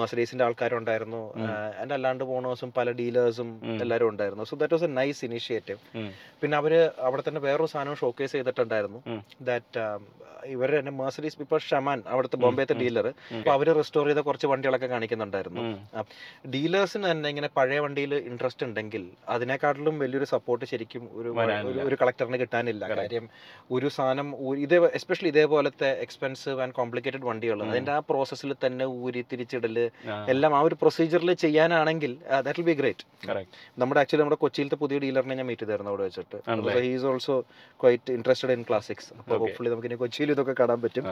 മെർസഡീസിന്റെ 0.00 0.44
ആൾക്കാരുണ്ടായിരുന്നു. 0.48 1.22
ആൻഡ് 1.82 1.94
അല്ലാണ്ട് 1.98 2.24
ഓണേഴ്സും 2.36 2.72
പല 2.78 2.90
ഡീലേഴ്സും. 3.00 3.50
എല്ലാവരും 3.84 4.08
ഉണ്ടായിരുന്നു 4.14 4.46
so 4.52 4.56
that 4.62 4.76
was 4.76 4.88
a 4.90 4.92
nice 5.00 5.22
initiative. 5.30 5.80
പിന്നെ 6.42 6.56
അവർ 6.62 6.74
അവിടെ 7.08 7.24
തന്നെ 7.28 7.42
വേറൊരു 7.48 7.70
സാധനം 7.74 7.98
ഷോക്കേസ് 8.02 8.34
ചെയ്തിട്ടുണ്ടായിരുന്നു. 8.36 9.00
ദാറ്റ് 9.50 9.80
ഇവർ 10.46 10.78
തന്നെ 10.78 10.92
മേഴ്സഡീസ് 10.92 11.36
ഇപ്പോൾ 11.40 11.58
ഷമാൻ 11.60 12.02
അവിടുത്തെ 12.06 12.36
ബോംബെത്തെ 12.36 12.74
ഡീലർ 12.74 13.06
അപ്പോൾ 13.06 13.38
അപ്പൊ 13.38 13.52
അവർ 13.52 13.72
റിസ്റ്റോർ 13.72 14.06
ചെയ്ത 14.06 14.18
കുറച്ച് 14.20 14.46
വണ്ടികളൊക്കെ 14.46 14.86
കാണിക്കുന്നുണ്ടായിരുന്നു. 14.86 15.62
ഡീലേഴ്സിന് 16.50 17.10
തന്നെ 17.10 17.28
ഇങ്ങനെ 17.28 17.48
പഴയ 17.56 17.78
വണ്ടിയിൽ 17.78 18.14
ഇൻട്രസ്റ്റ് 18.24 18.66
ഉണ്ടെങ്കിൽ 18.66 19.02
അതിനെക്കാട്ടിലും 19.28 19.98
വലിയൊരു 19.98 20.24
സപ്പോർട്ട് 20.24 20.64
ശരിക്കും 20.64 21.08
ഒരു 21.12 21.30
ഒരു- 21.84 21.98
കളക്ടറിന് 22.02 22.40
കിട്ടാനില്ല. 22.40 22.84
കാര്യം 22.94 23.26
ഒരു 23.70 23.88
സാധനം 23.88 24.28
ഇതേ 24.58 24.78
എസ്പെഷ്യലി 24.94 25.28
ഇതേപോലത്തെ 25.28 25.90
എക്സ്പെൻസീവ് 26.00 26.60
ആൻഡ് 26.60 26.74
കോംപ്ലിക്കേറ്റഡ് 26.74 27.24
വണ്ടികൾ. 27.24 27.58
അതിന്റെ 27.66 27.92
ആ 27.92 27.98
പ്രോസസ്സിൽ 28.08 28.54
തന്നെ 28.66 28.84
ഊരി 28.98 29.24
തിരിച്ചിടൽ 29.32 29.78
എല്ലാം 30.28 30.56
ആ 30.56 30.60
ഒരു 30.60 30.74
പ്രൊസീജിയറിൽ 30.74 31.32
ചെയ്യാനാണെങ്കിൽ 31.36 32.12
that 32.40 32.60
will 32.60 32.66
be 32.66 32.72
great 32.74 33.04
correct. 33.26 33.50
നമ്മുടെ 33.78 34.00
ആക്ച്വലി 34.00 34.22
നമ്മുടെ 34.22 34.36
കൊച്ചിയിലത്തെ 34.36 34.76
പുതിയ 34.76 34.98
ഡീലറിനെ 34.98 35.34
ഞാൻ 35.34 35.46
മീറ്റ് 35.46 35.62
ചെയ്തായിരുന്നു 35.62 35.90
അവിടെ 35.90 36.02
വെച്ചിട്ട്. 36.02 36.38
He 36.76 36.88
he's 36.88 37.04
also 37.04 37.36
quite 37.80 38.12
interested 38.12 38.52
in 38.52 38.62
classics 38.62 39.10
അപ്പോൾ 39.14 39.38
ഹോപ്പ്ഫുള്ളി 39.38 39.70
നമുക്ക് 39.70 39.86
ഇനി 39.86 39.94
കൊച്ചിയിൽ 39.96 40.30
ഇതൊക്കെ 40.34 40.54
കാണാൻ 40.60 40.80
പറ്റും. 40.82 41.06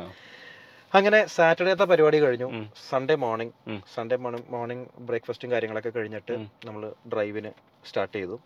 അങ്ങനെ 0.93 1.19
സാറ്റർഡേത്തെ 1.35 1.85
പരിപാടി 1.91 2.19
കഴിഞ്ഞു. 2.23 2.49
Sunday 2.89 3.15
morning 3.25 3.53
Sunday 3.95 4.17
morning 4.25 4.49
morning 4.55 4.87
ബ്രേക്ക്ഫാസ്റ്റും 5.09 5.51
കാര്യങ്ങളൊക്കെ 5.53 5.91
കഴിഞ്ഞിട്ട് 5.97 6.35
നമ്മൾ 6.69 6.83
ഡ്രൈവിന് 7.13 7.53
സ്റ്റാർട്ട് 7.89 8.17
ചെയ്തു. 8.17 8.37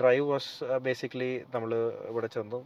ഡ്രൈവ് 0.00 0.24
വാസ് 0.30 0.52
ബേസിക്കലി 0.86 1.32
നമ്മൾ 1.54 1.72
ഇവിടെ 2.10 2.28
ചെന്നു 2.36 2.60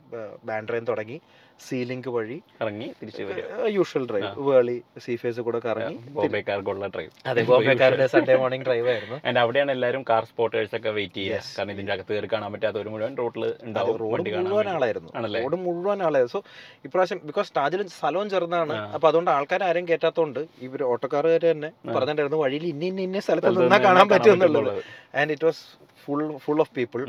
ബാൻഡ്രൈൻ 0.50 0.84
തുടങ്ങി. 0.90 1.18
സീലിംഗ് 1.60 2.10
വഴി 2.14 2.36
ഇറങ്ങി 2.62 2.86
തിരിച്ചു 3.00 3.22
വരിക. 3.28 3.44
യൂഷ്വൽ 3.76 4.04
ഡ്രൈവ് 4.10 4.30
വേളി 4.48 4.76
സീഫേസ് 5.04 5.40
കൂടെ 5.46 5.58
കറങ്ങി 5.66 5.96
ബോംബെക്കാർക്കുള്ള 6.16 6.86
ഡ്രൈവ് 6.94 7.10
അതെ 7.30 7.42
ബോംബെക്കാരുടെ 7.50 8.06
സൺഡേ 8.14 8.34
മോർണിംഗ് 8.42 8.66
ഡ്രൈവ് 8.68 8.88
ആയിരുന്നു. 8.92 9.16
ആൻഡ് 9.28 9.40
അവിടെയാണ് 9.42 9.72
എല്ലാവരും 9.76 10.02
കാർ 10.10 10.24
സ്പോട്ടേഴ്സ് 10.30 10.74
ഒക്കെ 10.78 10.90
വെയിറ്റ് 10.98 11.18
ചെയ്യുക. 11.20 11.40
കാരണം 11.56 11.72
ഇതിന്റെ 11.76 11.92
അകത്ത് 11.96 12.12
കയറി 12.14 12.30
കാണാൻ 12.34 12.50
ഒരു 12.82 12.90
മുഴുവൻ 12.94 13.14
റോഡിൽ 13.22 13.44
ഉണ്ടാവും 13.68 13.96
റോഡ് 14.04 14.30
മുഴുവൻ 14.38 14.68
ആളായിരുന്നു? 14.74 15.10
റോഡ് 15.44 15.58
മുഴുവൻ 15.66 16.02
ആളായിരുന്നു. 16.08 16.34
സോ 16.36 16.42
ഇപ്രാവശ്യം 16.88 17.20
ബിക്കോസ് 17.30 17.52
താജിൽ 17.58 17.82
സ്ഥലവും 17.98 18.28
ചെറുതാണ്. 18.34 18.76
അപ്പൊ 18.96 19.08
അതുകൊണ്ട് 19.10 19.32
ആൾക്കാർ 19.36 19.62
ആരും 19.70 19.86
കയറ്റാത്തോണ്ട് 19.90 20.42
ഇവർ 20.68 20.82
ഓട്ടോക്കാർ 20.92 21.26
തന്നെ. 21.50 21.70
പറഞ്ഞിട്ടുണ്ടായിരുന്നു 21.96 22.42
വഴിയിൽ 22.44 22.66
ഇന്ന 22.72 22.84
ഇന്ന 22.92 23.02
ഇന്ന 23.08 23.24
സ്ഥലത്ത് 23.28 23.52
നിന്നാ 23.62 23.80
കാണാൻ 23.88 24.08
പറ്റും 24.14 24.32
എന്നുള്ളത് 24.36 24.62
എന്നുള്ളത്. 24.62 24.84
And 25.22 25.32
it 25.36 25.46
was 25.48 25.62
full 26.04 26.22
full 26.44 26.60
of 26.64 26.72
people 26.78 27.02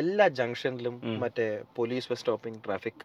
എല്ലാ 0.00 0.26
ജംഗ്ഷനിലും. 0.40 0.94
മറ്റേ 1.22 1.46
പോലീസ് 1.78 2.18
സ്റ്റോപ്പിംഗ് 2.20 2.58
ട്രാഫിക്? 2.66 3.02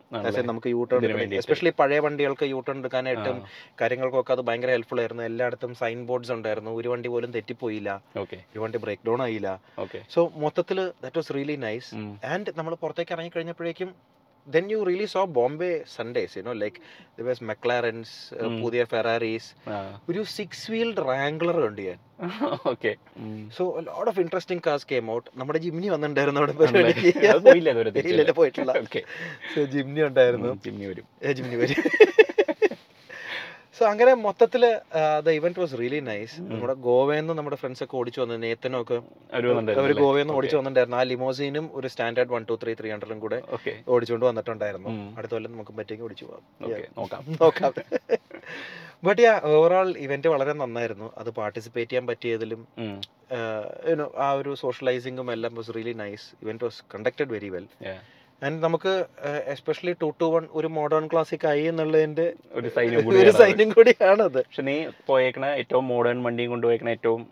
നമുക്ക് 0.52 0.70
യൂ 0.74 0.82
ടേൺ 0.92 1.34
എസ്പെഷ്യലി 1.42 1.74
പഴയ 1.80 2.00
വണ്ടികൾക്ക് 2.06 2.46
യൂ 2.54 2.60
ടേൺ 2.68 2.78
എടുക്കാനായിട്ടും 2.84 3.38
കാര്യങ്ങൾക്കൊക്കെ 3.82 4.34
അത് 4.36 4.44
ഭയങ്കര 4.50 4.72
ഹെൽപ്ഫുൾ 4.76 5.02
ആയിരുന്നു. 5.04 5.24
എല്ലായിടത്തും 5.30 5.74
സൈൻ 5.82 6.00
ബോർഡ്സ് 6.12 6.34
ഉണ്ടായിരുന്നു. 6.38 6.72
ഒരു 6.82 6.90
വണ്ടി 6.94 7.10
പോലും 7.16 7.32
തെറ്റിപ്പോയില്ല. 7.38 7.90
ഒരു 8.20 8.60
വണ്ടി 8.64 8.82
ബ്രേക്ക് 8.86 9.06
ഡൗൺ 9.10 9.22
ആയില്ല. 9.28 9.50
സോ 10.16 10.20
മൊത്തത്തിൽ 10.46 10.80
that 11.04 11.18
was 11.22 11.34
really 11.38 11.58
nice 11.68 11.92
and 12.34 12.54
നമ്മൾ 12.60 12.76
പുറത്തേക്ക് 12.86 13.14
ഇറങ്ങി 13.18 13.34
കഴിഞ്ഞപ്പോഴേക്കും 13.36 13.92
then 14.48 14.72
you 14.72 14.84
really 14.84 15.06
so 15.06 15.26
Bombay 15.32 15.84
Sundays 15.96 16.38
you know 16.38 16.54
like 16.54 16.80
was 17.22 17.44
McLarens 17.44 18.14
um. 18.46 18.56
പുതിയ 18.62 18.84
ഫെറാറീസ് 18.84 19.50
ഒരു 20.10 20.24
സിക്സ് 20.36 20.72
വീൽഡ് 20.72 21.04
റാംഗ്ലർ 21.10 21.58
കണ്ടു 21.62 21.82
ഞാൻ. 21.82 22.00
Okay. 22.66 22.92
So 23.52 23.64
lot 23.88 24.10
of 24.10 24.20
interesting 24.20 24.64
cars 24.68 24.88
came 24.88 25.12
out 25.12 25.30
നമ്മുടെ 25.36 25.60
ജിമ്നി 25.60 25.90
വന്നിട്ടുണ്ടായിരുന്നു 25.90 26.42
അവിടെ 26.42 26.56
പോയിട്ടില്ല. 26.56 26.88
സോ 29.54 29.64
ജിമ്നി 29.68 30.02
ഉണ്ടായിരുന്നു. 30.02 30.52
ജിമ്മി 30.66 30.86
വരും. 30.86 31.08
ഏ, 31.24 31.34
ജിമ്നി 31.34 31.56
വരും. 31.56 31.78
സോ 33.80 33.86
അങ്ങനെ 33.90 34.14
മൊത്തത്തിൽ 34.24 34.64
the 35.26 35.30
event 35.40 35.60
was 35.60 35.76
really 35.80 36.00
nice 36.08 36.38
നമ്മുടെ 36.42 36.74
ഗോവയിൽ 36.88 37.20
നിന്ന് 37.20 37.34
നമ്മുടെ 37.34 37.58
ഫ്രണ്ട്സ് 37.62 37.84
ഒക്കെ 37.84 37.96
ഓടിച്ചു 38.00 38.20
വന്നു 38.22 38.36
നേത്തനും 38.44 38.78
ഒക്കെ 38.82 38.98
അവർ 39.82 39.94
ഗോവയിൽ 40.00 40.24
നിന്ന് 40.24 40.36
ഓടിച്ചു 40.38 40.58
വന്നിട്ടുണ്ടായിരുന്നു. 40.58 40.98
ആ 41.02 41.04
ലിമോസീനും 41.12 41.66
ഒരു 41.78 41.88
standard 41.94 42.34
one 42.36 42.46
two 42.50 42.56
three 42.64 42.74
three 42.80 42.90
ഹൺഡ്രഡും 42.94 43.20
കൂടെ 43.26 43.40
ഓടിച്ചുകൊണ്ട് 43.88 44.26
വന്നിട്ടുണ്ടായിരുന്നു. 44.30 44.90
അടുത്ത 45.18 45.34
കൊല്ലം 45.38 45.54
നമുക്ക് 45.56 45.76
പറ്റിയെങ്കിൽ 45.80 46.08
ഓടിച്ചു 46.10 46.26
പോകാം. 46.26 47.24
നോക്കാം. 47.42 47.74
ബട്ട് 49.08 49.22
യാ 49.22 49.34
ഓവറോൾ 49.56 49.90
ഇവന്റ് 50.06 50.28
വളരെ 50.36 50.54
നന്നായിരുന്നു. 50.62 51.10
അത് 51.18 51.30
പാർട്ടിസിപ്പേറ്റ് 51.42 51.92
ചെയ്യാൻ 51.92 52.08
പറ്റിയതിലും 52.12 52.62
ആ 54.26 54.30
ഒരു 54.42 54.54
സോഷ്യലൈസിംഗും 54.66 55.28
എല്ലാം 55.32 55.56
was 55.56 55.76
really 55.76 55.94
nice 56.06 56.28
event 56.44 56.64
was 56.64 56.82
conducted 56.96 57.32
very 57.36 57.50
well. 57.58 57.68
And 58.42 58.60
നമുക്ക് 58.66 58.92
എസ്പെഷ്യലി 59.54 59.94
ടു 60.02 60.08
ടു 60.22 60.28
വൺ 60.34 60.44
ഒരു 60.60 60.68
മോഡേൺ 60.78 61.06
ക്ലാസിക് 61.12 61.46
ആയി 61.52 61.64
എന്നുള്ളതിന്റെ 61.72 62.28
ഒരു 62.60 62.70
സൈനും 62.76 62.98
ഒരു 63.00 63.06
കൂടി 63.08 63.34
സൈനും 63.42 63.72
കൂടിയാണത്. 63.78 64.40
പക്ഷെ 64.48 64.64
നീ 64.70 64.76
പോയേക്കണ 65.10 65.46
ഏറ്റവും 65.62 65.86
മോഡേൺ 65.94 66.20
വണ്ടിയും 66.28 66.52
കൊണ്ടുപോയേക്കണ 66.56 66.92
ഏറ്റവും. 66.98 67.24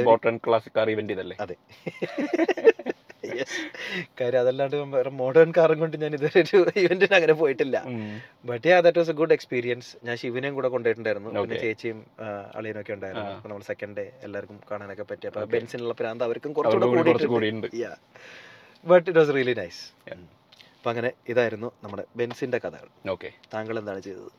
ഇമ്പോർട്ടന്റ് 0.00 0.42
ക്ലാസിക് 0.46 0.76
കാർ 0.78 0.88
ഇവന്റ് 0.94 1.14
ഇതല്ലേ? 1.16 1.36
അതെ. 1.44 1.56
കാര്യം 4.18 4.40
അതല്ലാണ്ട് 4.42 4.76
വേറെ 4.94 5.10
മോഡേൺ 5.20 5.50
കാറും 5.56 5.78
കൊണ്ട് 5.82 5.94
ഞാൻ 6.02 6.12
ഇതുവരെ 6.16 6.40
ഒരു 6.62 6.72
ഇവന്റിന് 6.82 7.14
അങ്ങനെ 7.18 7.34
പോയിട്ടില്ല. 7.42 7.76
But 8.50 8.64
yeah 8.70 8.76
that 8.86 9.00
was 9.02 9.12
a 9.14 9.16
good 9.20 9.34
experience 9.36 9.90
ഞാൻ 10.06 10.16
ശിവനെയും 10.22 10.54
കൂടെ 10.58 10.68
കൊണ്ടുപോയിട്ടുണ്ടായിരുന്നു. 10.74 11.30
പിന്നെ 11.38 11.58
ചേച്ചിയും 11.64 12.00
അളിയനും 12.58 12.80
ഒക്കെ 12.82 12.94
ഉണ്ടായിരുന്നു. 12.96 13.30
നമ്മൾ 13.44 13.64
സെക്കൻഡ് 13.70 13.96
ഡേ 14.00 14.04
എല്ലാവർക്കും 14.28 14.58
കാണാനൊക്കെ 14.72 15.06
പറ്റി. 15.12 15.26
അപ്പൊ. 15.30 15.44
ബെൻസിനുള്ള 15.54 15.96
പ്രാന്ത് 16.02 16.24
അവർക്കും 16.28 16.52
കുറച്ചുകൂടെ 16.58 16.90
കൂടിയിട്ടുണ്ട്. 16.96 17.68
But 18.86 19.10
it 19.10 19.20
was 19.20 19.34
really 19.34 19.54
nice. 19.54 19.82
അപ്പൊ 20.76 20.90
അങ്ങനെ 20.90 21.10
ഇതായിരുന്നു 21.28 21.68
നമ്മുടെ 21.84 22.04
ബെൻസിന്റെ 22.16 22.58
കഥകൾ. 22.58 22.88
ഓക്കെ 23.10 23.30
താങ്കൾ 23.54 23.78
എന്താണ് 23.78 24.00
ചെയ്തത് 24.00 24.30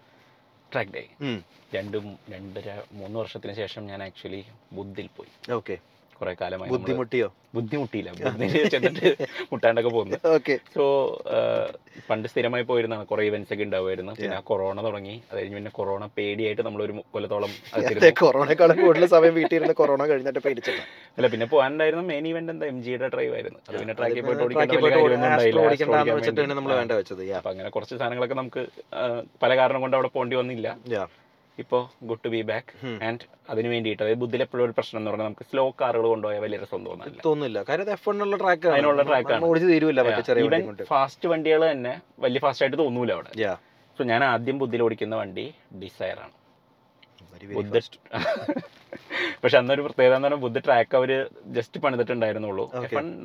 ട്രാക്ക് 0.71 0.91
ഡേ. 0.91 1.03
രണ്ടും 1.75 2.05
രണ്ടര 2.29 2.69
മൂന്ന് 2.91 3.19
വർഷത്തിന് 3.19 3.53
ശേഷം 3.53 3.85
ഞാൻ 3.85 4.03
ആക്ച്വലി 4.03 4.41
ബുദ്ധിൽ 4.73 5.09
പോയി. 5.17 5.51
ഓക്കെ 5.53 5.77
കുറെ 6.19 6.33
കാലമായി 6.33 6.71
ബുദ്ധിമുട്ടിയോ? 6.71 7.27
ബുദ്ധിമുട്ടിയില്ല. 7.55 8.09
ചെന്നിട്ട് 8.73 9.09
മുട്ടാണ്ടൊക്കെ 9.51 9.89
പോകുന്നു 9.89 10.17
ഓക്കെ. 10.29 10.55
സോ 10.75 10.83
പണ്ട് 12.09 12.27
സ്ഥിരമായി 12.27 12.63
പോയിരുന്നതാണ് 12.63 13.05
കുറെ 13.07 13.23
ഇവന്റ്സ് 13.25 13.53
ഒക്കെ 13.53 13.63
ഉണ്ടാവുമായിരുന്നു. 13.63 14.13
പിന്നെ 14.13 14.39
കൊറോണ 14.41 14.83
തുടങ്ങി. 14.83 15.15
അത് 15.31 15.37
കഴിഞ്ഞ് 15.39 15.55
പിന്നെ 15.55 15.69
കൊറോണ 15.69 16.05
പേടിയായിട്ട് 16.17 16.61
നമ്മൾ 16.61 16.81
ഒരു 16.83 17.03
കൊല്ലത്തോളം. 17.11 17.51
കൊറോണക്കാളും 18.21 18.77
കൂടുതൽ 18.81 19.05
സമയം 19.05 19.33
വീട്ടിൽ 19.33 19.55
ഇരുന്ന് 19.55 19.73
കൊറോണ 19.73 20.07
കഴിഞ്ഞിട്ട് 20.07 20.39
പേടിച്ചിട്ട്. 20.39 20.83
അല്ല 21.17 21.27
പിന്നെ 21.27 21.45
പോകാനുണ്ടായിരുന്ന 21.45 22.03
മെയിൻ 22.03 22.27
ഇവന്റ് 22.27 22.51
എന്താ? 22.51 22.65
എം 22.65 22.83
ജിയുടെ 22.83 23.07
ഡ്രൈവ് 23.07 23.33
ആയിരുന്നു. 23.33 23.59
അത് 23.69 23.77
പിന്നെ 23.77 23.93
ട്രാക്കിൽ 23.93 24.21
പോയിട്ട് 24.23 24.45
അങ്ങനെ 27.45 27.69
കുറച്ച് 27.69 27.95
സാധനങ്ങളൊക്കെ 27.95 28.33
നമുക്ക് 28.33 28.63
ആ, 28.93 29.23
പല 29.41 29.51
കാരണം 29.57 29.81
കൊണ്ട് 29.81 29.95
അവിടെ 29.95 30.07
പോകേണ്ടി 30.07 30.35
വന്നില്ല. 30.35 30.67
ഇപ്പോൾ 31.57 31.81
good 32.03 32.21
to 32.25 32.29
be 32.29 32.41
back. 32.41 32.71
And 33.07 33.25
അതിന് 33.49 33.67
വേണ്ടിയിട്ട് 33.67 34.01
അതായത് 34.03 34.19
ബുദ്ധിൽ 34.23 34.41
എപ്പോഴും 34.41 34.63
ഒരു 34.65 34.73
പ്രശ്നം 34.77 34.97
എന്ന് 34.99 35.11
പറഞ്ഞാൽ 35.11 35.27
നമുക്ക് 35.27 35.45
സ്ലോ 35.49 35.63
കാറുകൾ 35.81 36.07
കൊണ്ടുപോയാൽ 36.07 36.41
വലിയ 36.45 36.57
രസം 36.63 36.81
തോന്നുന്നില്ല 36.85 37.21
തോന്നുന്നില്ല. 37.21 37.59
കാര്യം 37.69 37.91
എഫ് 37.91 38.09
ഉള്ള 38.25 38.37
ട്രാക്ക് 38.43 38.67
അതിനുള്ള 38.67 39.03
ട്രാക്കാണ്. 39.03 39.45
ഓടിച്ച് 39.45 39.69
തീരുമില്ല 39.69 40.21
ചെറിയ 40.21 40.47
ഈവൻ 40.47 40.63
ഫാസ്റ്റ് 40.93 41.29
വണ്ടികൾ 41.33 41.63
തന്നെ 41.71 41.93
വലിയ 42.19 42.39
ഫാസ്റ്റ് 42.39 42.65
ആയിട്ട് 42.65 42.79
തോന്നൂല 42.83 43.13
അവിടെ. 43.13 43.31
സോ 43.97 44.03
ഞാൻ 44.03 44.23
ആദ്യം 44.31 44.57
ബുദ്ധിൽ 44.63 44.83
ഓടിക്കുന്ന 44.87 45.15
വണ്ടി 45.23 45.45
ഡിസയർ 45.83 46.19
ആണ്. 46.25 46.33
പക്ഷെ 49.41 49.57
അന്നൊരു 49.59 49.81
പ്രത്യേകത 49.85 50.15
എന്ന് 50.15 50.27
പറഞ്ഞാൽ 50.27 50.41
ബുദ്ധ 50.43 50.57
ട്രാക്ക് 50.65 50.95
അവർ 50.99 51.11
ജസ്റ്റ് 51.55 51.77
പണിതിട്ടുണ്ടായിരുന്നുള്ളൂ. 51.83 52.63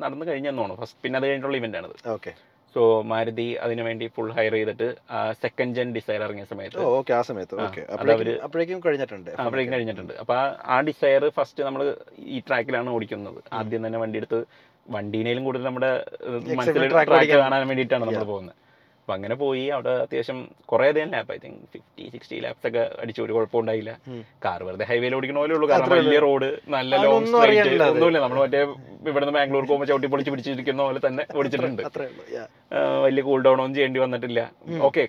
നടന്നു 0.03 0.25
കഴിഞ്ഞെന്ന് 0.25 0.61
തോന്നുന്നു. 0.61 0.81
ഫസ്റ്റ് 0.81 0.99
പിന്നെ 1.03 1.17
അത് 1.19 1.25
കഴിഞ്ഞിട്ടുള്ള 1.25 1.57
ഇവന്റ് 1.57 1.77
ആണത്. 1.77 1.95
സോ 2.73 3.01
മാരുതി 3.01 3.53
അതിനുവേണ്ടി 3.53 4.07
ഫുൾ 4.07 4.31
ഹയർ 4.31 4.51
ചെയ്തിട്ട് 4.51 4.95
സെക്കൻഡ് 5.41 5.75
ജെൻ 5.75 5.93
ഡിസൈർ 5.93 6.23
ഇറങ്ങിയ 6.23 6.43
സമയത്ത്. 6.43 6.77
ഓക്കെ 7.55 7.83
ആ 7.83 7.95
സമയത്ത്. 7.95 8.41
അപ്പോഴേക്കും 8.43 8.81
കഴിഞ്ഞിട്ടുണ്ട്. 8.85 9.31
അപ്പോഴേക്കും 9.31 9.73
കഴിഞ്ഞിട്ടുണ്ട്. 9.73 10.13
അപ്പൊ 10.13 10.35
ആ- 10.65 10.81
ഡിസൈർ 10.81 11.29
ഫസ്റ്റ് 11.29 11.63
നമ്മൾ 11.63 11.95
ഈ 12.19 12.39
ട്രാക്കിലാണ് 12.39 12.89
ഓടിക്കുന്നത്. 12.89 13.43
ആദ്യം 13.53 13.87
തന്നെ 13.87 13.99
വണ്ടി 13.99 14.17
എടുത്ത് 14.19 14.45
വണ്ടീനേലും 14.89 15.43
കൂടുതൽ 15.43 15.63
നമ്മുടെ 15.63 16.05
മനസ്സിൽ 16.55 16.73
ട്രാക്ക് 16.89 17.31
കാണാൻ 17.37 17.67
വേണ്ടിയിട്ടാണ് 17.67 18.01
നമ്മൾ 18.01 18.13
പോകുന്നത്. 18.23 18.55
അപ്പൊ 19.01 19.13
അങ്ങനെ 19.17 19.35
പോയി. 19.41 19.63
അവിടെ 19.75 19.91
അത്യാവശ്യം 20.03 20.39
കുറേ 20.71 20.87
അധികം 20.91 21.09
lap 21.13 21.31
I 21.35 21.37
think 21.43 21.61
fifty 21.73 22.03
sixty 22.13 22.37
laps 22.43 22.67
ഒക്കെ 22.69 22.81
അടിച്ചു. 23.01 23.21
ഒരു 23.25 23.33
കുഴപ്പമുണ്ടായില്ല. 23.35 23.91
കാർ 24.45 24.59
വെറുതെ 24.67 24.85
ഹൈവേയിൽ 24.89 25.13
ഓടിക്കണ 25.17 25.37
പോലെ 25.43 25.53
ഉള്ളൂ. 25.55 25.67
കാരണം. 25.71 25.95
വലിയ 26.01 26.19
റോഡ് 26.25 26.49
നല്ല 26.75 27.01
ലോങ് 27.05 27.27
സ്ട്രൈറ്റ് 27.31 27.69
ഒന്നുമില്ല. 27.93 28.19
നമ്മൾ 28.25 28.39
മറ്റേ 28.43 28.61
ഇവിടുന്ന് 29.11 29.33
ബാംഗ്ലൂർ 29.37 29.63
പോകുമ്പോൾ 29.69 29.87
ചവിട്ടി 29.91 30.09
പൊളിച്ച് 30.13 30.31
പിടിച്ചിരിക്കുന്ന 30.33 30.81
പോലെ 30.87 31.01
തന്നെ 31.07 31.23
ഓടിച്ചിട്ടുണ്ട്. 31.37 31.81
വലിയ 33.05 33.21
കൂൾ 33.29 33.39
ഡൗൺ 33.47 33.57
ഒന്നും 33.63 33.75
ചെയ്യേണ്ടി 33.77 34.01
വന്നിട്ടില്ല. 34.05 34.41
ഓക്കെ 34.89 35.03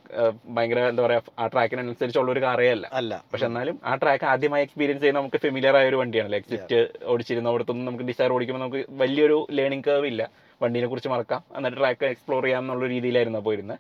ഭയങ്കര 0.57 0.81
എന്താ 0.93 1.03
പറയാ 1.07 1.21
ആ 1.43 1.47
ട്രാക്കിനനുസരിച്ചുള്ള 1.55 2.31
ഒരു 2.37 2.43
കാറേ 2.47 2.69
അല്ല. 2.77 2.87
അല്ല. 3.01 3.13
പക്ഷെ 3.33 3.47
എന്നാലും 3.51 3.77
ആ 3.91 3.95
ട്രാക്ക് 4.05 4.27
ആദ്യമായി 4.33 4.67
എക്സ്പീരിയൻസ് 4.69 5.03
ചെയ്യുന്ന 5.05 5.21
നമുക്ക് 5.21 5.41
ഫെമിലിയർ 5.47 5.77
ആയ 5.81 5.93
ഒരു 5.93 6.01
വണ്ടിയാണ്. 6.03 6.31
ലൈക് 6.37 6.49
സ്വിഫ്റ്റ് 6.53 6.81
ഓടിച്ചിരുന്നവിടത്തൊന്നും 7.13 7.87
നമുക്ക് 7.91 8.07
ഡിസൈർ 8.13 8.33
ഓടിക്കുമ്പോൾ 8.39 8.65
നമുക്ക് 8.67 8.85
വലിയൊരു 9.05 9.39
ലേണിംഗ് 9.61 9.87
കർവ് 9.91 10.09
ഇല്ല. 10.13 10.23
വണ്ടീനെ 10.63 10.87
കുറിച്ച് 10.87 11.09
മറക്കാം 11.09 11.43
എന്നിട്ട് 11.57 11.79
ട്രാക്ക് 11.79 12.05
എക്സ്പ്ലോർ 12.07 12.43
ചെയ്യാം 12.43 12.63
എന്നുള്ള 12.65 12.87
രീതിയിലായിരുന്നു 12.87 13.41
പോയിരുന്നത് 13.41 13.79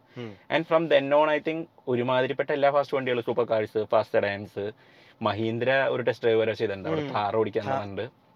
and 0.50 0.64
from 0.64 0.84
then 0.88 1.06
on 1.14 1.30
I 1.30 1.38
think 1.40 1.64
ഒരുമാതിരിപ്പെട്ട 1.88 2.50
എല്ലാ 2.52 2.70
ഫാസ്റ്റ് 2.70 2.96
വണ്ടികളും 2.96 3.24
സൂപ്പർ 3.24 3.46
കാഴ്സ് 3.50 3.82
ഫാസ്റ്റ് 3.90 4.20
ഡാൻസ് 4.20 4.64
മഹീന്ദ്ര 5.20 5.70
ഒരു 5.90 6.02
ടെസ്റ്റ് 6.02 6.24
ഡ്രൈവ് 6.24 6.40
വരെ 6.40 6.54
ചെയ്തിട്ടുണ്ട് 6.54 6.88
അവിടെ. 6.90 7.02
കാർ 7.14 7.36
ഓടിക്കാൻ 7.36 7.66
ആ. 7.68 7.76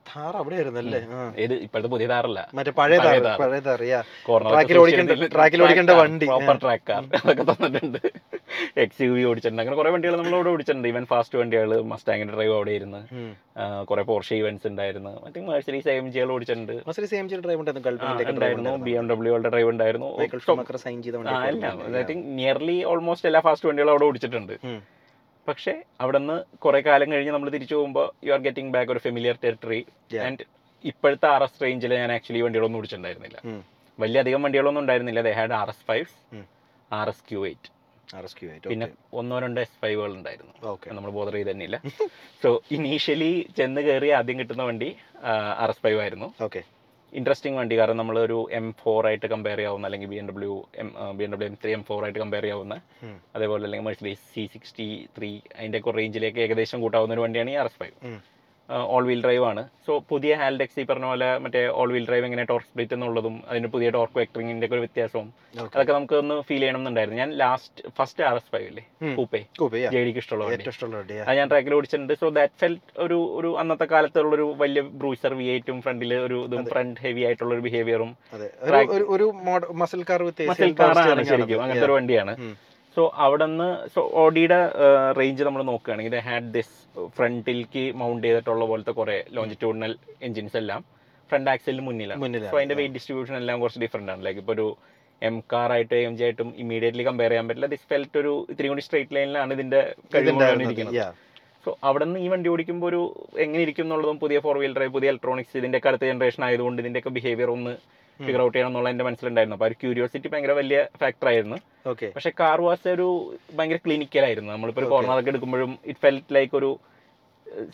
തന്നിട്ടുണ്ട് 0.08 0.20
ഥാർ 0.24 0.36
അവിടെ 0.36 0.54
ആയിരുന്നല്ലേ 0.54 1.06
ആ. 1.10 1.32
ഏത് 1.38 1.54
ഇപ്പോഴത്തെ 1.54 1.88
പുതിയ 1.88 2.06
താറല്ല. 2.06 2.48
മറ്റേ 2.54 2.70
പഴയ 2.70 2.98
താർ 2.98 3.18
താർ. 3.18 3.38
പഴയ 3.38 3.60
താറിയാ 3.60 4.02
ട്രാക്കിൽ 4.50 4.78
ഓടിക്കേണ്ട- 4.78 5.32
ട്രാക്കിൽ 5.34 5.62
ഓടിക്കേണ്ട 5.62 5.90
വണ്ടി. 5.90 6.26
പ്രോപ്പർ 6.26 6.58
ട്രാക്ക് 6.58 6.82
കാർ 6.88 7.04
അതൊക്കെ 7.24 7.42
തന്നിട്ടുണ്ട്. 7.42 7.98
എക്സ് 8.76 9.02
യു 9.02 9.10
വി 9.10 9.24
ഓടിച്ചിട്ടുണ്ട്. 9.24 9.62
അങ്ങനെ 9.62 9.76
കുറെ 9.76 9.90
വണ്ടികൾ 9.90 10.16
നമ്മൾ 10.16 10.34
അവിടെ 10.34 10.50
ഓടിച്ചിട്ടുണ്ട്. 10.50 10.88
ഈവൻ 10.88 11.06
ഫാസ്റ്റ് 11.06 11.38
വണ്ടികൾ 11.38 11.80
മസ്റ്റാങ്ങിന്റെ 11.80 12.34
ഡ്രൈവ് 12.34 12.54
അവിടെ 12.54 12.70
ഇരുന്ന്. 12.70 13.06
കുറെ 13.86 14.02
പോർഷ 14.02 14.32
ഇവന്റ്സ് 14.32 14.66
ഉണ്ടായിരുന്നു. 14.66 15.26
മറ്റേ 15.26 15.40
മെഴ്സറീസ് 15.40 15.88
എം 15.88 16.12
ജികൾ 16.12 16.32
ഓടിച്ചിട്ടുണ്ട്. 16.32 16.72
മസ്റ്റർ 16.88 17.16
എം 17.16 17.28
ജി 17.28 17.36
ഡ്രൈവ് 17.36 17.60
ഉണ്ടായിരുന്നു. 18.30 18.76
ബി 18.76 18.90
എം 18.90 19.08
ഡബ്ല്യൂകളുടെ 19.08 19.48
ഡ്രൈവ് 19.48 19.68
ഉണ്ടായിരുന്നു. 19.68 20.18
നിയർലി 22.14 22.84
ഓൾമോസ്റ്റ് 22.84 23.28
എല്ലാ. 23.28 23.40
ഫാസ്റ്റ് 23.40 23.66
വണ്ടികളും 23.66 23.90
അവിടെ 23.90 24.04
ഓടിച്ചിട്ടുണ്ട്. 24.04 24.52
പക്ഷേ 25.48 25.72
അവിടെ 26.02 26.18
നിന്ന് 26.22 26.36
കുറെ 26.64 26.80
കാലം 26.88 27.08
കഴിഞ്ഞ് 27.14 27.32
നമ്മൾ 27.36 27.50
തിരിച്ചു 27.56 27.74
പോകുമ്പോൾ 27.78 28.06
യു 28.26 28.32
ആർ 28.36 28.40
ഗെറ്റിംഗ് 28.46 28.72
ബാക്ക് 28.76 28.90
ഒരു 28.94 29.02
ഫെമിലിയർ 29.06 29.36
ടെറിട്ടറി 29.44 29.80
ആൻഡ് 30.26 30.44
ഇപ്പോഴത്തെ 30.90 31.26
ആർ 31.34 31.42
എസ് 31.46 31.60
റേഞ്ചിൽ 31.64 31.94
ഞാൻ 32.02 32.12
ആക്ച്വലി 32.16 32.42
വണ്ടികളൊന്നും 32.46 32.78
ഓടിച്ചിട്ടുണ്ടായിരുന്നില്ല. 32.80 33.38
വലിയ 33.98 34.18
അധികം 34.24 34.42
വണ്ടികളൊന്നും 34.46 34.82
ഉണ്ടായിരുന്നില്ല. 34.84 35.22
They 35.28 35.32
had 35.38 35.56
R 35.62 35.70
S 35.74 35.84
five. 35.90 36.06
R 36.90 37.08
S 37.14 37.24
Q 37.30 37.42
eight 37.50 37.70
പിന്നെ 38.70 38.86
ഒന്നോ 39.20 39.36
രണ്ടോ 39.44 39.60
എസ് 39.66 39.78
ഫൈവുകൾ 39.82 40.10
ഉണ്ടായിരുന്നു. 40.18 40.52
ഓക്കെ 40.72 40.88
നമ്മൾ 40.96 41.10
ബോധർ 41.16 41.34
ചെയ്ത് 41.36 41.48
തന്നെയില്ല 41.50 41.78
സോ 42.42 42.48
ഇനീഷ്യലി 42.76 43.30
ചെന്ന് 43.58 43.80
കയറി 43.86 44.10
ആദ്യം 44.18 44.36
കിട്ടുന്ന 44.40 44.64
വണ്ടി 44.70 44.90
ആർ 45.62 45.70
എസ് 45.72 45.82
ഫൈവ് 45.86 45.98
ആയിരുന്നു. 46.04 46.28
ഓക്കെ 46.46 46.60
ഇൻട്രസ്റ്റിംഗ് 47.18 47.58
വണ്ടി. 47.58 47.74
കാരണം 47.80 47.98
നമ്മൾ 48.00 48.16
ഒരു 48.26 48.38
എം 48.58 48.66
ഫോർ 48.80 49.00
ആയിട്ട് 49.10 49.26
കമ്പയർ 49.34 49.58
ചെയ്യാവുന്ന 49.60 49.88
അല്ലെങ്കിൽ 49.88 50.08
B 50.12 50.18
M 50.22 50.26
W 50.30 50.54
M 50.82 50.88
B 51.18 51.24
M 51.26 51.32
W 51.34 51.48
M 51.50 51.56
three 51.62 51.72
M 51.78 51.82
four 51.88 52.00
ആയിട്ട് 52.06 52.20
കമ്പയർ 52.24 52.44
ചെയ്യാവുന്ന 52.46 52.76
അതേപോലെ 53.36 53.64
അല്ലെങ്കിൽ 53.68 53.86
മെഴ്സിഡീസ് 53.88 54.24
സി 54.34 54.44
സിക്സ്റ്റി 54.54 54.88
ത്രീ 55.18 55.30
അതിന്റെ 55.58 55.80
ഒക്കെ 55.82 55.94
റേഞ്ചിലേക്ക് 56.00 56.40
ഏകദേശം 56.46 56.80
കൂട്ടാവുന്ന 56.84 57.16
ഒരു 57.16 57.24
വണ്ടിയാണ് 57.26 57.52
ഈ 57.54 57.56
R 57.62 57.68
S 57.72 57.80
five. 57.82 57.94
All 58.94 59.04
wheel 59.08 59.20
drive 59.24 59.44
ആണ്. 59.48 59.62
സോ 59.86 59.92
പുതിയ 60.10 60.32
ഹാൽഡെക്സ് 60.40 60.78
ഈ 60.82 60.84
പറഞ്ഞ 60.90 61.06
പോലെ 61.10 61.28
മറ്റേ 61.42 61.60
ഓൾ 61.80 61.90
വീൽ 61.94 62.06
ഡ്രൈവ് 62.08 62.24
എങ്ങനെ 62.28 62.44
ടോർക്ക് 62.50 62.66
സ്പ്ലിറ്റ് 62.68 62.94
എന്നുള്ളതും 62.96 63.34
അതിന് 63.50 63.68
പുതിയ 63.74 63.88
ടോർക്ക് 63.96 64.16
വെക്ടറിങ്ങിന്റെ 64.20 64.66
ഒക്കെ 64.66 64.76
ഒരു 64.76 64.82
വ്യത്യാസവും 64.84 65.28
അതൊക്കെ 65.74 65.92
നമുക്ക് 65.96 66.16
ഒന്ന് 66.22 66.36
ഫീൽ 66.48 66.62
ചെയ്യണം 66.62 66.80
എന്നുണ്ടായിരുന്നു. 66.80 67.18
ഞാൻ 67.22 67.30
last 67.42 67.82
first 67.98 68.24
R 68.30 68.36
S 68.40 68.50
five 68.54 68.66
അല്ലേ. 68.70 68.84
കൂപ്പേ 69.18 69.40
കൂപ്പ 69.60 69.82
ജെ 69.94 70.02
ഡിക്ക് 70.08 70.20
ഇഷ്ടമുള്ള. 70.24 70.48
അത് 71.28 71.36
ഞാൻ 71.40 71.48
ട്രാക്കിൽ 71.52 71.76
ഓടിച്ചിട്ടുണ്ട് 71.78 72.14
സോ 72.22 72.28
ദാറ്റ് 72.40 72.58
ഫെൽറ്റ് 72.64 73.00
ഒരു 73.06 73.18
ഒരു 73.40 73.52
അന്നത്തെ 73.62 73.88
കാലത്തുള്ള 73.94 74.34
ഒരു 74.38 74.48
വലിയ 74.64 74.82
ബ്രൂസർ 75.00 75.34
വി 75.40 75.48
എയ്റ്റും 75.54 75.80
ഫ്രണ്ടിൽ 75.86 76.14
ഒരു 76.26 76.38
ഇതും 76.48 76.64
ഫ്രണ്ട് 76.74 77.00
ഹെവി 77.06 77.24
ആയിട്ടുള്ള 77.28 77.52
ഒരു 77.58 77.64
ബിഹേവിയറും 77.68 78.12
മസിൽ 79.82 80.02
കാർ 80.80 80.98
ആണ് 81.06 81.24
ശരിക്കും. 81.32 81.60
അങ്ങനത്തെ 81.64 81.88
ഒരു 81.90 81.96
വണ്ടിയാണ്. 81.98 82.34
സോ 82.96 83.02
അവിടെ 83.24 83.46
നിന്ന് 83.48 83.68
സോ 83.94 84.00
ഓഡിയുടെ 84.20 84.58
റേഞ്ച് 85.18 85.42
നമ്മൾ 85.46 85.62
നോക്കുകയാണെങ്കിൽ 85.70 86.14
ഹാഡ് 86.26 86.50
ദിസ് 86.56 86.74
ഫ്രണ്ടിലേക്ക് 87.16 87.82
മൗണ്ട് 88.00 88.26
ചെയ്തിട്ടുള്ള 88.26 88.64
പോലത്തെ 88.70 88.92
കുറെ 88.98 89.16
ലോഞ്ചിറ്റ്യൂഡിനൽ 89.36 89.92
എഞ്ചിൻസ് 90.26 90.56
എല്ലാം 90.60 90.82
ഫ്രണ്ട് 91.30 91.50
ആക്സിലിന് 91.52 91.84
മുന്നിലാണ്. 91.88 92.20
സോ 92.52 92.56
അതിന്റെ 92.60 92.76
വെയിറ്റ് 92.80 92.96
ഡിസ്ട്രിബ്യൂഷൻ 92.98 93.36
എല്ലാം 93.40 93.56
കുറച്ച് 93.62 93.80
ഡിഫറെന്റ് 93.84 94.12
ആണ്. 94.12 94.20
ലൈക്ക് 94.26 94.40
ഇപ്പോൾ 94.42 94.54
ഒരു 94.56 94.66
എം 95.28 95.36
കാർ 95.52 95.70
ആയിട്ട് 95.74 95.98
എം 96.08 96.14
ജി 96.18 96.24
ആയിട്ടും 96.26 96.48
ഇമീഡിയറ്റ്ലി 96.62 97.04
കമ്പയർ 97.08 97.30
ചെയ്യാൻ 97.32 97.46
പറ്റില്ല. 97.48 97.68
ദിസ് 97.74 97.86
ഫെൽറ്റ് 97.92 98.18
ഒരു 98.22 98.32
ഇത്തിരി 98.52 98.70
കൂടി 98.72 98.82
സ്ട്രേറ്റ് 98.86 99.14
ലൈനിലാണ് 99.16 99.52
ഇതിന്റെ 99.58 99.80
കഴിവുണ്ടായിരിക്കുന്നത്. 100.14 100.98
സോ 101.64 101.72
അവിടെ 101.88 102.04
നിന്ന് 102.08 102.20
ഈ 102.24 102.26
വണ്ടി 102.32 102.48
ഓടിക്കുമ്പോൾ 102.54 102.88
ഒരു 102.90 103.00
എങ്ങനെ 103.44 103.62
ഇരിക്കും 103.66 103.86
എന്നുള്ളതും 103.86 104.18
പുതിയ 104.24 104.38
ഫോർ 104.44 104.56
വീലർ 104.64 104.82
പുതിയ 104.96 105.12
ഇലക്ട്രോണിക്സ് 105.14 105.56
ഇതിന്റെ 105.60 105.80
അടുത്ത 105.90 106.04
ജനറേഷൻ 106.10 106.42
ആയതുകൊണ്ട് 106.48 106.80
ഇതിന്റെയൊക്കെ 106.82 107.12
ബിഹേവിയർ 107.18 107.50
ഒന്ന് 107.56 107.74
ഫിഗർ 108.24 108.42
ഔട്ട് 108.42 108.54
ചെയ്യണം 108.54 108.70
എന്നുള്ള 108.70 108.88
എന്റെ 108.88 109.04
മനസ്സിലുണ്ടായിരുന്നു. 109.04 109.56
അപ്പൊ 109.56 109.66
ഒരു 109.66 109.74
ക്യൂരിയോസിറ്റി 109.74 110.28
ഭയങ്കര 110.28 110.52
വലിയ 110.52 110.86
ഫാക്ടർ 111.02 111.28
ആയിരുന്നു. 111.28 111.58
Okay. 111.90 112.10
പക്ഷെ 112.10 112.30
കാർ 112.40 112.60
വാസ് 112.60 112.88
ഒരു 112.88 113.36
ഭയങ്കര 113.54 113.76
ക്ലിനിക്കൽ 113.76 114.24
ആയിരുന്നു. 114.24 114.52
നമ്മളിപ്പോ 114.52 114.82
ഒരു 114.82 115.06
ഒക്കെ 115.18 115.30
എടുക്കുമ്പോഴും 115.30 115.78
ഇറ്റ് 115.86 116.00
ഫെൽറ്റ് 116.00 116.34
ലൈക്ക് 116.34 116.56
ഒരു 116.56 116.78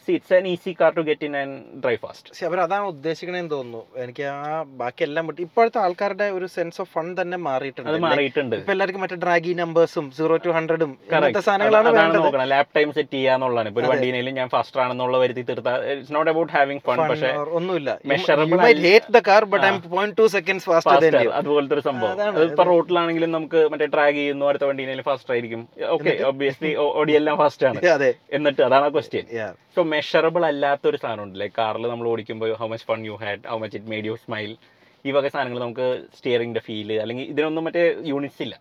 it's 0.08 0.35
an 0.37 0.44
easy 0.52 0.72
car 0.80 0.90
to 0.98 1.02
get 1.08 1.24
in 1.28 1.35
and 1.40 1.54
drive 1.85 2.00
fast 2.02 2.44
അവർ 2.48 2.58
അതാണ് 2.64 2.85
ഉദ്ദേശിക്കണേന്ന് 2.92 3.50
തോന്നുന്നു. 3.54 3.82
എനിക്ക് 4.02 4.24
ആ 4.32 4.50
ബാക്കി 4.80 5.02
എല്ലാം 5.06 5.24
വിട്ട് 5.28 5.42
ഇപ്പോഴത്തെ 5.46 5.78
ആൾക്കാരുടെ 5.85 6.26
ഒരു 6.37 6.46
സെൻസ് 6.56 6.80
ഓഫ് 6.82 6.90
ഫൺ 6.94 7.06
തന്നെ 7.20 7.38
മാറിയിട്ടുണ്ട്. 7.46 7.90
അത് 7.92 7.98
മാറിയിട്ടുണ്ട്. 8.06 8.56
ഇപ്പൊ 8.56 8.72
എല്ലാവർക്കും 8.74 9.02
മറ്റേ 9.04 9.18
ഡ്രാഗി 9.24 9.54
നമ്പേഴ്സും 9.62 10.06
സീറോ 10.18 10.37
ടു 10.46 10.52
ഹൺഡ്രഡും 10.58 10.92
സാധനങ്ങളാണ് 11.48 11.92
നോക്കണം. 12.18 12.46
ലാപ് 12.54 12.72
ടൈം 12.78 12.92
സെറ്റ് 12.98 13.14
ചെയ്യാന്നുള്ളതാണ് 13.16 13.70
ഇപ്പൊ 13.72 13.82
ഒരു. 13.82 13.90
വണ്ടിയിലും 13.92 14.37
ഞാൻ 14.40 14.50
ഫാസ്റ്റർ 14.56 14.80
ആണെന്നുള്ള 14.85 15.18
വരുത്തി 15.24 15.44
തീർത്താട്ട് 15.50 15.88
it's 15.94 16.14
not 16.18 16.30
about 16.35 16.52
having 16.56 16.82
fun 16.88 16.90
Fun 16.92 17.08
പക്ഷെ 17.12 17.32
ഒന്നുമില്ല. 17.58 17.90
അതുപോലത്തെ 21.40 21.74
ഒരു 21.78 21.85
സംഭവം. 21.88 22.38
ഇപ്പൊ 22.48 22.64
റോട്ടിലാണെങ്കിലും 22.72 23.32
നമുക്ക് 23.38 23.62
മറ്റേ 23.72 23.88
ഡ്രാഗ് 23.96 24.16
ചെയ്യുന്നു 24.20 24.46
അടുത്ത 24.50 24.64
വണ്ടിയിലും 24.70 25.04
ഫാസ്റ്റർ 25.11 25.32
ആയിരിക്കും. 25.37 25.62
ഓക്കെ 25.96 26.14
ഒബിയസ്ലി 26.30 26.72
ഓടിയെല്ലാം 27.00 27.37
ഫാസ്റ്റ് 27.42 27.66
ആണ്. 27.70 27.80
എന്നിട്ട് 28.38 28.62
അതാണ് 28.68 28.88
ക്വസ്റ്റ്യൻ 28.96 29.26
Yeah. 29.32 29.52
സോ 29.76 29.80
മെഷറബിൾ 29.92 30.42
അല്ലാത്ത 30.50 30.85
ഒരു 30.90 30.98
സാധനം 31.02 31.22
ഉണ്ട് 31.26 31.37
ലൈക്ക് 31.42 31.56
കാറിൽ 31.58 31.85
നമ്മൾ 31.92 32.06
ഓടിക്കുമ്പോൾ 32.12 32.50
how 32.61 32.66
much 32.72 32.87
fun 32.90 33.00
you 33.11 33.14
had 33.22 33.42
how 33.50 33.56
much 33.62 33.76
it 33.78 33.90
made 33.92 34.06
you 34.11 34.14
smile 34.24 34.50
ഈ 35.04 35.12
വക 35.16 35.26
സാധനങ്ങൾ 35.35 35.61
നമുക്ക് 35.64 35.87
സ്റ്റിയറിംഗിന്റെ 36.16 36.62
ഫീൽ 36.66 36.90
അല്ലെങ്കിൽ 37.04 37.24
ഇതിനൊന്നും 37.32 37.64
മറ്റേ 37.66 37.82
യൂണിറ്റ്സ് 38.11 38.42
ഇല്ല. 38.46 38.54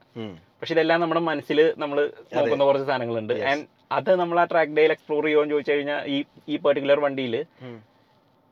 പക്ഷെ 0.62 0.74
ഇതെല്ലാം 0.76 1.00
നമ്മുടെ 1.04 1.21
മനസ്സിൽ 1.32 1.60
നമ്മൾ 1.84 1.97
നോക്കുന്ന 2.38 2.63
കുറച്ച് 2.69 2.88
സാധനങ്ങളുണ്ട്. 2.91 3.34
ആൻഡ് 3.52 3.65
അത് 3.97 4.12
നമ്മൾ 4.21 4.38
ആ 4.43 4.45
ട്രാക്ക് 4.52 4.74
ഡേയിൽ 4.78 4.91
എക്സ്പ്ലോർ 4.95 5.24
ചെയ്യുമോ 5.28 5.43
എന്ന് 5.43 5.54
ചോദിച്ചു 5.56 5.74
കഴിഞ്ഞാൽ 5.76 6.02
ഈ 6.15 6.17
ഈ 6.54 6.58
പെർട്ടിക്കുലർ 6.65 7.00
വണ്ടിയിൽ 7.06 7.36
എനിക്കറിയോ 7.38 7.76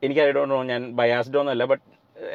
എനിക്ക് 0.02 0.20
അറിയണോ 0.24 0.58
ഞാൻ 0.72 0.82
ബയാസ്ഡ് 1.00 1.38
ഒന്നുമല്ല 1.40 1.64
ബട്ട് 1.72 1.84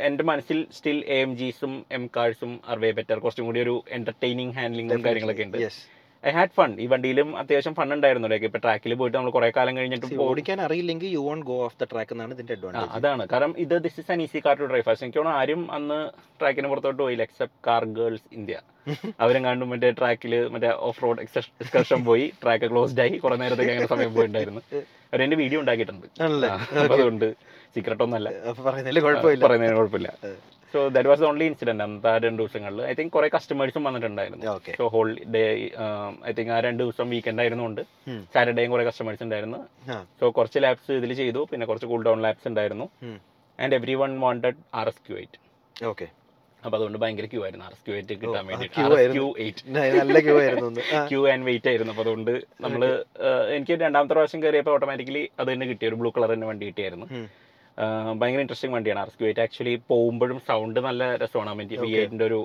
എന്റെ 0.07 0.23
മനസ്സിൽ 0.31 0.59
സ്റ്റിൽ 0.77 0.99
എ 1.15 1.17
എം 1.25 1.31
ജിസും 1.39 1.73
എം 1.97 2.03
കാഴ്സും 2.15 2.53
ആർ 2.71 2.77
വേ 2.83 2.89
ബെറ്റർ 2.99 3.17
കുറച്ചും 3.25 3.45
കൂടി 3.49 3.61
ഒരു 3.65 3.75
എന്റർടൈനിങ് 3.97 4.53
ഹാൻഡ്ലിങ്ങും 4.57 5.03
കാര്യങ്ങളൊക്കെ 5.07 5.45
ഉണ്ട്. 5.47 5.57
ഐ 6.29 6.31
ഹാഡ് 6.35 6.53
ഫൺ 6.57 6.71
ഈ 6.83 6.85
വണ്ടിയിലും 6.91 7.29
അത്യാവശ്യം 7.39 7.73
ഫൺ 7.79 7.89
ഉണ്ടായിരുന്നു. 7.95 8.27
ലൈക്ക് 8.31 8.45
ഇപ്പൊ 8.49 8.59
ട്രാക്കിൽ 8.65 8.93
പോയിട്ട് 8.99 9.15
നമ്മൾ 9.17 9.31
കുറെ 9.35 9.49
കാലം 9.57 9.73
കഴിഞ്ഞിട്ട് 9.79 10.19
ഓടിക്കാൻ 10.27 10.59
അറിയില്ലെങ്കിൽ 10.67 11.09
you 11.15 11.21
won't 11.27 11.45
go 11.49 11.57
off 11.65 11.77
the 11.81 11.87
track 11.91 12.13
എന്നാണ് 12.15 12.33
ഇതിന്റെ 12.37 12.53
അഡ്വാന്റേജ് 12.57 12.89
അതാണ്. 12.99 13.25
കാരണം 13.33 13.53
ഇത് 13.65 13.75
this 13.85 13.99
is 14.03 14.09
an 14.15 14.21
easy 14.25 14.39
car 14.45 14.55
to 14.61 14.67
drive 14.71 14.95
എനിക്ക് 15.03 15.19
തോന്നുന്നു 15.19 15.39
ആരും 15.41 15.61
അന്ന് 15.77 15.99
ട്രാക്കിന് 16.39 16.69
പുറത്തോട്ട് 16.71 17.01
പോയില്ല 17.03 17.25
എക്സെപ്റ്റ് 17.27 17.57
കാർ 17.67 17.85
ഗേൾസ് 17.99 18.27
ഇന്ത്യ 18.37 18.57
അവരും 19.25 19.43
കണ്ടും 19.47 19.69
മറ്റേ 19.73 19.91
ട്രാക്കിൽ 19.99 20.33
മറ്റേ 20.55 20.71
ഓഫ് 20.89 20.99
റോഡ് 21.03 21.21
എക്സ്കർഷൻ 21.25 22.01
പോയി 22.09 22.25
ട്രാക്ക് 22.41 22.67
ക്ലോസ്ഡ് 22.73 23.01
ആയി 23.05 23.13
കുറെ 23.23 23.37
നേരത്തേക്ക് 23.43 23.71
അങ്ങനെ 23.75 23.89
സമയം 23.93 24.11
പോയിട്ടുണ്ടായിരുന്നു. 24.17 24.61
അവരെന്റെ 25.11 25.37
വീഡിയോ 25.43 25.59
ഉണ്ടാക്കിയിട്ടുണ്ട്. 25.63 26.07
അതുകൊണ്ട് 26.97 27.27
സീക്രട്ട് 27.75 28.03
ഒന്നല്ല 28.07 28.29
പറയുന്നതിന് 28.65 29.77
കുഴപ്പമില്ല. 29.79 30.09
So 30.75 30.81
that 30.95 31.09
was 31.11 31.23
only 31.29 31.45
incident 31.51 31.83
അന്നത്തെ 31.83 32.09
ആ 32.13 32.15
രണ്ട് 32.25 32.39
ദിവസങ്ങളിൽ 32.41 32.81
ഐ 32.91 32.93
തിങ്ക് 32.99 33.13
കുറെ 33.17 33.27
കസ്റ്റമേഴ്സും 33.35 33.83
വന്നിട്ടുണ്ടായിരുന്നു. 33.87 34.45
So 34.79 34.87
whole 34.95 35.09
day 35.35 35.43
I 36.29 36.33
think 36.39 36.51
ആ 36.55 36.59
രണ്ട് 36.67 36.83
ദിവസം 36.83 37.09
വീക്കെൻഡ് 37.15 37.41
ആയിരുന്നുകൊണ്ട് 37.41 37.81
ഉം. 38.13 38.21
സാറ്റർഡേയും 38.33 38.71
കുറെ 38.71 38.85
കസ്റ്റമേഴ്സ് 38.89 39.23
ഉണ്ടായിരുന്നു. 39.27 39.59
സോ 40.19 40.31
കുറച്ച് 40.39 40.61
ലാബ്സ് 40.65 40.99
ഇതിൽ 41.01 41.13
ചെയ്തു. 41.21 41.43
പിന്നെ 41.53 41.67
കുറച്ച് 41.71 41.89
കൂൾ 41.93 42.03
ഡൗൺ 42.09 42.21
ലാബ്സ് 42.27 42.47
ഉണ്ടായിരുന്നു. 42.51 42.87
And 43.59 43.75
everyone 44.03 44.13
wanted 44.19 44.59
R 44.81 44.87
S 44.87 45.03
Q 45.07 45.17
eight 45.17 45.39
okay 45.89 46.07
അപ്പൊ 46.63 46.75
അതുകൊണ്ട് 46.77 46.97
ഭയങ്കര 47.01 47.25
ക്യൂ 47.25 47.41
ആയിരുന്നു. 47.43 47.65
ആർ 47.65 47.71
എസ് 47.71 47.83
ക്യൂ 47.87 47.95
എയ്റ്റ് 47.95 48.13
കിട്ടാൻ 48.21 48.45
വേണ്ടി. 48.47 48.67
ക്യൂ 51.11 51.27
ആൻഡ് 51.33 51.45
വെയിറ്റ് 51.45 51.69
ആയിരുന്നു. 51.71 51.91
അപ്പൊ 51.93 52.03
അതുകൊണ്ട് 52.03 52.31
നമ്മൾ 52.61 52.81
എനിക്ക് 53.55 53.73
രണ്ടാമത്തെ 53.83 54.13
പ്രാവശ്യം 54.13 54.43
കയറിയപ്പോൾ 54.43 54.71
ഓട്ടോമാറ്റിക്കലി 54.71 55.29
അത് 55.39 55.47
തന്നെ 55.53 55.65
കിട്ടിയ 55.71 55.89
ഒരു 55.89 55.95
ബ്ലൂ 55.95 56.11
കളർ 56.17 56.31
തന്നെ 56.33 56.47
വണ്ടി 56.47 56.65
കിട്ടിയായിരുന്നു. 56.65 57.07
ഭയങ്കര 58.19 58.41
ഇൻട്രസ്റ്റിംഗ് 58.43 58.75
വണ്ടിയാണ്. 58.75 58.99
ആർ 59.03 59.09
എസ് 59.11 59.23
എയ്റ്റ് 59.29 59.41
ആക്ച്വലി 59.45 59.73
പോകുമ്പോഴും 59.91 60.37
സൗണ്ട് 60.47 60.79
നല്ല 60.85 61.03
രസമാണ്. 61.23 61.53
മറ്റേ 61.59 61.77
വി. 61.81 61.89
എയ്റ്റിന്റെ 62.01 62.25
ഒരു 62.29 62.39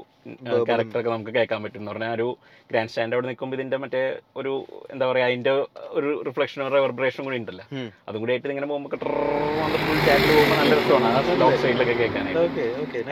ക്യാരക്ടറൊക്കെ 0.68 1.10
നമുക്ക് 1.10 1.32
കേൾക്കാൻ 1.36 1.60
പറ്റും. 1.64 1.80
എന്ന് 1.82 1.92
പറഞ്ഞാൽ 1.92 2.12
ഒരു 2.18 2.26
ഗ്രാൻഡ് 2.70 2.90
സ്റ്റാൻഡ് 2.92 3.14
അവിടെ 3.16 3.26
നിൽക്കുമ്പോൾ 3.30 3.56
ഇതിന്റെ 3.58 3.76
മറ്റേ 3.84 4.02
ഒരു 4.40 4.52
എന്താ 4.94 5.04
പറയാ 5.10 5.26
അതിന്റെ 5.30 5.52
ഒരു 5.98 6.10
റിഫ്ലക്ഷനും 6.28 6.72
റിവർബറേഷനും 6.76 7.26
കൂടി 7.28 7.38
ഉണ്ടല്ലോ. 7.42 7.64
അതും 8.08 8.20
കൂടി 8.22 8.32
ആയിട്ട് 8.34 8.52
ഇങ്ങനെ 8.56 8.68
പോകുമ്പോൾ 8.72 9.78
ഫുൾ 9.86 10.00
ചാറ്റിൽ 10.08 10.32
പോകുമ്പോൾ 10.36 10.58
നല്ല 10.60 10.74
രസമാണ്. 10.80 11.40
ലോങ് 11.42 11.60
സൈഡിലൊക്കെ 11.64 11.96
കേൾക്കാനായിട്ട്. 12.02 12.66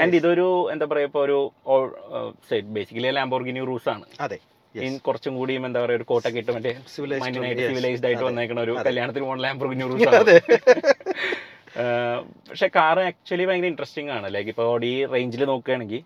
ആൻഡ് 0.04 0.16
ഇതൊരു 0.20 0.48
എന്താ 0.74 0.86
പറയാ 0.92 1.08
ഇപ്പോൾ 1.10 1.24
ഒരു 1.26 1.38
ബേസിക്കലി 2.78 3.10
ലാംബോർഗിനി 3.20 3.64
റൂസ് 3.72 3.90
ആണ്. 3.96 4.06
അതെ. 4.26 4.40
കുറച്ചും 5.06 5.32
കൂടിയും 5.38 5.62
എന്താ 5.66 5.78
പറയുക 5.84 5.98
ഒരു 5.98 6.06
കോട്ടൊക്കെ 6.08 6.38
ഇട്ട് 6.42 6.52
മറ്റേ. 6.56 6.72
സിവിലൈസ്ഡ് 6.94 8.06
ആയിട്ട്. 8.08 8.24
വന്നേക്കണ 8.30 8.58
ഒരു 8.66 8.74
കല്യാണത്തിന് 8.88 9.24
പോകണ 9.28 9.40
ലാംബോർഗിനി 9.46 9.86
റൂസ് 9.92 10.08
പക്ഷെ 12.48 12.68
കാർ 12.78 12.98
ആക്ച്വലി 13.06 13.46
ഭയങ്കര 13.50 13.68
ഇൻട്രസ്റ്റിംഗ് 13.72 14.12
ആണ്. 14.16 14.26
ലൈക്ക് 14.34 14.50
ഇപ്പോൾ 14.54 14.84
ഈ 14.92 14.94
റേഞ്ചിൽ 15.14 15.44
നോക്കുകയാണെങ്കിൽ 15.52 16.02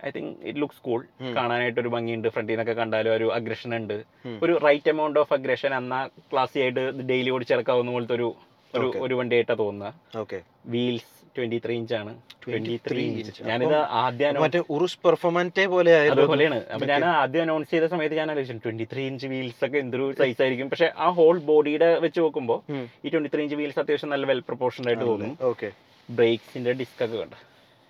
I 0.00 0.10
think 0.16 0.32
it 0.48 0.60
looks 0.62 0.82
cool 0.86 1.00
കാണാനായിട്ട് 1.38 1.80
ഒരു 1.80 1.90
ഭംഗിയുണ്ട്. 1.96 2.28
ഫ്രണ്ടിൽ 2.34 2.54
നിന്നൊക്കെ 2.54 2.74
കണ്ടാലും 2.80 3.12
ഒരു 3.16 3.26
അഗ്രഷൻ 3.38 3.74
ഉണ്ട്. 3.80 3.96
ഒരു 4.44 4.54
റൈറ്റ് 4.66 4.90
എമൗണ്ട് 4.94 5.18
ഓഫ് 5.22 5.34
അഗ്രഷൻ 5.38 5.74
എന്നാ 5.80 6.00
ക്ലാസി 6.32 6.60
ആയിട്ട് 6.64 6.84
ഡെയിലി 7.12 7.32
ഓടിച്ചിറക്കാവുന്ന 7.36 7.92
പോലത്തെ 7.96 8.16
ഒരു 8.18 8.28
ഒരു 8.74 8.86
വണ്ടി 9.00 9.14
വണ്ടിയായിട്ടാണ് 9.18 9.58
തോന്നുന്നത് 9.58 10.18
ഓക്കെ 10.18 10.38
വീൽസ് 10.74 11.10
ട്വന്റി 11.36 11.58
ത്രീ 11.64 11.76
ആണ് 12.00 12.12
ട്വന്റി 12.44 12.74
ത്രീ 12.86 13.02
23 13.02 13.20
ഇഞ്ച്. 13.22 13.42
ഞാനിത് 13.50 13.76
ആദ്യം 14.02 14.40
മറ്റേ 14.44 14.60
ഉറുസ് 14.74 14.98
പെർഫോമന്റേ 15.04 15.64
പോലെ 15.74 15.92
ആയിരുന്നു 15.98 16.22
അതുപോലെയാണ്. 16.24 16.58
അപ്പൊ 16.74 16.86
ഞാൻ 16.92 17.04
ആദ്യം 17.22 17.42
അനൗൺസ് 17.46 17.70
ചെയ്ത 17.74 17.86
സമയത്ത് 17.94 18.16
ഞാൻ 18.20 18.30
ആലോചിച്ചു 18.32 18.64
ട്വന്റി 18.66 18.86
ത്രീ 18.92 19.04
ഇഞ്ച് 19.10 19.30
വീൽസ് 19.32 19.62
ഒക്കെ 19.66 19.78
എന്തൊരു 19.84 20.06
സൈസ് 20.20 20.40
ആയിരിക്കും. 20.44 20.68
പക്ഷെ 20.72 20.88
ആ 21.04 21.08
ഹോൾ 21.18 21.38
ബോഡിയുടെ 21.50 21.90
വെച്ച് 22.04 22.20
നോക്കുമ്പോൾ 22.24 22.60
ഈ 23.04 23.14
ട്വന്റി 23.14 23.32
ത്രീ 23.34 23.42
ഇഞ്ച് 23.46 23.58
വീൽസ് 23.62 23.80
അത്യാവശ്യം 23.84 24.12
നല്ല 24.14 24.26
വെൽ 24.32 24.42
പ്രൊപ്പോർഷൻ 24.50 24.84
ആയിട്ട് 24.90 25.04
തോന്നും. 25.10 25.32
ഓക്കെ. 25.52 25.70
ബ്രേക്സിന്റെ 26.08 26.74
ഡിസ്ക് 26.82 27.02
ഒക്കെ 27.06 27.16
കണ്ട? 27.22 27.34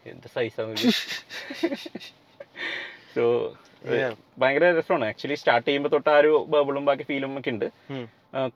എന്ത് 0.07 0.29
സൈസാണ് 0.37 0.77
സോ. 3.17 3.25
ഭയങ്കര 4.41 4.65
രസമാണ്. 4.77 5.05
ആക്ച്വലി 5.11 5.37
സ്റ്റാർട്ട് 5.41 5.65
ചെയ്യുമ്പോൾ 5.69 5.91
തൊട്ട് 5.95 6.11
ആ 6.13 6.19
ഒരു 6.23 6.33
ബബിളും 6.53 6.85
ബാക്കി 6.89 7.05
ഫീലും 7.09 7.33
ഒക്കെ 7.39 7.51
ഉണ്ട്. 7.55 7.67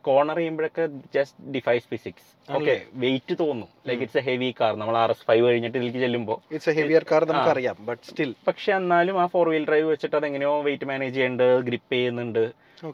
corner 0.06 0.36
ചെയ്യുമ്പോഴൊക്കെ 0.40 0.84
just 1.14 1.38
defies 1.54 1.86
physics 1.92 2.28
okay? 2.56 2.74
Weight 3.02 3.34
തോന്നും. 3.42 3.68
Like 3.88 4.02
it's 4.06 4.20
a 4.20 4.24
heavy 4.28 4.48
car 4.60 4.72
നമ്മൾ 4.80 4.96
ആർ 5.02 5.10
എസ് 5.14 5.24
ഫൈവ് 5.28 5.44
കഴിഞ്ഞിട്ട് 5.48 5.76
ഇതിലേക്ക് 5.78 6.02
ചെല്ലുമ്പോൾ 6.04 6.38
ഇറ്റ്സ് 6.54 6.70
എ 6.72 6.74
ഹെവിയർ 6.78 7.04
കാർ 7.10 7.24
നമുക്കറിയാം 7.30 7.78
ബട്ട് 7.88 8.02
സ്റ്റിൽ 8.10 8.30
പക്ഷെ 8.48 8.72
എന്നാലും 8.80 9.16
ആ 9.22 9.26
ഫോർ 9.34 9.48
വീൽ 9.54 9.66
ഡ്രൈവ് 9.70 9.88
വെച്ചിട്ട് 9.94 10.16
അത് 10.20 10.26
എങ്ങനെയോ 10.30 10.52
വെയിറ്റ് 10.68 10.88
മാനേജ് 10.92 11.16
ചെയ്യുന്നുണ്ട്. 11.18 11.48
ഗ്രിപ്പ് 11.68 11.92
ചെയ്യുന്നുണ്ട് 11.96 12.44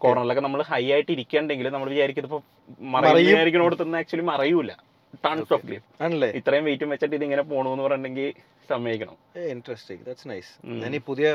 കോർണറിലൊക്കെ 0.04 0.42
നമ്മൾ 0.46 0.62
ഹൈ 0.72 0.84
ആയിട്ട് 0.94 1.12
ഇരിക്കണ്ടെങ്കിൽ 1.16 1.68
നമ്മൾ 1.76 1.88
വിചാരിക്കും 1.94 2.26
ഇപ്പൊ 2.28 2.40
മറയും. 2.94 3.12
മറയുന്നതിനോടത്തുനിന്ന് 3.12 4.00
ആക്ച്വലി 4.02 4.26
മറയൂല. 4.32 4.72
ടൺസ് 5.24 5.52
ഓഫ് 5.54 5.64
ഗ്രിപ്പ് 5.68 5.88
ആണല്ലേ? 6.04 6.28
ഇത്രയും 6.38 6.64
വെയിറ്റും 6.68 6.90
വെച്ചിട്ട് 6.92 7.16
ഇതിങ്ങനെ 7.18 7.42
പോണെന്ന് 7.50 7.84
പറഞ്ഞിട്ടുണ്ടെങ്കിൽ 7.86 8.28
സമ്മതിക്കണം. 8.70 9.16
Interesting 9.54 10.02
that's 10.06 10.28
nice. 10.32 10.52
ഞാൻ 10.82 10.94
ഈ 10.98 11.00
പുതിയ 11.08 11.26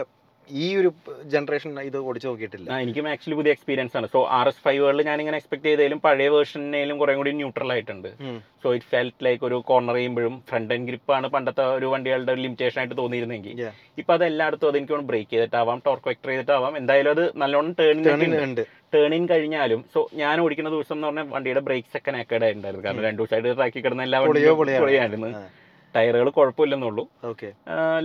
ഈ 0.64 0.68
ഒരു 0.80 0.90
ജനറേഷൻ 1.34 1.80
ഇത് 1.82 1.98
ഓടിച്ചു 1.98 2.28
നോക്കിയിട്ടില്ല. 2.28 2.70
എനിക്കും 2.84 3.10
ആക്ച്വലി 3.10 3.38
പുതിയ 3.40 3.52
എക്സ്പീരിയൻസ് 3.56 3.98
ആണ്. 3.98 4.08
സോ 4.14 4.20
ആർ 4.40 4.48
എസ് 4.48 4.62
ഫൈവുകളിൽ 4.66 5.02
ഞാൻ 5.10 5.20
ഇങ്ങനെ 5.22 5.38
എക്സ്പെക്ട് 5.42 5.66
ചെയ്തതിലും 5.66 6.00
പഴയ 6.06 6.30
വേർഷനിലും 6.36 6.98
കുറെ 7.02 7.16
കൂടി 7.16 7.32
ന്യൂട്രൽ 7.32 7.72
ആയിട്ടുണ്ട്. 7.76 8.10
സോ 8.64 8.74
ഇറ്റ് 8.78 8.86
ഫെൽറ്റ് 8.94 9.26
ലൈക്ക് 9.26 9.44
ഒരു 9.50 9.58
കോർണർ 9.70 9.96
ചെയ്യുമ്പോഴും 9.96 10.44
ഫ്രണ്ട് 10.50 10.74
ആൻഡ് 10.74 10.88
ഗ്രിപ്പ് 10.90 11.14
ആണ് 11.18 11.28
പണ്ടത്തെ 11.36 11.66
ഒരു 11.80 11.86
വണ്ടികളുടെ 11.94 12.36
ലിമിറ്റേഷൻ 12.36 12.80
ആയിട്ട് 12.82 12.98
തോന്നിയിരുന്നെങ്കിൽ. 13.02 13.54
ഇപ്പൊ 14.02 14.14
അത് 14.18 14.26
എല്ലായിടത്തും 14.32 14.70
അത് 14.70 14.78
എനിക്ക് 14.78 15.02
ബ്രേക്ക് 15.12 15.32
ചെയ്തിട്ടാവാം 15.34 15.82
ടോർക്ക് 15.86 16.10
വെക്ടർ 16.12 16.30
ചെയ്തിട്ടാവാം. 16.30 16.78
എന്തായാലും 16.78 17.12
അത് 17.18 17.24
നല്ലോണം 17.44 17.76
ടേണിംഗ് 17.80 18.42
ഉണ്ട്. 18.48 18.64
ടേണിൻ 18.96 19.24
കഴിഞ്ഞാലും 19.32 19.86
സോ 19.94 20.10
ഞാൻ 20.24 20.40
ഓടിക്കുന്ന 20.42 20.70
ദിവസം 20.76 20.96
എന്ന് 20.96 21.08
പറഞ്ഞാൽ 21.08 21.28
വണ്ടിയുടെ 21.36 21.60
ബ്രേക്സ് 21.70 21.98
ഒക്കെ 21.98 22.12
നാക്കേഡ് 22.18 22.44
ആയിട്ടുണ്ടായിരുന്നു. 22.48 22.86
കാരണം 22.88 23.04
രണ്ടു 23.08 23.22
ദിവസമായിട്ട് 23.22 23.58
ട്രാക്കിൽ 23.60 23.84
കിടന്ന 23.86 24.04
എല്ലാ 24.10 24.20
വണ്ടിയും 24.26 24.58
പൊളിയായിരുന്നു. 24.58 25.32
ടയറുകൾ 25.98 26.30
കുഴപ്പമില്ലെന്നുള്ളൂ. 26.38 27.06
ഓക്കെ. 27.32 27.50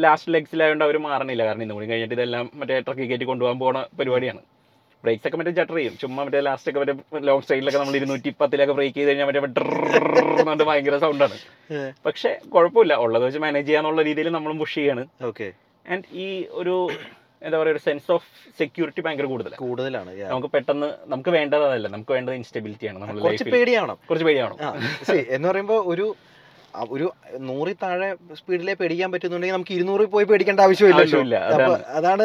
ലാസ്റ്റ് 0.05 0.35
ലെഗ്സിലായതുകൊണ്ട് 0.35 0.85
അവർ 0.89 0.99
മാറണില്ല. 1.09 1.43
കാരണം 1.49 1.65
ഇന്നും 1.67 1.79
കൂടി 1.79 1.89
കഴിഞ്ഞിട്ട് 1.93 2.17
ഇതെല്ലാം 2.19 2.51
മറ്റേ 2.63 2.81
ട്രക്കി 2.89 3.07
കയറ്റി 3.13 3.29
കൊണ്ടുപോകാൻ 3.31 3.59
പോണ 3.65 3.79
പരിപാടിയാണ്. 4.01 4.43
ബ്രേക്സ് 5.05 5.27
ഒക്കെ 5.29 5.39
മറ്റേ 5.39 5.53
ജട്ടർ 5.57 5.77
ചെയ്യും. 5.77 5.95
ചുമ്മാ 6.01 6.21
മറ്റേ 6.27 6.41
ലാസ്റ്റ് 6.47 6.69
ഒക്കെ 6.71 6.81
മറ്റേ 6.81 6.95
ലോങ് 7.29 7.47
സൈഡിലൊക്കെ 7.49 7.79
നമ്മൾ 7.79 7.97
ഇരുന്നൂറ്റി 8.01 8.31
പത്തിലൊക്കെ 8.41 8.75
ബ്രേക്ക് 8.79 8.97
ചെയ്ത് 8.99 9.09
കഴിഞ്ഞാൽ 9.09 9.27
മറ്റേ 10.49 10.65
ഭയങ്കര 10.71 10.97
സൗണ്ടാണ് 11.05 11.39
പക്ഷെ 12.07 12.31
കുഴപ്പമില്ല. 12.55 12.95
ഉള്ളത് 13.05 13.25
വെച്ച് 13.27 13.41
മാനേജ് 13.45 13.69
ചെയ്യാന്നുള്ള 13.69 14.03
രീതിയിൽ 14.11 14.31
നമ്മളും 14.39 14.59
പുഷ് 14.63 14.77
ചെയ്യാണ്. 14.79 15.05
ഓക്കെ. 15.31 15.49
ആൻഡ് 15.93 16.05
ഈ 16.25 16.29
ഒരു 16.63 16.77
എന്താ 17.47 17.57
പറയുക 17.61 17.75
ഒരു 17.75 17.81
സെൻസ് 17.87 18.11
ഓഫ് 18.15 18.27
സെക്യൂരിറ്റി 18.59 19.01
ഭയങ്കര 19.05 19.27
കൂടുതലാണ് 19.31 19.61
കൂടുതലാണ് 19.63 20.11
നമുക്ക് 20.33 20.51
പെട്ടെന്ന് 20.57 20.89
നമുക്ക് 21.13 21.31
വേണ്ടത് 21.37 21.65
അതല്ല. 21.69 21.89
നമുക്ക് 21.95 22.13
വേണ്ടത് 22.17 22.35
ഇൻസ്റ്റബിലിറ്റി 22.41 22.87
ആണ് 22.91 22.99
കുറച്ച് 22.99 23.45
പേടിയാണോ 23.45 23.57
പേടിയാവണം. 23.57 23.97
കുറച്ച് 24.11 24.27
പേടിയാവണം. 24.29 24.59
എന്ന് 25.37 25.47
പറയുമ്പോൾ 25.49 25.81
ഒരു 25.95 26.07
ഒരു 26.95 27.07
നൂറിൽ 27.49 27.75
താഴെ 27.83 28.09
സ്പീഡിലേ 28.39 28.75
പേടിക്കാൻ 28.81 29.09
പറ്റുന്നുണ്ടെങ്കിൽ 29.15 29.57
നമുക്ക് 29.57 29.75
ഇരുന്നൂറിൽ 29.77 30.09
പോയി 30.15 30.27
പേടിക്കേണ്ട 30.31 30.61
ആവശ്യമില്ല, 30.67 31.37
അതാണ്. 31.99 32.25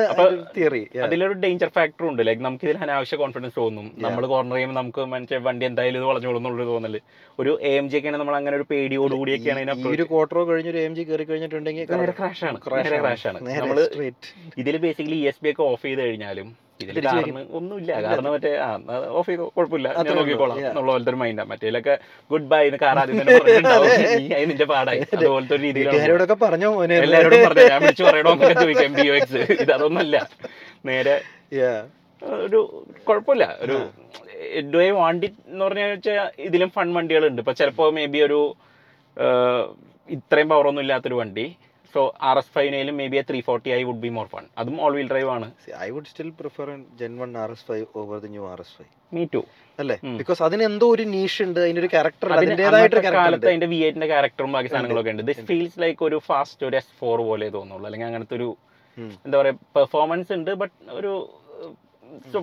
തിയറി 0.56 0.82
അതിലൊരു 1.06 1.36
ഡേഞ്ചർ 1.44 1.70
ഫാക്ടർ 1.78 2.06
ഉണ്ട്. 2.12 2.22
ലൈക്ക് 2.28 2.44
നമുക്ക് 2.48 2.66
ഇതിൽ 2.68 2.78
അനാവശ്യ 2.86 3.18
കോൺഫിഡൻസ് 3.24 3.58
തോന്നും. 3.62 3.88
നമ്മൾ 4.06 4.26
കോർണർ 4.34 4.56
ചെയ്യുമ്പോൾ 4.58 4.78
നമുക്ക് 4.82 5.04
മനുഷ്യ 5.14 5.40
വണ്ടി 5.48 5.66
എന്തായാലും 5.70 6.00
ഇത് 6.02 6.08
വളഞ്ഞോളും 6.12 6.40
എന്നുള്ളൊരു 6.42 6.70
തോന്നൽ. 6.74 6.96
ഒരു 7.42 7.54
എ 7.72 7.74
എം 7.82 7.88
ജി 7.92 7.98
ഒക്കെയാണ് 8.00 8.20
നമ്മൾ 8.22 8.38
അങ്ങനെ 8.40 8.56
ഒരു 8.60 8.68
പേടിയോടുകൂടിയൊക്കെയാണ് 8.72 9.76
ഒരു 9.96 10.06
ക്വാർട്ടറോ 10.12 10.44
കഴിഞ്ഞ് 10.52 10.72
ഒരു 10.76 10.82
എം 10.88 10.96
ജി 11.00 11.06
കയറി 11.10 11.28
കഴിഞ്ഞിട്ടുണ്ടെങ്കിൽ 11.32 11.86
ക്രാഷ് 12.22 12.46
ആണ്. 12.52 12.60
crash 12.68 13.26
ആണ്. 13.32 13.42
നമ്മൾ 13.60 13.80
ഇതിൽ 14.64 14.78
ബേസിക്കലി 14.88 15.20
ഇ 15.24 15.28
എസ് 15.34 15.44
ബി 15.46 15.52
ഒക്കെ 15.56 15.66
ഓഫ് 15.72 15.84
ചെയ്ത് 15.88 16.02
കഴിഞ്ഞാലും 16.06 16.50
ഇതിൽ 16.84 16.98
കാരണം 17.06 17.38
ഒന്നുമില്ല 17.58 17.92
കാരണം 18.06 18.32
മറ്റേ 18.36 18.52
ഓഫ് 19.20 19.28
ചെയ്തോ 19.30 19.46
കുഴപ്പമില്ല. 19.56 19.88
ഞാൻ 19.96 20.02
ഉള്ളൂ, 20.02 20.16
നോക്കിക്കോളാം. 20.20 20.58
Yeah. 20.60 20.70
എന്നുള്ള 20.72 20.92
പോലത്തെ 20.94 21.12
ഒരു 21.14 21.20
മൈൻഡാണ് 21.22 21.50
മറ്റേലൊക്കെ 21.52 21.94
ഗുഡ് 22.32 22.48
ബൈ 22.54 22.62
എന്ന് 22.70 22.80
കാർ 22.84 23.00
ആദ്യം 23.02 23.20
തന്നെ 23.22 23.34
നീ 24.22 24.26
അത്. 24.38 24.48
നിന്റെ 24.52 24.68
പാടായി. 24.74 25.02
അതുപോലത്തെ 25.18 25.56
ഒരു 25.58 26.38
പറഞ്ഞോ 26.46 26.72
എല്ലാവരോടും 27.00 27.44
പറഞ്ഞു. 27.48 27.66
ഞാൻ 27.74 27.82
വിളിച്ചു 27.86 28.06
പറയണോ 28.10 28.32
എന്നൊക്കെ 28.36 28.58
ചോദിക്കാം. 28.64 28.94
ബി 29.00 29.08
ഒ 29.12 29.16
എക്സ് 29.22 29.44
ഇത് 29.64 29.74
അതൊന്നുമല്ല. 29.78 30.18
നേരെ 30.92 31.16
Yeah. 31.62 31.78
ഒരു 32.46 32.60
കുഴപ്പമില്ല. 33.08 33.46
ഒരു 33.66 33.78
ഡു 34.72 34.78
ഐ 34.86 34.90
വാണ്ട് 35.02 35.26
എന്ന് 35.52 35.66
വെച്ചാൽ 35.94 36.18
ഇതിലും 36.48 36.70
ഫൺ 36.76 36.88
വണ്ടികളുണ്ട്. 36.98 37.40
ഇപ്പൊ 37.44 37.54
ചിലപ്പോ 37.60 37.86
മേ 37.98 38.06
ബി 38.16 38.20
ഒരു 38.28 38.40
ഇത്രയും 40.10 40.50
പവർ 40.52 40.66
ഒന്നും 40.72 40.84
ഇല്ലാത്തൊരു 40.86 41.18
വണ്ടി. 41.22 41.46
So 41.94 42.02
R 42.30 42.38
S 42.42 42.52
ഫൈവിനേലും 42.56 42.96
maybe 43.14 43.18
A 43.22 43.24
three 43.30 43.40
forty 43.48 43.70
I 43.78 43.80
would 43.90 44.02
be 44.06 44.12
more 44.18 44.28
fun 44.34 44.44
അതും 44.62 44.76
ഓൾ 44.86 44.94
വീൽ 44.98 45.10
ഡ്രൈവ് 45.14 45.30
ആണ്. 45.36 45.48
I 45.86 45.88
would 45.96 46.10
still 46.12 46.30
prefer 46.40 46.70
gen 47.02 47.14
one 47.22 47.32
R 47.44 47.52
S 47.56 47.66
five 47.70 47.86
over 48.02 48.20
the 48.26 48.30
new 48.36 48.46
R 48.52 48.62
S 48.66 48.74
five 48.78 48.92
me 49.18 49.24
too 49.36 49.42
അല്ലേ. 49.80 49.98
Because 50.22 50.42
അതിന് 50.48 50.64
എന്തോ 50.70 50.86
ഒരു 50.96 51.06
niche 51.16 51.40
ഉണ്ട് 51.48 51.60
അതിന്റെ 51.64 51.82
ഒരു 51.84 51.90
character 51.96 52.28
അതിന് 52.38 52.54
അതിന്റേതായിട്ട് 52.54 53.02
കാലത്ത് 53.18 53.48
അതിന്റെ 53.52 53.70
വി 53.74 53.80
എയ്റ്റിന്റെ 53.88 54.10
ക്യാരക്ടറും 54.14 54.54
ബാക്കി 54.58 54.72
സാധനങ്ങളൊക്കെ 54.74 55.14
ഉണ്ട്. 55.16 55.26
ദിസ് 55.32 55.46
ഫീൽസ് 55.52 55.80
ലൈക്ക് 55.86 56.04
ഒരു 56.10 56.20
ഫാസ്റ്റ് 56.30 56.66
ഒരു 56.70 56.78
എസ് 56.82 56.94
ഫോർ 57.02 57.18
പോലെ 57.32 57.50
തോന്നുള്ളൂ. 57.58 57.86
അല്ലെങ്കിൽ 57.90 58.10
അങ്ങനത്തെ 58.12 58.36
ഒരു 58.40 58.50
എന്താ 59.26 59.36
പറയാ 59.42 59.56
പെർഫോമൻസ് 59.78 60.32
ഉണ്ട് 60.38 60.52
ബട്ട് 60.62 60.76
ഒരു 61.00 61.12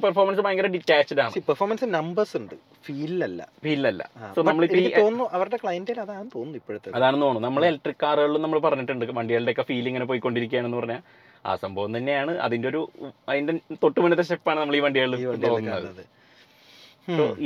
പെർഫോമൻസ് 0.05 0.42
ഭയങ്കര 0.46 0.68
ഡിറ്റാച്ച്ഡ് 0.77 1.20
ആണ്. 1.24 1.42
പെർഫോമൻസ് 1.48 1.88
നമ്പേഴ്സ് 1.96 2.35
ഉണ്ട്. 2.40 2.55
ഫീലല്ല 2.87 3.40
ഫീലല്ല 3.64 4.03
സോ 4.37 4.42
നമ്മൾ 4.48 4.64
തോന്നുന്നു 5.00 5.27
അവരുടെ 5.37 5.59
ക്ലയന്റിൽ 5.64 6.00
അതാണ് 6.07 6.27
തോന്നുന്നു 6.37 6.59
ഇപ്പോഴത്തെ 6.62 6.96
അതാണ് 6.98 7.16
തോന്നുന്നു. 7.24 7.46
നമ്മൾ 7.48 7.64
ഇലക്ട്രിക് 7.70 8.00
കാറുകളിൽ 8.05 8.42
നമ്മൾ 8.46 8.61
പറഞ്ഞിട്ടുണ്ട്. 8.66 9.05
വണ്ടികളുടെ 9.20 9.55
ഒക്കെ 9.55 9.66
ഫീൽ 9.70 9.88
ഇങ്ങനെ 9.92 10.09
പോയിക്കൊണ്ടിരിക്കുകയാണെന്ന് 10.12 10.81
പറഞ്ഞാൽ 10.83 11.03
ആ 11.46 11.55
സംഭവം 11.62 11.90
തന്നെയാണ്. 11.96 12.35
അതിന്റെ 12.46 12.68
ഒരു 12.72 12.83
അതിന്റെ 13.31 13.55
തൊട്ട് 13.85 13.98
മുന്നത്തെ 14.05 14.27
സ്റ്റെപ്പാണ് 14.29 14.61
നമ്മൾ 14.62 14.77
ഈ 14.81 14.83
വണ്ടികളിൽ 14.87 15.16
തോന്നുന്നത് 15.46 16.05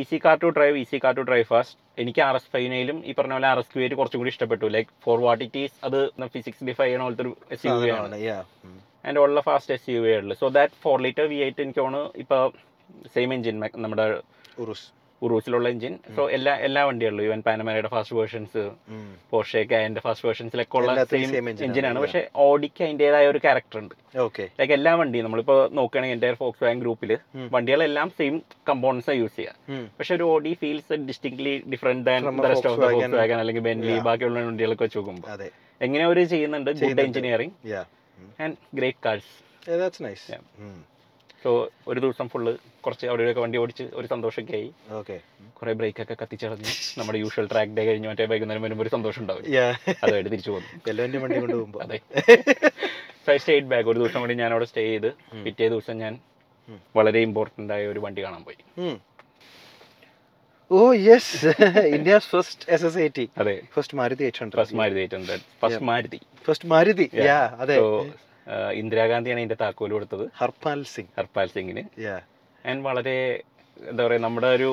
easy 0.01 0.17
car 0.25 0.37
to 0.43 0.49
drive 0.57 0.77
easy 0.83 0.99
car 1.05 1.13
to 1.19 1.23
drive 1.29 1.47
fast 1.53 1.77
എനിക്ക് 2.03 2.21
ആർ 2.27 2.35
എസ് 2.39 2.51
ഫൈവിനേലും 2.53 2.99
ഈ 3.09 3.13
പറഞ്ഞ 3.19 3.33
പോലെ 3.37 3.49
ആർ 3.53 3.59
എസ് 3.63 3.71
ക്യൂറ്റ് 3.71 3.85
ആയിട്ട് 3.85 3.97
കുറച്ചും 4.01 4.21
കൂടി 4.21 4.31
ഇഷ്ടപ്പെട്ടു. 4.35 4.67
Like 4.75 4.91
for 5.07 5.17
what 5.25 5.43
it 5.47 5.61
is 5.65 5.75
അത് 5.87 5.99
ഫിസിക്സ് 6.35 6.65
ഡിഫൈ 6.69 6.87
ചെയ്യണ 6.87 7.03
പോലത്തെ 7.07 7.25
ഒരു 7.27 7.33
എസ് 7.55 7.67
യു 7.67 7.73
ആണ്. 7.97 8.19
ഉം. 8.67 8.77
ആൻഡ് 9.09 9.23
ഉള്ള 9.25 9.41
fast 9.49 9.75
S 9.79 9.91
U 9.95 10.03
V 10.05 10.13
so 10.43 10.49
that 10.59 10.81
four 10.85 10.97
litre 11.09 11.27
V 11.33 11.41
eight 11.47 11.65
എനിക്ക് 11.67 11.83
തോന്നുന്നു 11.85 12.13
ഇപ്പോൾ 12.25 12.45
സെയിം 13.17 13.33
എഞ്ചിൻ 13.39 13.59
നമ്മുടെ 13.87 14.07
ഉറുസ്. 14.65 14.87
ഉറൂസിലുള്ള 15.27 15.69
എഞ്ചിൻ 15.75 15.95
സോ 16.17 16.23
എല്ലാ 16.37 16.53
എല്ലാ 16.67 16.83
വണ്ടികളിലും 16.89 17.23
ഈവൻ 17.29 17.41
പാനമേരയുടെ 17.47 17.89
ഫാസ്റ്റ് 17.95 18.15
വേർഷൻസ്. 18.19 18.63
പോർഷയൊക്കെ 19.33 19.77
അതിന്റെ 19.79 20.03
ഫാസ്റ്റ് 20.05 20.27
വേർഷൻസിലൊക്കെ 20.27 20.77
ഉള്ള 20.81 20.93
സെയിം 21.13 21.49
എഞ്ചിനാണ്. 21.67 21.99
പക്ഷെ 22.05 22.21
ഓഡിക്ക് 22.45 22.83
അതിന്റെതായ 22.87 23.25
ഒരു 23.33 23.41
ക്യാരക്ടർ 23.47 23.79
ഉണ്ട്. 23.83 23.95
ഓക്കെ 24.27 24.45
ലൈക്ക് 24.61 24.75
എല്ലാ 24.79 24.93
വണ്ടിയും 25.01 25.27
നമ്മളിപ്പോ 25.29 25.57
നോക്കുകയാണെങ്കിൽ 25.79 26.17
എന്റെ 26.19 26.31
ഫോക്സ് 26.43 26.65
വാൻ 26.67 26.79
ഗ്രൂപ്പിൽ 26.85 27.13
വണ്ടികളെല്ലാം 27.57 28.11
സെയിം 28.21 28.37
കമ്പോണൻസ് 28.71 29.19
യൂസ് 29.21 29.37
ചെയ്യുക. 29.41 29.83
പക്ഷെ 29.99 30.15
ഒരു 30.19 30.27
Audi 30.35 30.55
feels 30.63 31.01
distinctly 31.11 31.57
different 31.75 32.07
than 32.11 32.31
rest 32.51 32.71
of 32.73 32.81
Volkswagen 33.21 33.39
അല്ലെങ്കിൽ 33.43 33.65
ബെൻലി. 33.69 33.97
ബാക്കിയുള്ള 34.09 34.47
വണ്ടികളൊക്കെ 34.51 34.85
വെച്ച് 34.89 35.01
നോക്കുമ്പോൾ 35.01 35.47
എങ്ങനെ 35.89 36.05
അവർ 36.11 36.21
ചെയ്യുന്നുണ്ട് 36.35 36.71
good. 36.85 37.03
Engineering 37.09 37.55
and 38.43 38.57
great 38.75 38.99
cars 39.07 40.03
nice 40.03 40.33
Yeah. 40.33 40.79
So 41.43 41.51
ഒരു 41.89 42.01
ദിവസം 42.01 42.29
ഫുള്ള് 42.29 42.53
കുറച്ച് 42.81 43.07
അവിടെയൊക്കെ 43.07 43.41
വണ്ടി 43.41 43.59
ഓടിച്ച് 43.59 43.83
ഒരു 43.93 44.07
സന്തോഷമൊക്കെ 44.07 44.53
ആയി 44.53 44.73
ഓക്കെ 44.91 45.21
കുറെ 45.53 45.73
ബ്രേക്ക് 45.73 46.03
ഒക്കെ 46.03 46.17
കത്തിച്ചടഞ്ഞ് 46.23 46.71
നമ്മുടെ 46.99 47.19
യൂഷ്വൽ 47.19 47.47
ട്രാക്ക് 47.47 47.73
ഡേ 47.73 47.85
കഴിഞ്ഞ് 47.87 48.09
മറ്റേ 48.09 48.25
വൈകുന്നേരം 48.25 48.63
വരുമ്പോൾ 48.63 48.83
ഒരു 48.83 48.89
സന്തോഷം 48.89 49.23
ഉണ്ടാവും. 49.23 49.45
അതായിട്ട് 50.05 50.31
തിരിച്ചു 50.31 50.51
പോകുന്നു. 50.51 51.19
വണ്ടി 51.19 51.39
കൊണ്ടുപോകുമ്പോൾ 51.39 51.83
അതെ. 51.83 51.99
സോ 53.27 53.33
ഐ 53.33 53.37
സ്റ്റേറ്റ് 53.37 53.67
ബാക്ക് 53.67 53.89
ഒരു 53.89 53.99
ദിവസം 53.99 54.21
കൂടി 54.21 54.35
ഞാൻ 54.35 54.53
അവിടെ 54.53 54.65
സ്റ്റേ 54.65 54.83
ചെയ്ത് 54.83 55.07
ഉം. 55.07 55.45
പിറ്റേ 55.45 55.69
ദിവസം 55.69 55.99
ഞാൻ 55.99 56.19
ഉം. 56.69 56.81
വളരെ 56.97 57.19
ഇമ്പോർട്ടന്റ് 57.19 57.73
ആയ 57.73 57.87
ഒരു 57.87 57.99
വണ്ടി 57.99 58.25
കാണാൻ 58.25 58.45
പോയി. 58.45 58.59
ഓ 60.71 60.81
yes 61.07 61.51
India's 61.97 62.29
first 62.33 62.65
S 62.75 62.85
S 62.89 62.99
I 63.05 63.09
T 63.19 63.25
അതെ. 63.43 63.55
First 63.75 63.97
Maruti 64.01 64.25
eight 64.27 64.41
hundred 64.43 64.59
first 64.61 64.77
Maruti 64.81 65.01
eight 65.05 65.17
hundred 65.19 65.45
first 65.63 65.85
Maruti 65.91 66.21
first 66.47 66.69
Maruti 66.73 67.07
yeah 67.29 67.39
അതെ. 67.65 67.77
ഇന്ദിരാഗാന്ധിയാണ് 68.81 69.41
ഇതിന്റെ 69.43 69.59
താക്കോൽ 69.63 69.91
കൊടുത്തത്. 69.97 70.25
ഹർപാൽ 70.41 70.81
സിംഗ്. 70.93 71.11
ഹർപാൽ 71.19 71.49
സിംഗിന്. 71.57 71.83
ആൻഡ് 72.65 72.83
വളരെ 72.89 73.17
എന്താ 73.91 74.01
പറയുക 74.07 74.23
നമ്മുടെ 74.27 74.51
ഒരു 74.59 74.71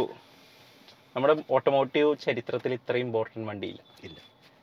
നമ്മുടെ 1.15 1.33
ഓട്ടോമോട്ടീവ് 1.57 2.11
ചരിത്രത്തിൽ 2.25 2.71
ഇത്ര 2.79 2.95
ഇമ്പോർട്ടന്റ് 3.05 3.47
വണ്ടിയില്ല. 3.49 3.81
ഇല്ല. 4.07 4.17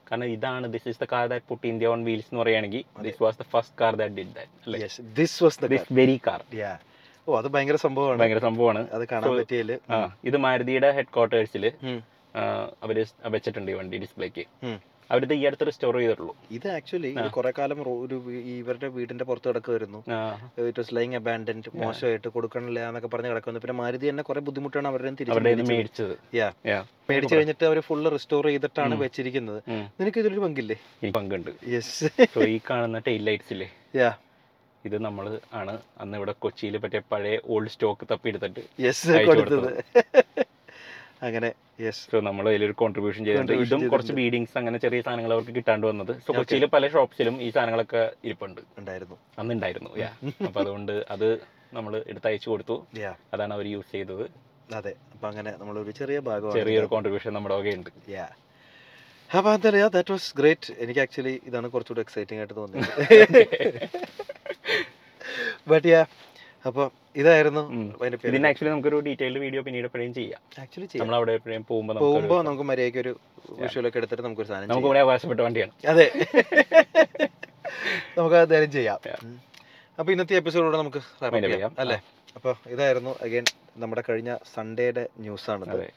കാരണം 0.06 0.28
ഇതാണ് 0.36 0.66
this 0.74 0.88
is 0.92 1.00
the 1.02 1.06
car 1.12 1.26
that 1.32 1.46
put 1.50 1.66
India 1.72 1.92
on 1.92 2.00
wheels 2.08 2.28
എന്ന് 2.30 2.40
പറയുകയാണെങ്കിൽ 2.42 2.82
this 3.06 3.20
was 3.24 3.38
the 3.42 3.46
first 3.52 3.76
car 3.82 3.92
that 4.00 4.16
did 4.18 4.32
that 4.38 5.04
this 5.20 5.36
was 5.44 5.58
the 5.64 5.68
very 6.00 6.16
car 6.28 6.40
yeah 6.62 6.72
ഓ 7.28 7.36
അത് 7.40 7.48
ഭയങ്കര 7.54 7.78
സംഭവമാണ്. 7.86 8.18
ഭയങ്കര 8.20 8.40
സംഭവമാണ്. 8.48 8.80
അത് 8.96 9.04
കാണാൻ 9.10 9.34
പറ്റിയില്ല? 9.40 9.74
ആ 9.94 9.98
ഇത് 10.30 10.36
മാരുതിയുടെ 10.46 10.90
ഹെഡ് 10.96 11.12
ക്വാർട്ടേഴ്സിൽ. 11.16 11.66
അവർ 12.84 12.96
വെച്ചിട്ടുണ്ട് 13.34 13.70
ഈ 13.72 13.76
വണ്ടി 13.80 13.96
ഡിസ്പ്ലേക്ക്. 14.06 14.44
അവരിത് 15.10 15.32
ഈ 15.38 15.42
അടുത്ത് 15.48 15.64
റിസ്റ്റോർ 15.68 15.94
ചെയ്തിട്ടുള്ളൂ. 15.98 16.34
ഇത് 16.56 16.66
ആക്ച്വലി. 16.74 17.10
കുറെ 17.36 17.50
കാലം 17.58 17.78
ഒരു 18.04 18.16
ഇവരുടെ 18.52 18.88
വീടിന്റെ 18.94 19.24
പുറത്ത് 19.28 19.48
കിടക്കുമായിരുന്നു 19.48 20.00
ഇറ്റ് 20.68 20.80
വാസ് 20.80 20.94
ലൈങ് 20.98 21.16
അബാൻഡൻഡ് 21.20 21.72
മോശമായിട്ട് 21.82 22.28
കൊടുക്കണില്ല 22.36 22.80
എന്നൊക്കെ 22.88 23.10
പറഞ്ഞ് 23.14 23.30
കിടക്കുന്നു 23.32 23.60
പിന്നെ 23.64 23.76
മാരുതി 23.82 24.06
തന്നെ 24.10 24.24
കുറെ 24.28 24.42
ബുദ്ധിമുട്ടാണ് 24.46 24.88
അവരുടെ 24.92 25.12
തിരിച്ചു 25.20 25.72
മേടിച്ചത്. 25.72 26.14
മേടിച്ചു 27.10 27.34
കഴിഞ്ഞിട്ട് 27.36 27.64
അവർ 27.70 27.80
ഫുള്ള് 27.88 28.10
റിസ്റ്റോർ 28.16 28.46
ചെയ്തിട്ടാണ് 28.52 28.96
വെച്ചിരിക്കുന്നത്. 29.04 29.60
നിനക്ക് 30.00 30.20
ഇതിലൊരു 30.22 30.44
പങ്കില്ലേ? 30.46 30.78
പങ്കുണ്ട്. 31.18 31.50
യെസ് 31.76 32.10
ഈ 32.54 32.58
കാണുന്ന 32.70 33.00
ടെയിൽ 33.08 33.24
ലൈറ്റ്സ് 33.30 33.52
ഇല്ലേ 33.56 33.70
ഇത് 34.84 34.96
നമ്മൾ 35.06 35.26
ആണ് 35.60 35.74
അന്ന് 36.02 36.16
ഇവിടെ 36.20 36.34
കൊച്ചിയിൽ 36.44 36.76
പറ്റിയ 36.84 37.00
പഴയ 37.12 37.36
ഓൾഡ് 37.54 37.72
സ്റ്റോക്ക് 37.74 38.06
തപ്പി 38.12 38.30
എടുത്തിട്ട് 38.32 38.62
അങ്ങനെ 41.26 41.48
യെസ് 41.82 42.00
സോ 42.12 42.18
നമ്മൾ 42.28 42.44
അതിലൊരു 42.50 42.74
കോൺട്രിബ്യൂഷൻ 42.80 43.20
ചെയ്തിട്ടുണ്ട്. 43.26 43.52
ഇതും 43.64 43.82
കുറച്ച് 43.92 44.14
ബീഡിങ്സ് 44.18 44.56
അങ്ങനെ 44.60 44.78
ചെറിയ 44.84 45.00
സാധനങ്ങൾ 45.06 45.32
അവർക്ക് 45.34 45.52
കിട്ടാണ്ട് 45.58 45.84
വന്നത്. 45.90 46.12
സോ. 46.24 46.30
കൊച്ചിയിൽ 46.38 46.64
പല 46.74 46.88
ഷോപ്സിലും 46.94 47.34
ഈ 47.46 47.48
സാധനങ്ങളൊക്കെ 47.54 48.02
ഇരിപ്പുണ്ട്. 48.26 48.60
ഉണ്ടായിരുന്നു. 48.80 49.16
അന്ന് 49.38 49.54
ഉണ്ടായിരുന്നു 49.54 49.90
അപ്പൊ 50.48 50.58
അതുകൊണ്ട് 50.64 50.94
അത് 51.14 51.28
നമ്മൾ 51.72 51.92
എടുത്ത് 52.12 52.28
അയച്ചു 52.30 52.48
കൊടുത്തു. 52.52 52.76
അതാണ് 53.34 53.54
അവർ 53.58 53.68
യൂസ് 53.74 53.92
ചെയ്തത്. 53.92 54.24
അതെ 54.78 54.92
അപ്പൊ 55.14 55.26
അങ്ങനെ 55.30 55.52
നമ്മളൊരു 55.60 55.94
ചെറിയ 56.00 56.18
ഭാഗം 56.28 56.56
ചെറിയൊരു 56.58 56.90
കോൺട്രിബ്യൂഷൻ 56.94 57.32
നമ്മുടെ 57.38 57.56
വക 57.60 57.76
ഉണ്ട് 57.78 57.90
അപ്പൊ 59.30 59.48
അതറിയാ 59.56 59.86
ദാറ്റ് 59.94 60.12
വാസ് 60.12 60.30
ഗ്രേറ്റ് 60.38 60.72
എനിക്ക് 60.84 61.00
ആക്ച്വലി 61.00 61.36
ഇതാണ് 61.48 61.66
കുറച്ചുകൂടി 61.74 62.02
എക്സൈറ്റിംഗ് 62.06 62.40
ആയിട്ട് 62.42 62.56
തോന്നിയത്. 62.60 62.92
ബട്ട് 65.66 65.88
യാ 65.88 66.00
അപ്പൊ 66.64 66.82
ഇതായിരുന്നു. 67.16 67.62
ഇതിന് 68.28 68.46
ആക്ച്വലി 68.48 68.70
നമുക്കൊരു 68.70 68.98
ഡീറ്റെയിൽഡ് 69.00 69.40
വീഡിയോ 69.40 69.60
പിന്നീട് 69.62 69.86
എപ്പോഴും 69.86 70.12
ചെയ്യാം. 70.14 70.40
ആക്ച്വലി 70.62 70.86
നമ്മൾ 71.00 71.14
അവിടെ 71.14 71.32
എപ്പോഴും 71.32 71.64
പോകുമ്പോൾ 71.64 72.00
പോകുമ്പോൾ 72.04 72.40
നമുക്ക് 72.42 72.62
മര്യാദയ്ക്ക് 72.62 73.00
ഒരു 73.00 73.12
വിഷ്വലൊക്കെ 73.60 73.98
എടുത്തിട്ട് 73.98 74.22
നമുക്കൊരു 74.22 74.48
സാധനം 74.48 74.68
നമുക്ക്. 74.68 74.86
ഇവിടെ 74.86 75.00
അവകാശപ്പെട്ട 75.00 75.40
വണ്ടിയാണ്. 75.40 75.72
അതെ. 75.88 76.06
നമുക്ക് 78.18 78.36
അതായാലും 78.36 78.70
ചെയ്യാം. 78.70 78.96
അപ്പോൾ 78.98 79.16
അപ്പൊ 79.98 80.10
ഇന്നത്തെ 80.12 80.36
എപ്പിസോഡിലൂടെ 80.36 80.78
നമുക്ക്. 80.78 81.00
അല്ലേ? 81.78 81.98
അപ്പൊ 82.36 82.50
ഇതായിരുന്നു 82.70 83.12
അഗൈൻ 83.20 83.44
നമ്മുടെ 83.76 84.02
കഴിഞ്ഞ 84.08 84.30
സൺഡേയുടെ 84.54 85.04
ന്യൂസ് 85.20 85.48
ആണ് 85.50 85.64
അതെ. 85.70 85.88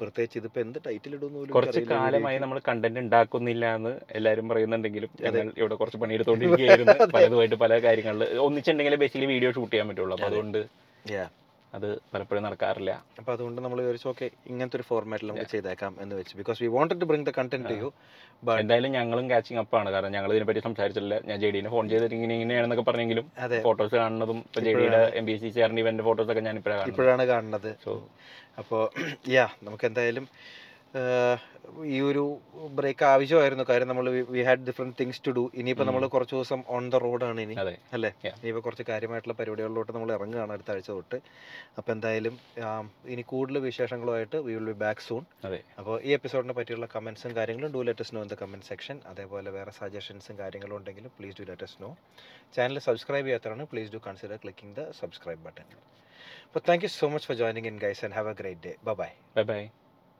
പ്രത്യേകിച്ച് 0.00 0.36
ഇതിപ്പോ 0.40 0.58
എന്ത് 0.60 0.78
ടൈറ്റിൽ 0.86 1.12
ഇടുന്നു 1.14 1.44
കുറച്ച് 1.50 1.80
കാലമായി 1.92 2.38
നമ്മൾ 2.38 2.58
കണ്ടന്റ് 2.68 3.00
ഉണ്ടാക്കുന്നില്ല 3.00 3.66
എന്ന് 3.74 3.92
എല്ലാരും 4.18 4.46
പറയുന്നുണ്ടെങ്കിലും 4.48 5.10
ഇവിടെ 5.56 5.74
കുറച്ച് 5.74 6.00
പണിയെടുത്തോണ്ടിരിക്കുകയായിരുന്നു. 6.02 6.94
പലതുമായിട്ട് 7.16 7.58
പല 7.64 7.78
കാര്യങ്ങളിൽ 7.86 8.24
ഒന്നിച്ചുണ്ടെങ്കിൽ 8.38 8.96
ബേസിക്കലി 9.02 9.28
വീഡിയോ 9.34 9.52
ഷൂട്ട് 9.56 9.72
ചെയ്യാൻ 9.72 9.88
പറ്റുള്ളൂ. 9.90 10.18
അതുകൊണ്ട് 10.28 10.60
അത് 11.76 11.86
പലപ്പോഴും 12.12 12.42
നടക്കാറില്ല. 12.46 12.92
അപ്പൊ 13.20 13.30
അതുകൊണ്ട് 13.34 13.58
നമ്മൾ 13.64 13.78
വിചാരിച്ചു 13.82 14.08
ഓക്കെ 14.12 14.26
ഇങ്ങനത്തെ 14.50 14.76
ഒരു 14.78 14.84
ഫോർമാറ്റിൽ 14.90 15.28
നമുക്ക് 15.30 15.50
ചെയ്തേക്കാം 15.54 15.92
എന്ന് 16.02 16.14
വെച്ച്. 16.18 16.34
Because 16.40 16.58
we 16.64 16.68
wanted 16.76 17.00
to 17.02 17.06
bring 17.10 17.26
the 17.28 17.32
content 17.38 17.68
to 17.70 17.76
you 17.82 17.88
but 18.48 18.60
എന്തായാലും 18.62 18.92
ഞങ്ങളും 18.98 19.26
കാച്ചിങ് 19.32 19.60
അപ്പ് 19.62 19.76
ആണ്. 19.80 19.88
കാരണം 19.94 20.12
ഞങ്ങൾ 20.16 20.30
ഇതിനെപ്പറ്റി 20.34 20.62
സംസാരിച്ചില്ല 20.68 21.14
ഞാൻ 21.30 21.38
ജെഡിനെ 21.44 21.70
ഫോൺ 21.74 21.88
ചെയ്തിട്ട് 21.92 22.14
ഇങ്ങനെ 22.18 22.34
ഇങ്ങനെയാണെന്നൊക്കെ 22.38 22.86
പറഞ്ഞെങ്കിലും 22.90 23.26
ഫോട്ടോസ് 23.66 23.94
കാണുന്നതും 24.02 24.40
ഇപ്പൊ 24.48 24.62
ജെഡിയുടെ 24.68 25.02
എം 25.20 25.26
ബി 25.30 25.36
സി 25.42 25.50
ചേർന്ന 25.58 25.82
ഇവന്റെ 25.84 26.06
ഫോട്ടോസ് 26.08 26.30
ഒക്കെ 26.34 26.44
ഞാൻ 26.48 26.56
ഇപ്പോഴാണ് 26.60 26.80
കാണുന്നത്. 26.80 26.94
ഇപ്പോഴാണ് 26.94 27.26
കാണുന്നത്. 27.32 27.70
സോ 27.84 27.92
അപ്പോൾ 28.62 28.82
യാ 29.36 29.46
നമുക്ക് 29.68 29.86
എന്തായാലും 29.90 30.26
ഈ 31.94 31.96
ഒരു 32.08 32.22
ബ്രേക്ക് 32.76 33.04
ആവശ്യമായിരുന്നു. 33.10 33.64
കാര്യം 33.70 33.88
നമ്മൾ 33.90 34.06
we 34.34 34.42
had 34.46 34.64
different 34.68 34.94
things 35.00 35.20
to 35.26 35.30
do 35.38 35.42
ഇനിയിപ്പോൾ 35.60 35.86
നമ്മൾ 35.88 36.04
കുറച്ച് 36.14 36.34
ദിവസം 36.36 36.60
ഓൺ 36.76 36.84
ദ 36.92 36.98
റോഡാണ് 37.04 37.40
ഇനി 37.44 37.56
അല്ലേ. 37.96 38.10
ഇനിയിപ്പോൾ 38.28 38.62
കുറച്ച് 38.66 38.84
കാര്യമായിട്ടുള്ള 38.90 39.34
പരിപാടികളിലോട്ട് 39.40 39.92
നമ്മൾ 39.96 40.10
ഇറങ്ങുകയാണ് 40.16 40.52
അടുത്ത 40.54 40.70
ആഴ്ച 40.74 40.88
തൊട്ട്. 40.90 41.18
അപ്പോൾ 41.78 41.92
എന്തായാലും 41.96 42.34
ഇനി 43.14 43.24
കൂടുതൽ 43.32 43.58
വിശേഷങ്ങളുമായിട്ട് 43.68 44.38
we 44.46 44.54
will 44.58 44.68
be 44.70 44.76
back 44.84 45.04
soon 45.08 45.22
അതെ. 45.48 45.60
അപ്പോൾ 45.82 45.96
ഈ 46.08 46.12
എപ്പിസോഡിനെ 46.18 46.56
പറ്റിയുള്ള 46.58 46.88
കമൻസും 46.94 47.34
കാര്യങ്ങളും 47.40 47.72
do 47.76 47.82
let us 47.88 48.14
know 48.16 48.22
in 48.26 48.30
the 48.34 48.38
comment 48.42 48.68
section 48.72 48.98
അതേപോലെ 49.12 49.52
വേറെ 49.58 49.74
സജഷൻസും 49.80 50.38
കാര്യങ്ങളും 50.42 50.76
ഉണ്ടെങ്കിലും 50.80 51.12
please 51.18 51.36
do 51.40 51.46
let us 51.50 51.76
know 51.84 51.90
channel 52.56 52.80
subscribe 52.88 53.26
ചെയ്യാത്തതാണ് 53.28 53.66
please 53.74 53.92
do 53.96 54.00
consider 54.08 54.38
clicking 54.46 54.74
the 54.80 54.86
subscribe 55.02 55.42
button 55.48 55.68
അപ്പോൾ 56.46 56.62
thank 56.70 56.86
you 56.86 56.92
so 57.00 57.08
much 57.14 57.28
for 57.30 57.38
joining 57.42 57.70
in 57.72 57.78
guys 57.84 58.02
and 58.08 58.16
have 58.20 58.30
a 58.34 58.36
great 58.40 58.62
day 58.68 58.72
bye 58.88 58.94
bye 59.02 59.44
bye 59.52 59.60